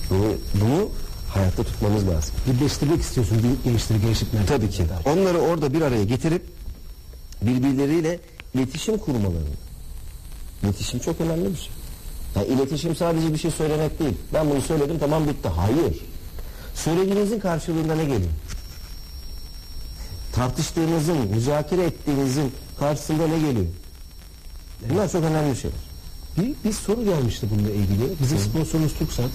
Bunu, 0.10 0.34
bunu 0.62 0.90
hayatta 1.42 1.64
tutmamız 1.64 2.08
lazım. 2.08 2.36
Birleştirmek 2.48 3.02
istiyorsun 3.02 3.38
bir 3.44 3.70
gençleri 3.72 4.02
gençlik 4.02 4.34
merkezinde. 4.34 4.58
Tabii 4.58 4.70
ki. 4.70 4.84
Onları 5.06 5.40
orada 5.40 5.74
bir 5.74 5.82
araya 5.82 6.04
getirip 6.04 6.46
birbirleriyle 7.42 8.20
iletişim 8.56 8.98
kurmalarını. 8.98 9.56
İletişim 10.64 11.00
çok 11.00 11.22
önemli 11.22 11.50
bir 11.50 11.58
şey. 11.58 11.72
Yani 12.36 12.48
iletişim 12.48 12.96
sadece 12.96 13.34
bir 13.34 13.38
şey 13.38 13.52
söylemek 13.52 14.00
değil. 14.00 14.14
Ben 14.34 14.50
bunu 14.50 14.62
söyledim 14.62 15.00
tamam 15.00 15.28
bitti. 15.28 15.50
Hayır. 15.50 15.98
Söylediğinizin 16.76 17.40
karşılığında 17.40 17.96
ne 17.96 18.04
geliyor? 18.04 18.32
Tartıştığınızın, 20.34 21.18
müzakere 21.18 21.84
ettiğinizin 21.84 22.52
karşısında 22.80 23.28
ne 23.28 23.40
geliyor? 23.40 23.66
Bunlar 24.90 25.12
çok 25.12 25.24
önemli 25.24 25.56
şeyler. 25.56 25.91
Bir, 26.38 26.70
bir 26.70 26.74
soru 26.74 27.04
gelmişti 27.04 27.48
bununla 27.56 27.70
ilgili. 27.72 28.04
Bizim 28.22 28.38
sponsorumuz 28.38 28.94
TürkSat. 28.94 29.26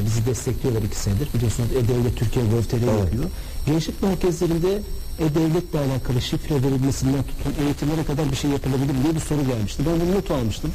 E, 0.00 0.06
Bizi 0.06 0.26
destekliyorlar 0.26 0.82
iki 0.82 0.96
senedir. 0.96 1.28
Biliyorsunuz 1.34 1.68
E-Devlet 1.72 2.16
Türkiye 2.16 2.44
Web.tr 2.44 2.84
Evet. 2.84 2.98
yapıyor. 3.04 3.24
Gençlik 3.66 4.02
merkezlerinde 4.02 4.82
E-Devlet'le 5.18 5.74
alakalı 5.74 6.20
şifre 6.22 6.54
verilmesinden 6.54 7.22
tutun 7.22 7.64
eğitimlere 7.64 8.04
kadar 8.04 8.30
bir 8.30 8.36
şey 8.36 8.50
yapılabilir 8.50 8.94
diye 9.04 9.14
bir 9.14 9.20
soru 9.20 9.46
gelmişti. 9.46 9.82
Ben 9.86 10.00
bunu 10.00 10.16
not 10.18 10.30
almıştım. 10.30 10.70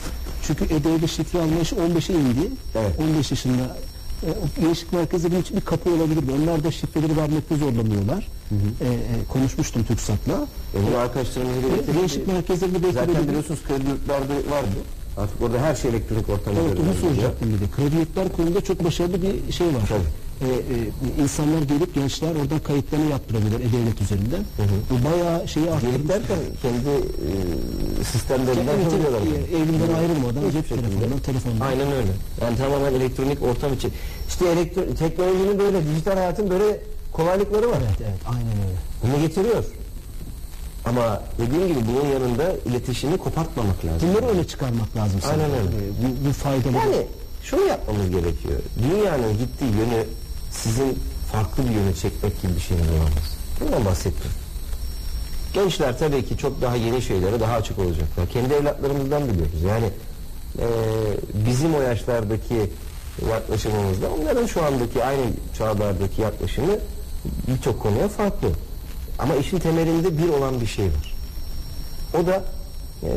Çünkü 0.47 0.63
E-Devlet 0.65 1.09
şifre 1.11 1.39
alma 1.41 1.55
yaşı 1.55 1.75
15'e 1.75 2.15
indi. 2.15 2.47
Evet. 2.75 2.99
15 2.99 3.31
yaşında 3.31 3.77
e, 4.25 4.29
o 4.31 4.61
gençlik 4.61 4.93
merkezlerinin 4.93 5.41
için 5.41 5.57
bir 5.57 5.61
kapı 5.61 5.89
olabilir? 5.89 6.23
Onlar 6.43 6.63
da 6.63 6.71
şifreleri 6.71 7.17
vermekte 7.17 7.55
zorlanıyorlar. 7.55 8.27
E, 8.51 8.85
e, 8.85 8.97
konuşmuştum 9.29 9.83
TürkSat'la. 9.83 10.47
E 10.93 10.97
arkadaşlarımızla 10.97 11.67
E, 11.91 12.01
gençlik 12.01 12.27
merkezlerinde 12.27 12.83
belki 12.83 12.93
Zaten 12.95 13.27
biliyorsunuz 13.27 13.59
kredi 13.67 13.89
yurtlarda 13.89 14.33
vardı. 14.33 14.75
Artık 15.17 15.41
orada 15.41 15.59
her 15.59 15.75
şey 15.75 15.91
elektronik 15.91 16.29
ortamda. 16.29 16.59
Evet 16.61 16.79
onu 16.79 16.93
soracaktım 16.93 17.53
bir 17.53 17.59
de. 17.59 17.71
Kredi 17.75 17.95
yurtlar 17.95 18.31
konusunda 18.31 18.61
çok 18.61 18.83
başarılı 18.83 19.21
bir 19.21 19.53
şey 19.53 19.67
var. 19.67 19.81
Tabii. 19.89 20.01
Ee, 20.41 20.45
e, 21.19 21.23
insanlar 21.23 21.61
gelip 21.61 21.95
gençler 21.95 22.35
oradan 22.35 22.59
kayıtlarını 22.59 23.09
yaptırabilir 23.09 23.59
e-devlet 23.59 24.01
üzerinden. 24.01 24.43
Bu 24.89 25.09
bayağı 25.09 25.47
şeyi 25.47 25.65
Gelip 25.65 25.75
arttırmış. 25.75 26.09
derken 26.09 26.37
kendi 26.61 26.89
e, 27.99 28.03
sistemlerinden 28.03 28.73
Evet, 28.75 28.93
evet, 28.95 29.21
bunu. 29.21 29.57
Evinden 29.61 29.93
ayrılmadan 29.93 30.51
cep 30.51 30.69
telefonundan, 30.69 31.19
telefondan. 31.25 31.65
Aynen 31.65 31.87
öyle. 31.91 32.11
Yani 32.41 32.57
tamamen 32.57 32.93
elektronik 32.93 33.43
ortam 33.43 33.73
için. 33.73 33.91
İşte 34.27 34.47
elektro 34.47 34.81
teknolojinin 34.99 35.59
böyle, 35.59 35.77
dijital 35.87 36.13
hayatın 36.15 36.49
böyle 36.49 36.79
kolaylıkları 37.11 37.69
var. 37.69 37.77
Evet 37.87 37.97
evet 38.01 38.19
aynen 38.27 38.57
öyle. 38.67 38.77
Bunu 39.03 39.27
getiriyor. 39.27 39.63
Ama 40.85 41.21
dediğim 41.37 41.67
gibi 41.67 41.79
bunun 41.87 42.09
yanında 42.13 42.51
iletişimi 42.65 43.17
kopartmamak 43.17 43.85
lazım. 43.85 44.09
Bunları 44.09 44.25
öne 44.25 44.47
çıkarmak 44.47 44.95
lazım. 44.95 45.19
Aynen 45.31 45.51
öyle. 45.51 45.67
Ee, 45.67 45.89
Bu, 46.23 46.29
bu 46.29 46.33
faydalı. 46.33 46.73
Yani 46.77 47.07
şunu 47.43 47.61
yapmamız 47.65 48.09
gerekiyor. 48.09 48.59
Dünyanın 48.83 49.37
gittiği 49.37 49.65
yönü 49.65 50.03
sizin 50.51 50.99
farklı 51.31 51.63
bir 51.69 51.75
yöne 51.75 51.93
çekmek 51.93 52.41
gibi 52.41 52.55
bir 52.55 52.61
şeyiniz 52.61 52.87
olamaz. 52.89 53.37
Bundan 53.61 53.85
bahsettim. 53.85 54.31
Gençler 55.53 55.99
tabii 55.99 56.25
ki 56.25 56.37
çok 56.37 56.61
daha 56.61 56.75
yeni 56.75 57.01
şeylere 57.01 57.39
daha 57.39 57.53
açık 57.53 57.79
olacaklar. 57.79 58.27
Kendi 58.29 58.53
evlatlarımızdan 58.53 59.23
biliyoruz. 59.29 59.61
Yani 59.67 59.85
eee, 60.59 60.65
bizim 61.45 61.75
o 61.75 61.81
yaşlardaki 61.81 62.69
yaklaşımımızda 63.29 64.07
onların 64.21 64.45
şu 64.45 64.63
andaki 64.65 65.03
aynı 65.03 65.21
çağlardaki 65.57 66.21
yaklaşımı 66.21 66.71
birçok 67.47 67.79
konuya 67.79 68.07
farklı. 68.07 68.47
Ama 69.21 69.35
işin 69.35 69.59
temelinde 69.59 70.17
bir 70.17 70.29
olan 70.29 70.61
bir 70.61 70.67
şey 70.67 70.85
var. 70.85 71.13
O 72.21 72.27
da 72.27 72.43
eee 73.03 73.09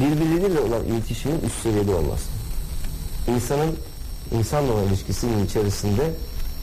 birbirleriyle 0.00 0.60
olan 0.60 0.84
iletişimin 0.84 1.40
üst 1.40 1.62
seviyede 1.62 1.94
olması. 1.94 2.24
İnsanın 3.28 3.76
insanla 4.38 4.72
olan 4.72 4.84
ilişkisinin 4.84 5.46
içerisinde 5.46 6.10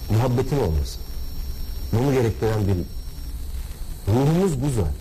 muhabbetin 0.09 0.59
olması. 0.59 0.99
Bunu 1.93 2.13
gerektiren 2.13 2.59
bir 2.67 2.75
ruhumuz 4.13 4.61
bu 4.61 4.69
zaten. 4.69 4.93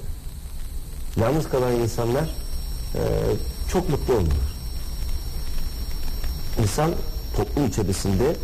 Yalnız 1.17 1.49
kalan 1.49 1.73
insanlar 1.75 2.25
eee, 2.95 3.01
çok 3.73 3.89
mutlu 3.91 4.15
olmuyor. 4.15 4.49
İnsan 6.63 6.91
toplum 7.37 7.67
içerisinde 7.67 8.37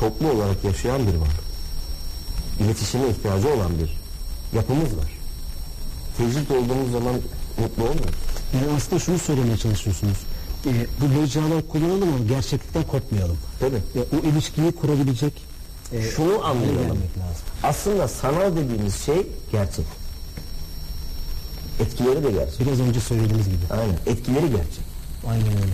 toplu 0.00 0.30
olarak 0.30 0.64
yaşayan 0.64 1.00
bir 1.06 1.14
varlık. 1.14 1.50
İletişime 2.60 3.08
ihtiyacı 3.08 3.48
olan 3.48 3.78
bir 3.78 3.99
yapımız 4.54 4.96
var. 4.96 5.10
Tecrit 6.18 6.50
olduğumuz 6.50 6.92
zaman 6.92 7.14
mutlu 7.58 7.82
olmuyoruz. 7.82 8.14
Yani 8.54 8.76
aslında 8.76 9.00
şunu 9.00 9.18
söylemeye 9.18 9.56
çalışıyorsunuz. 9.56 10.16
Ee, 10.66 10.86
bu 11.00 11.20
mecralar 11.20 11.68
kullanalım 11.68 12.08
ama 12.14 12.24
gerçeklikten 12.28 12.82
kopmayalım. 12.82 13.36
Tabii. 13.60 13.76
Ee, 13.96 14.16
o 14.16 14.28
ilişkiyi 14.32 14.72
kurabilecek 14.72 15.32
e, 15.92 16.02
Şunu 16.02 16.44
anlayalım. 16.44 16.88
lazım. 16.88 17.44
Aslında 17.62 18.08
sanal 18.08 18.56
dediğimiz 18.56 18.94
şey 19.04 19.26
gerçek. 19.52 19.84
Etkileri 21.80 22.24
de 22.24 22.30
gerçek. 22.30 22.60
Biraz 22.60 22.80
önce 22.80 23.00
söylediğimiz 23.00 23.46
gibi. 23.46 23.58
Aynen. 23.70 23.96
Etkileri 24.06 24.50
gerçek. 24.50 24.84
Aynen 25.28 25.46
öyle. 25.46 25.72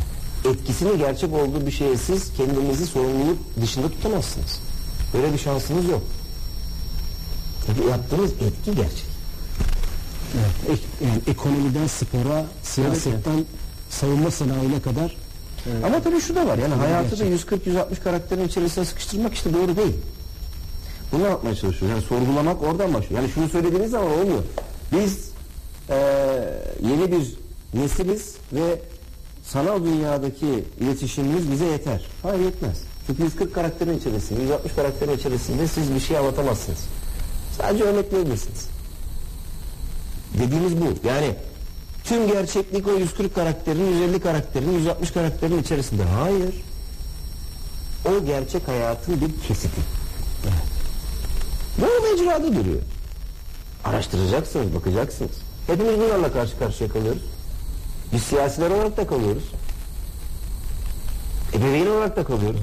Etkisinin 0.55 0.99
gerçek 0.99 1.33
olduğu 1.33 1.67
bir 1.67 1.71
şeye 1.71 1.97
siz 1.97 2.33
kendinizi 2.37 2.87
sorumluluk 2.87 3.39
dışında 3.63 3.89
tutamazsınız. 3.89 4.59
Böyle 5.15 5.33
bir 5.33 5.39
şansınız 5.39 5.89
yok. 5.89 6.03
Yaptığınız 7.91 8.31
etki 8.33 8.75
gerçek. 8.77 9.07
Evet, 10.35 10.79
ek- 10.79 11.05
yani 11.07 11.21
ekonomiden 11.27 11.87
spora, 11.87 12.45
siyasetten 12.63 13.45
savunma 13.91 14.31
sanayine 14.31 14.81
kadar 14.83 15.17
e, 15.67 15.87
Ama 15.87 16.03
tabii 16.03 16.21
şu 16.21 16.35
da 16.35 16.47
var 16.47 16.59
yani 16.59 16.75
hayatı 16.75 17.19
da 17.19 17.25
gerçek. 17.25 17.51
140-160 17.67 18.03
karakterin 18.05 18.49
içerisine 18.49 18.85
sıkıştırmak 18.85 19.35
işte 19.35 19.55
doğru 19.55 19.77
değil. 19.77 19.95
Bunu 21.13 21.23
yapmaya 21.23 21.55
çalışıyoruz. 21.55 21.91
Yani 21.97 22.03
sorgulamak 22.03 22.63
oradan 22.63 22.95
başlıyor. 22.95 23.23
Yani 23.23 23.33
şunu 23.33 23.49
söylediğiniz 23.49 23.91
zaman 23.91 24.11
olmuyor. 24.13 24.43
Biz 24.93 25.31
eee, 25.91 25.97
yeni 26.83 27.13
bir 27.13 27.35
nesiliz 27.81 28.35
ve 28.53 28.81
sanal 29.45 29.85
dünyadaki 29.85 30.65
iletişimimiz 30.81 31.51
bize 31.51 31.65
yeter. 31.65 32.07
Hayır 32.23 32.41
yetmez. 32.45 32.77
Çünkü 33.07 33.23
140 33.23 33.55
karakterin 33.55 33.99
içerisinde, 33.99 34.43
160 34.43 34.73
karakterin 34.73 35.17
içerisinde 35.17 35.69
siz 35.69 35.95
bir 35.95 36.01
şey 36.01 36.19
anlatamazsınız. 36.19 36.79
Sadece 37.59 37.85
örnekleyebilirsiniz. 37.85 38.69
Dediğimiz 40.39 40.81
bu. 40.81 41.09
Yani 41.09 41.35
tüm 42.05 42.27
gerçeklik 42.27 42.89
o 42.89 42.93
140 42.93 43.35
karakterin, 43.35 43.87
150 43.87 44.21
karakterin, 44.21 44.73
160 44.73 45.11
karakterin 45.11 45.63
içerisinde. 45.63 46.03
Hayır. 46.03 46.55
O 48.05 48.25
gerçek 48.25 48.69
hayatın 48.69 49.21
bir 49.21 49.49
kesiti. 49.49 49.81
Bu 51.79 51.87
mecrada 52.03 52.57
duruyor. 52.57 52.83
Araştıracaksınız, 53.85 54.75
bakacaksınız. 54.75 55.31
Hepimiz 55.67 55.99
bunlarla 55.99 56.33
karşı 56.33 56.59
karşıya 56.59 56.91
kalıyoruz. 56.91 57.23
Biz 58.13 58.23
siyasiler 58.23 58.71
olarak 58.71 58.97
da 58.97 59.07
kalıyoruz. 59.07 59.45
Ebeveyn 61.55 61.87
olarak 61.87 62.17
da 62.17 62.25
kalıyoruz. 62.25 62.61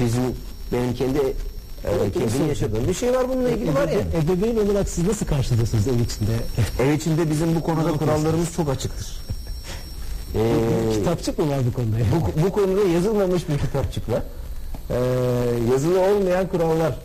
Bizim, 0.00 0.22
benim 0.72 0.94
kendi 0.94 1.36
e, 1.84 2.10
kendim 2.12 2.48
yaşadığım 2.48 2.88
bir 2.88 2.94
şey 2.94 3.12
var 3.14 3.28
bununla 3.28 3.50
ilgili 3.50 3.74
var 3.74 3.88
ya. 3.88 3.98
Ebeveyn 4.00 4.56
olarak 4.66 4.88
siz 4.88 5.06
nasıl 5.06 5.26
karşılıyorsunuz 5.26 5.88
ev 5.88 5.92
içinde? 6.00 6.32
Ev 6.82 6.92
içinde 6.92 7.30
bizim 7.30 7.54
bu 7.54 7.62
konuda 7.62 7.92
kurallarımız 7.92 8.52
çok 8.52 8.68
açıktır. 8.70 9.18
Ee, 10.34 10.92
Kitapçık 10.94 11.38
mı 11.38 11.50
var 11.50 11.58
bu 11.66 11.72
konuda? 11.72 11.96
bu, 12.36 12.42
bu 12.46 12.52
konuda 12.52 12.88
yazılmamış 12.88 13.48
bir 13.48 13.58
kitapçık 13.58 14.08
var. 14.10 14.22
Ee, 14.90 14.94
yazılı 15.72 16.00
olmayan 16.00 16.48
kurallar 16.48 16.98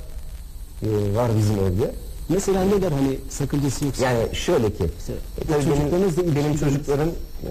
e, 0.83 1.15
var 1.15 1.31
bizim 1.37 1.55
evde. 1.55 1.91
Mesela 2.29 2.63
neler 2.63 2.91
hani 2.91 3.17
sakıncası 3.29 3.85
yoksa? 3.85 4.05
Yani 4.05 4.35
şöyle 4.35 4.73
ki, 4.73 4.83
e, 4.83 5.47
tabii 5.47 5.65
benim, 5.65 5.91
benim 5.91 6.07
ilişkileriniz- 6.53 6.59
çocuklarım 6.59 7.09
e, 7.43 7.49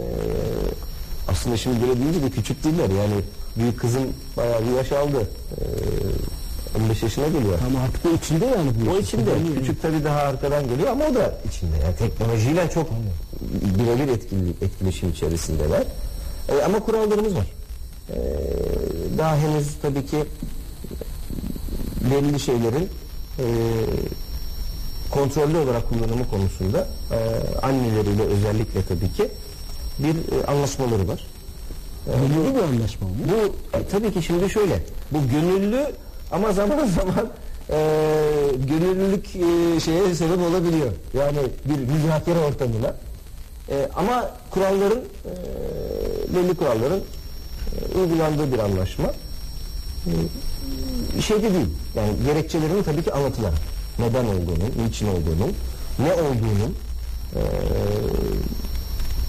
aslında 1.28 1.56
şimdi 1.56 1.76
böyle 1.88 2.00
deyince 2.00 2.22
de 2.22 2.30
küçük 2.30 2.64
değiller. 2.64 2.88
Yani 2.90 3.14
büyük 3.56 3.80
kızım 3.80 4.02
bayağı 4.36 4.60
bir 4.62 4.76
yaş 4.76 4.92
aldı. 4.92 5.20
E, 5.20 5.62
15 6.78 7.02
yaşına 7.02 7.26
geliyor. 7.26 7.58
Ama 7.66 7.80
artık 7.80 8.06
o 8.06 8.16
içinde 8.16 8.46
yani 8.46 8.70
bu. 8.86 8.90
O 8.90 8.98
içinde. 8.98 9.30
Yani 9.30 9.58
Küçük 9.58 9.82
tabii 9.82 10.04
daha 10.04 10.18
arkadan 10.20 10.68
geliyor 10.68 10.88
ama 10.88 11.04
o 11.04 11.14
da 11.14 11.34
içinde. 11.48 11.76
Yani 11.84 11.96
teknolojiyle 11.96 12.70
çok 12.74 12.90
birebir 13.78 14.12
etkili, 14.12 14.50
etkileşim 14.50 15.10
içerisindeler. 15.10 15.82
E, 16.48 16.62
ama 16.64 16.78
kurallarımız 16.80 17.34
var. 17.34 17.46
E, 18.10 18.16
daha 19.18 19.36
henüz 19.36 19.66
tabii 19.82 20.06
ki 20.06 20.24
belli 22.10 22.40
şeylerin 22.40 22.88
e, 23.38 23.44
kontrollü 25.10 25.56
olarak 25.58 25.88
kullanımı 25.88 26.28
konusunda 26.30 26.88
e, 27.12 27.18
anneleriyle 27.62 28.22
özellikle 28.22 28.82
tabii 28.88 29.12
ki 29.12 29.28
bir 29.98 30.40
e, 30.42 30.46
anlaşmaları 30.46 31.08
var. 31.08 31.26
E, 32.08 32.12
Gönüllü 32.16 32.54
bir 32.54 32.62
anlaşma 32.62 33.08
mı? 33.08 33.14
bu 33.28 33.56
e, 33.78 33.86
tabii 33.90 34.12
ki 34.12 34.22
şimdi 34.22 34.50
şöyle. 34.50 34.84
Bu 35.12 35.18
gönüllü 35.28 35.86
ama 36.32 36.52
zaman 36.52 36.86
zaman 37.00 37.28
e, 37.70 37.78
gönüllülük 38.68 39.26
e, 39.36 39.80
şeye 39.80 40.14
sebep 40.14 40.38
olabiliyor. 40.38 40.92
Yani 41.14 41.38
bir 41.64 41.92
müzakere 41.92 42.38
ortamına. 42.38 42.94
E, 43.70 43.88
ama 43.96 44.30
kuralların 44.50 44.98
e, 45.00 45.32
belli 46.36 46.54
kuralların 46.54 47.00
e, 47.00 47.98
uygulandığı 47.98 48.52
bir 48.52 48.58
anlaşma. 48.58 49.12
E, 51.16 51.20
şeyde 51.22 51.54
değil. 51.54 51.68
Yani 51.94 52.10
gerekçelerinin 52.26 52.82
tabii 52.82 53.02
ki 53.02 53.12
anlatılarak. 53.12 53.58
Neden 53.98 54.24
olduğunu, 54.24 54.86
niçin 54.86 55.08
olduğunu, 55.08 55.48
ne 55.98 56.12
olduğunun 56.12 56.76
e, 57.34 57.42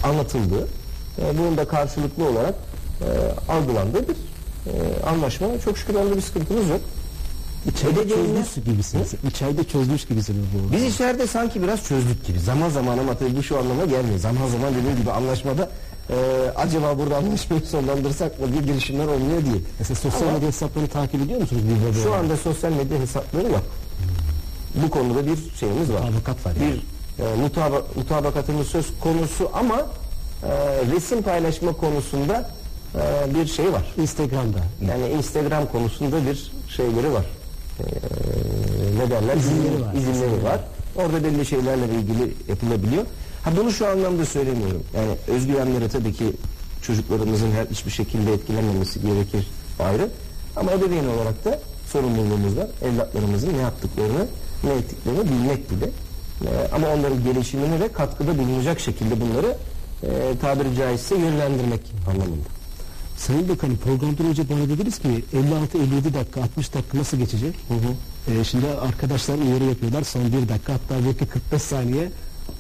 anlatıldığı, 0.08 0.68
e, 1.22 1.38
bunun 1.38 1.58
da 1.58 1.68
karşılıklı 1.68 2.30
olarak 2.30 2.56
e, 3.02 3.08
algılandığı 3.52 4.08
bir 4.08 4.16
e, 4.16 5.06
anlaşma. 5.06 5.48
Çok 5.66 5.78
şükür 5.78 5.96
onda 5.96 6.16
bir 6.16 6.22
sıkıntımız 6.22 6.70
yok. 6.70 6.82
İçeride 7.70 8.10
çözmüş 8.10 8.66
gibisiniz. 8.66 9.14
İçeride 9.30 9.64
çözmüş 9.64 10.06
gibisiniz 10.06 10.46
bu. 10.54 10.74
Biz 10.74 10.84
içeride 10.84 11.28
sanki 11.28 11.64
biraz 11.64 11.84
çözdük 11.88 12.26
gibi. 12.26 12.40
Zaman 12.40 12.70
zaman 12.70 12.98
ama 12.98 13.18
tabii 13.18 13.38
bu 13.38 13.44
şu 13.44 13.60
anlama 13.60 13.86
gelmiyor. 13.86 14.20
Zaman 14.20 14.48
zaman 14.48 14.74
dediğim 14.76 14.98
gibi 14.98 15.12
anlaşmada 15.12 15.70
e, 16.10 16.16
acaba 16.56 16.98
burada 17.00 17.18
anlaşmayı 17.18 17.62
sonlandırsak 17.62 18.40
mı 18.40 18.52
diye 18.52 18.62
girişimler 18.62 19.08
olmuyor 19.08 19.46
değil. 19.46 19.64
Mesela 19.80 19.96
sosyal 19.96 20.22
Ama 20.22 20.32
medya 20.32 20.48
hesaplarını 20.48 20.90
takip 20.90 21.22
ediyor 21.22 21.42
musunuz? 21.42 21.62
Şu 22.04 22.14
anda 22.14 22.38
sosyal 22.38 22.72
medya 22.72 23.00
hesapları 23.00 23.48
yok. 23.48 23.64
Bu 24.76 24.90
konuda 24.90 25.26
bir 25.28 25.38
şeyimiz 25.60 25.94
var. 25.94 26.02
Avukat 26.02 26.46
var 26.46 26.54
yani. 26.62 26.74
Bir 26.74 27.24
e, 27.24 27.36
mutaba, 27.36 27.82
mutabakatımız 27.96 28.68
söz 28.68 28.86
konusu 29.00 29.50
ama 29.54 29.86
e, 30.44 30.50
resim 30.96 31.22
paylaşma 31.22 31.74
konusunda 31.74 32.50
e, 32.96 33.36
bir 33.36 33.48
şey 33.48 33.74
var. 33.74 33.94
Instagram'da. 33.98 34.60
Yani 34.88 35.10
Instagram 35.10 35.66
konusunda 35.72 36.26
bir 36.26 36.52
şeyleri 36.76 37.14
var. 37.14 37.26
Ee, 37.80 37.84
ne 39.00 39.10
derler? 39.10 39.36
İzinleri 39.38 39.68
İzin- 39.74 39.82
var. 39.86 39.94
İzinleri 39.94 40.44
var. 40.44 40.60
Orada 40.96 41.24
belli 41.24 41.46
şeylerle 41.46 41.86
ilgili 41.86 42.34
yapılabiliyor. 42.48 43.04
Ha 43.44 43.52
bunu 43.58 43.72
şu 43.72 43.88
anlamda 43.88 44.26
söylemiyorum. 44.26 44.84
Yani 44.96 45.12
özgüvenleri 45.28 45.90
tabii 45.90 46.14
ki 46.14 46.24
çocuklarımızın 46.82 47.52
her 47.52 47.66
hiçbir 47.66 47.92
şekilde 47.92 48.34
etkilenmemesi 48.34 49.02
gerekir 49.02 49.48
ayrı. 49.80 50.10
Ama 50.56 50.72
ebeveyn 50.72 51.08
olarak 51.08 51.46
da 51.46 51.60
sorumluluğumuz 51.92 52.58
var. 52.58 52.68
Evlatlarımızın 52.82 53.54
ne 53.54 53.62
yaptıklarını, 53.62 54.28
ne 54.64 54.72
ettiklerini 54.74 55.24
bilmek 55.24 55.70
gibi. 55.70 55.86
Ee, 55.86 56.48
ama 56.76 56.88
onların 56.88 57.24
gelişimine 57.24 57.80
ve 57.80 57.88
katkıda 57.92 58.38
bulunacak 58.38 58.80
şekilde 58.80 59.22
bunları 59.22 59.58
e, 60.04 60.38
tabiri 60.42 60.76
caizse 60.76 61.16
yönlendirmek 61.16 61.82
anlamında. 62.08 62.48
Sayın 63.28 63.50
Bakanım 63.50 63.78
programdan 63.78 64.28
önce 64.28 64.50
bana 64.50 64.70
dediniz 64.70 65.00
ki 65.00 65.24
56-57 65.34 66.14
dakika 66.14 66.42
60 66.42 66.74
dakika 66.74 66.98
nasıl 66.98 67.18
geçecek? 67.18 67.56
Ee, 68.28 68.44
şimdi 68.44 68.68
arkadaşlar 68.68 69.38
uyarı 69.38 69.64
yapıyorlar 69.64 70.04
son 70.04 70.22
bir 70.26 70.50
dakika 70.50 70.74
hatta 70.74 71.06
belki 71.06 71.26
45 71.26 71.62
saniye 71.62 72.12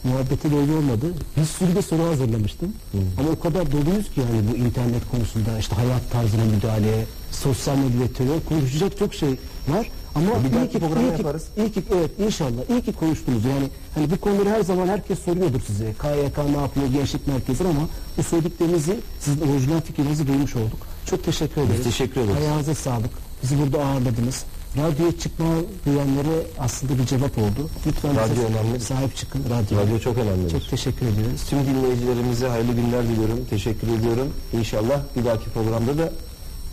muhabbete 0.04 0.52
doğru 0.52 0.78
olmadı. 0.78 1.14
Bir 1.38 1.46
sürü 1.46 1.76
de 1.76 1.82
soru 1.82 2.04
hazırlamıştım. 2.04 2.74
Ama 3.20 3.30
o 3.30 3.40
kadar 3.40 3.72
doluyuz 3.72 4.12
ki 4.12 4.20
yani 4.20 4.42
bu 4.52 4.56
internet 4.56 5.12
konusunda 5.12 5.60
işte 5.60 5.76
hayat 5.76 6.12
tarzına 6.12 6.46
müdahale, 6.46 7.06
sosyal 7.32 7.78
medya 7.78 8.14
terör 8.18 8.40
konuşacak 8.50 8.98
çok 8.98 9.14
şey 9.14 9.36
var. 9.68 9.88
Ama 10.16 10.26
Bir 10.44 10.50
iyi 10.60 10.70
ki, 10.70 10.78
iyi 10.78 11.16
ki- 11.16 11.18
yaparız. 11.18 11.44
iyi 11.58 11.72
ki, 11.72 11.84
evet 11.98 12.12
inşallah 12.20 12.62
iyi 12.70 12.82
ki 12.82 12.94
konuştunuz. 12.94 13.46
Yani 13.46 13.70
hani 13.96 14.12
bu 14.12 14.20
konuları 14.20 14.50
her 14.50 14.62
zaman 14.62 14.88
herkes 14.88 15.20
soruyordur 15.20 15.62
size. 15.68 15.86
KYK 16.02 16.38
ne 16.56 16.62
yapıyor, 16.62 16.88
gençlik 16.94 17.28
merkezi 17.28 17.64
ama 17.64 17.88
bu 18.18 18.24
söylediklerinizi 18.24 18.96
sizin 19.20 19.42
orijinal 19.52 19.82
fikrinizi 19.82 20.28
duymuş 20.28 20.56
olduk. 20.56 20.80
Çok 21.06 21.24
teşekkür 21.24 21.62
ederiz. 21.62 21.84
teşekkür 21.84 22.22
ederiz. 22.22 22.38
Ayağınıza 22.38 22.76
sağlık. 22.76 23.10
Bizi 23.44 23.60
burada 23.60 23.86
ağırladınız. 23.86 24.44
Radyoya 24.78 25.18
çıkma 25.20 25.46
duyanlara 25.86 26.36
aslında 26.60 26.98
bir 26.98 27.06
cevap 27.06 27.38
oldu. 27.38 27.70
Lütfen 27.88 28.16
Radyo 28.16 28.44
önemli. 28.44 28.80
sahip 28.80 29.16
çıkın 29.16 29.44
radyo. 29.50 29.78
Radyo 29.80 30.00
çok 30.00 30.18
önemli. 30.18 30.50
Çok 30.50 30.70
teşekkür 30.70 31.06
ediyoruz. 31.08 31.42
Tüm 31.50 31.60
dinleyicilerimize 31.66 32.48
hayırlı 32.48 32.72
günler 32.74 33.04
diliyorum. 33.04 33.40
Teşekkür 33.50 33.88
ediyorum. 33.88 34.28
İnşallah 34.54 35.00
bir 35.18 35.26
dahaki 35.26 35.50
programda 35.50 35.98
da 35.98 36.14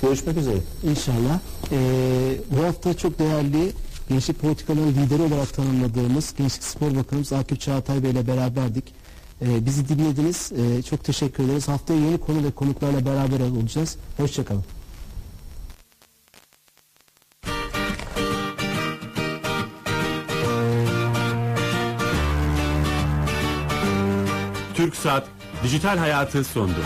görüşmek 0.03 0.37
üzere. 0.37 0.57
İnşallah. 0.85 1.39
Ee, 1.73 2.37
bu 2.51 2.65
hafta 2.65 2.97
çok 2.97 3.19
değerli 3.19 3.73
gençlik 4.09 4.41
politikalarının 4.41 4.93
lideri 4.93 5.23
olarak 5.23 5.55
tanımladığımız 5.55 6.35
Gençlik 6.39 6.65
Spor 6.65 6.97
Bakanımız 6.97 7.33
Akif 7.33 7.61
Çağatay 7.61 8.03
Bey 8.03 8.11
ile 8.11 8.27
beraberdik. 8.27 8.85
Ee, 9.43 9.67
bizi 9.67 9.89
dinlediniz. 9.89 10.53
Ee, 10.53 10.83
çok 10.83 11.05
teşekkür 11.05 11.45
ederiz. 11.45 11.69
Haftaya 11.69 12.01
yeni 12.01 12.19
konu 12.19 12.45
ve 12.45 12.51
konuklarla 12.51 13.07
beraber 13.07 13.41
olacağız. 13.41 13.97
Hoşçakalın. 14.17 14.65
Türk 24.75 24.97
Saat 24.97 25.27
Dijital 25.65 25.99
Hayatı 25.99 26.45
sondu. 26.45 26.81